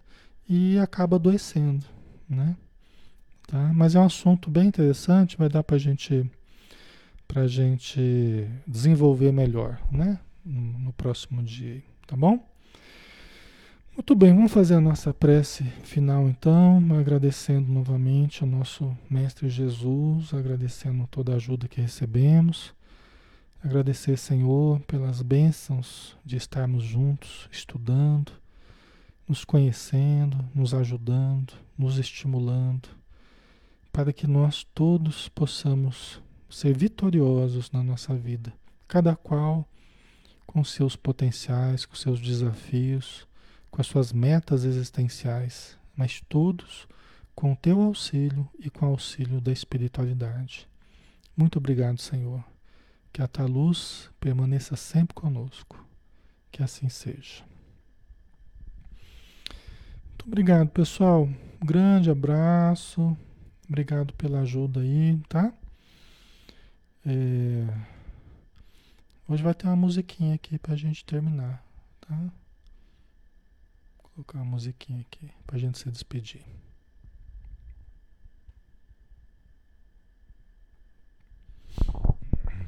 e 0.47 0.77
acaba 0.77 1.15
adoecendo, 1.15 1.85
né? 2.29 2.55
Tá? 3.47 3.71
Mas 3.73 3.95
é 3.95 3.99
um 3.99 4.05
assunto 4.05 4.49
bem 4.49 4.67
interessante, 4.67 5.37
vai 5.37 5.47
dar 5.47 5.63
para 5.63 5.77
gente 5.77 6.29
para 7.27 7.45
gente 7.45 8.47
desenvolver 8.65 9.33
melhor, 9.33 9.79
né? 9.91 10.19
No 10.45 10.93
próximo 10.93 11.43
dia, 11.43 11.83
tá 12.05 12.15
bom? 12.15 12.39
Muito 13.93 14.15
bem, 14.15 14.33
vamos 14.33 14.51
fazer 14.51 14.75
a 14.75 14.81
nossa 14.81 15.13
prece 15.13 15.63
final 15.83 16.29
então, 16.29 16.81
agradecendo 16.97 17.69
novamente 17.71 18.43
ao 18.43 18.49
nosso 18.49 18.95
Mestre 19.09 19.49
Jesus, 19.49 20.33
agradecendo 20.33 21.07
toda 21.07 21.33
a 21.33 21.35
ajuda 21.35 21.67
que 21.67 21.81
recebemos 21.81 22.76
Agradecer, 23.63 24.17
Senhor, 24.17 24.79
pelas 24.81 25.21
bênçãos 25.21 26.15
de 26.23 26.37
estarmos 26.37 26.83
juntos, 26.83 27.49
estudando, 27.51 28.31
nos 29.27 29.43
conhecendo, 29.43 30.37
nos 30.53 30.73
ajudando, 30.73 31.53
nos 31.77 31.97
estimulando, 31.97 32.87
para 33.91 34.13
que 34.13 34.27
nós 34.27 34.63
todos 34.75 35.27
possamos 35.27 36.21
ser 36.49 36.77
vitoriosos 36.77 37.71
na 37.71 37.83
nossa 37.83 38.15
vida, 38.15 38.53
cada 38.87 39.15
qual 39.15 39.67
com 40.45 40.63
seus 40.63 40.95
potenciais, 40.95 41.83
com 41.83 41.95
seus 41.95 42.21
desafios, 42.21 43.27
com 43.71 43.81
as 43.81 43.87
suas 43.87 44.13
metas 44.13 44.63
existenciais, 44.63 45.77
mas 45.95 46.21
todos 46.29 46.87
com 47.35 47.53
o 47.53 47.55
teu 47.55 47.81
auxílio 47.81 48.47
e 48.59 48.69
com 48.69 48.85
o 48.85 48.89
auxílio 48.89 49.41
da 49.41 49.51
espiritualidade. 49.51 50.67
Muito 51.35 51.57
obrigado, 51.57 51.99
Senhor. 51.99 52.43
Que 53.17 53.23
a 53.23 53.27
tua 53.27 53.47
luz 53.47 54.11
permaneça 54.19 54.75
sempre 54.75 55.15
conosco. 55.15 55.83
Que 56.51 56.61
assim 56.61 56.87
seja. 56.87 57.43
Muito 60.05 60.27
obrigado, 60.27 60.69
pessoal. 60.69 61.23
Um 61.23 61.65
grande 61.65 62.11
abraço. 62.11 63.17
Obrigado 63.67 64.13
pela 64.13 64.41
ajuda 64.41 64.81
aí, 64.81 65.19
tá? 65.27 65.51
É... 67.03 67.65
Hoje 69.27 69.41
vai 69.41 69.55
ter 69.55 69.65
uma 69.65 69.75
musiquinha 69.75 70.35
aqui 70.35 70.59
pra 70.59 70.75
gente 70.75 71.03
terminar, 71.03 71.65
tá? 72.01 72.15
Vou 72.15 74.11
colocar 74.13 74.37
uma 74.37 74.45
musiquinha 74.45 75.01
aqui 75.01 75.31
pra 75.47 75.57
gente 75.57 75.79
se 75.79 75.89
despedir. 75.89 76.45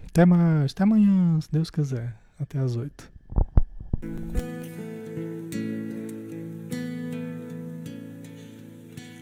Até 0.09 0.25
mais, 0.25 0.71
até 0.71 0.83
amanhã, 0.83 1.39
se 1.39 1.51
Deus 1.51 1.69
quiser. 1.69 2.15
Até 2.39 2.57
às 2.57 2.75
oito. 2.75 3.11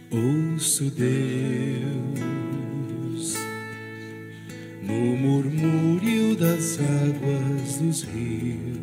Ouço 0.10 0.90
Deus 0.92 1.08
no 4.82 5.18
murmúrio 5.18 6.38
das 6.38 6.80
águas 6.80 7.78
dos 7.80 8.04
rios. 8.04 8.78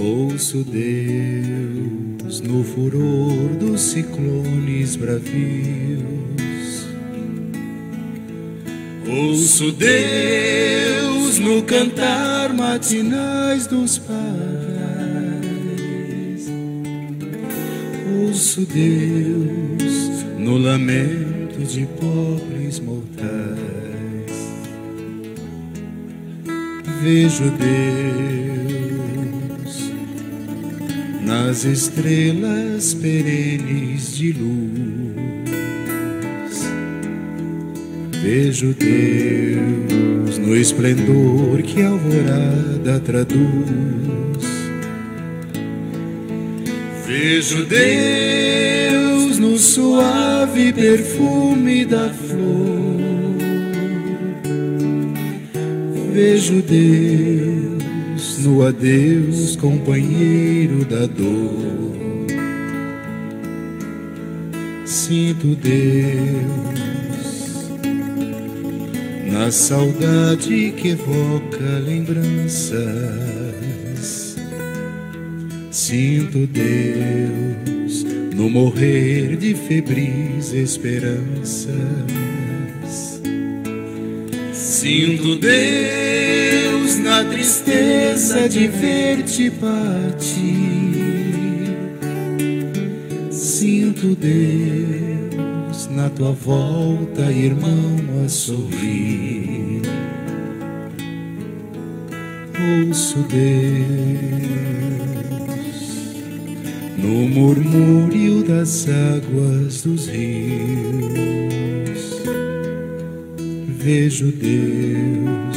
Ouço 0.00 0.64
Deus 0.64 2.40
no 2.40 2.64
furor 2.64 3.56
dos 3.60 3.80
ciclones 3.80 4.96
bravios. 4.96 6.31
Ouço 9.12 9.70
Deus 9.72 11.38
no 11.38 11.62
cantar 11.64 12.54
matinais 12.54 13.66
dos 13.66 13.98
pais. 13.98 14.22
ouço 18.26 18.62
Deus 18.62 20.24
no 20.38 20.56
lamento 20.56 21.62
de 21.62 21.84
pobres 22.00 22.80
mortais. 22.80 23.22
Vejo 27.02 27.50
Deus 27.50 28.72
nas 31.20 31.64
estrelas 31.64 32.94
perenes 32.94 34.16
de 34.16 34.32
luz. 34.32 35.01
Vejo 38.22 38.72
Deus 38.72 40.38
no 40.38 40.54
esplendor 40.54 41.62
que 41.62 41.82
a 41.82 41.88
alvorada 41.88 43.00
traduz 43.00 43.82
Vejo 47.12 47.64
Deus 47.64 49.38
no 49.38 49.58
suave 49.58 50.72
perfume 50.72 51.84
da 51.84 52.08
flor. 52.08 53.02
Vejo 56.14 56.62
Deus 56.62 58.38
no 58.38 58.62
adeus, 58.62 59.56
companheiro 59.56 60.86
da 60.86 61.06
dor. 61.06 61.92
Sinto 64.86 65.54
Deus 65.56 66.91
na 69.32 69.50
saudade 69.50 70.72
que 70.76 70.90
evoca 70.90 71.78
lembranças 71.84 72.82
Sinto 75.92 76.46
Deus 76.46 78.04
no 78.34 78.48
morrer 78.48 79.36
de 79.36 79.54
febris 79.54 80.52
esperanças. 80.52 81.72
Sinto 84.52 85.36
Deus 85.36 86.98
na 86.98 87.24
tristeza 87.24 88.48
de 88.48 88.68
ver-te 88.68 89.50
partir. 89.50 90.42
Sinto 93.30 94.14
Deus 94.14 95.01
na 95.94 96.08
tua 96.10 96.32
volta, 96.32 97.30
irmão, 97.30 97.96
a 98.24 98.28
sorrir. 98.28 99.82
Ouço 102.88 103.18
Deus 103.28 104.52
no 106.96 107.28
murmúrio 107.28 108.42
das 108.44 108.86
águas 108.88 109.82
dos 109.82 110.06
rios. 110.06 111.02
Vejo 113.68 114.32
Deus 114.32 115.56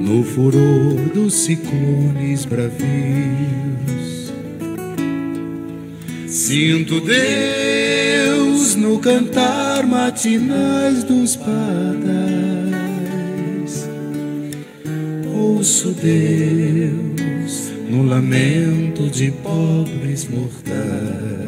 no 0.00 0.22
furor 0.22 1.10
dos 1.12 1.34
ciclones 1.34 2.44
bravios. 2.44 3.93
Sinto 6.46 7.00
Deus 7.00 8.76
no 8.76 8.98
cantar 8.98 9.86
matinais 9.86 11.02
dos 11.02 11.36
padais. 11.36 11.54
Ouço 15.34 15.92
Deus 15.92 17.72
no 17.88 18.02
lamento 18.02 19.08
de 19.08 19.30
pobres 19.30 20.28
mortais. 20.28 21.43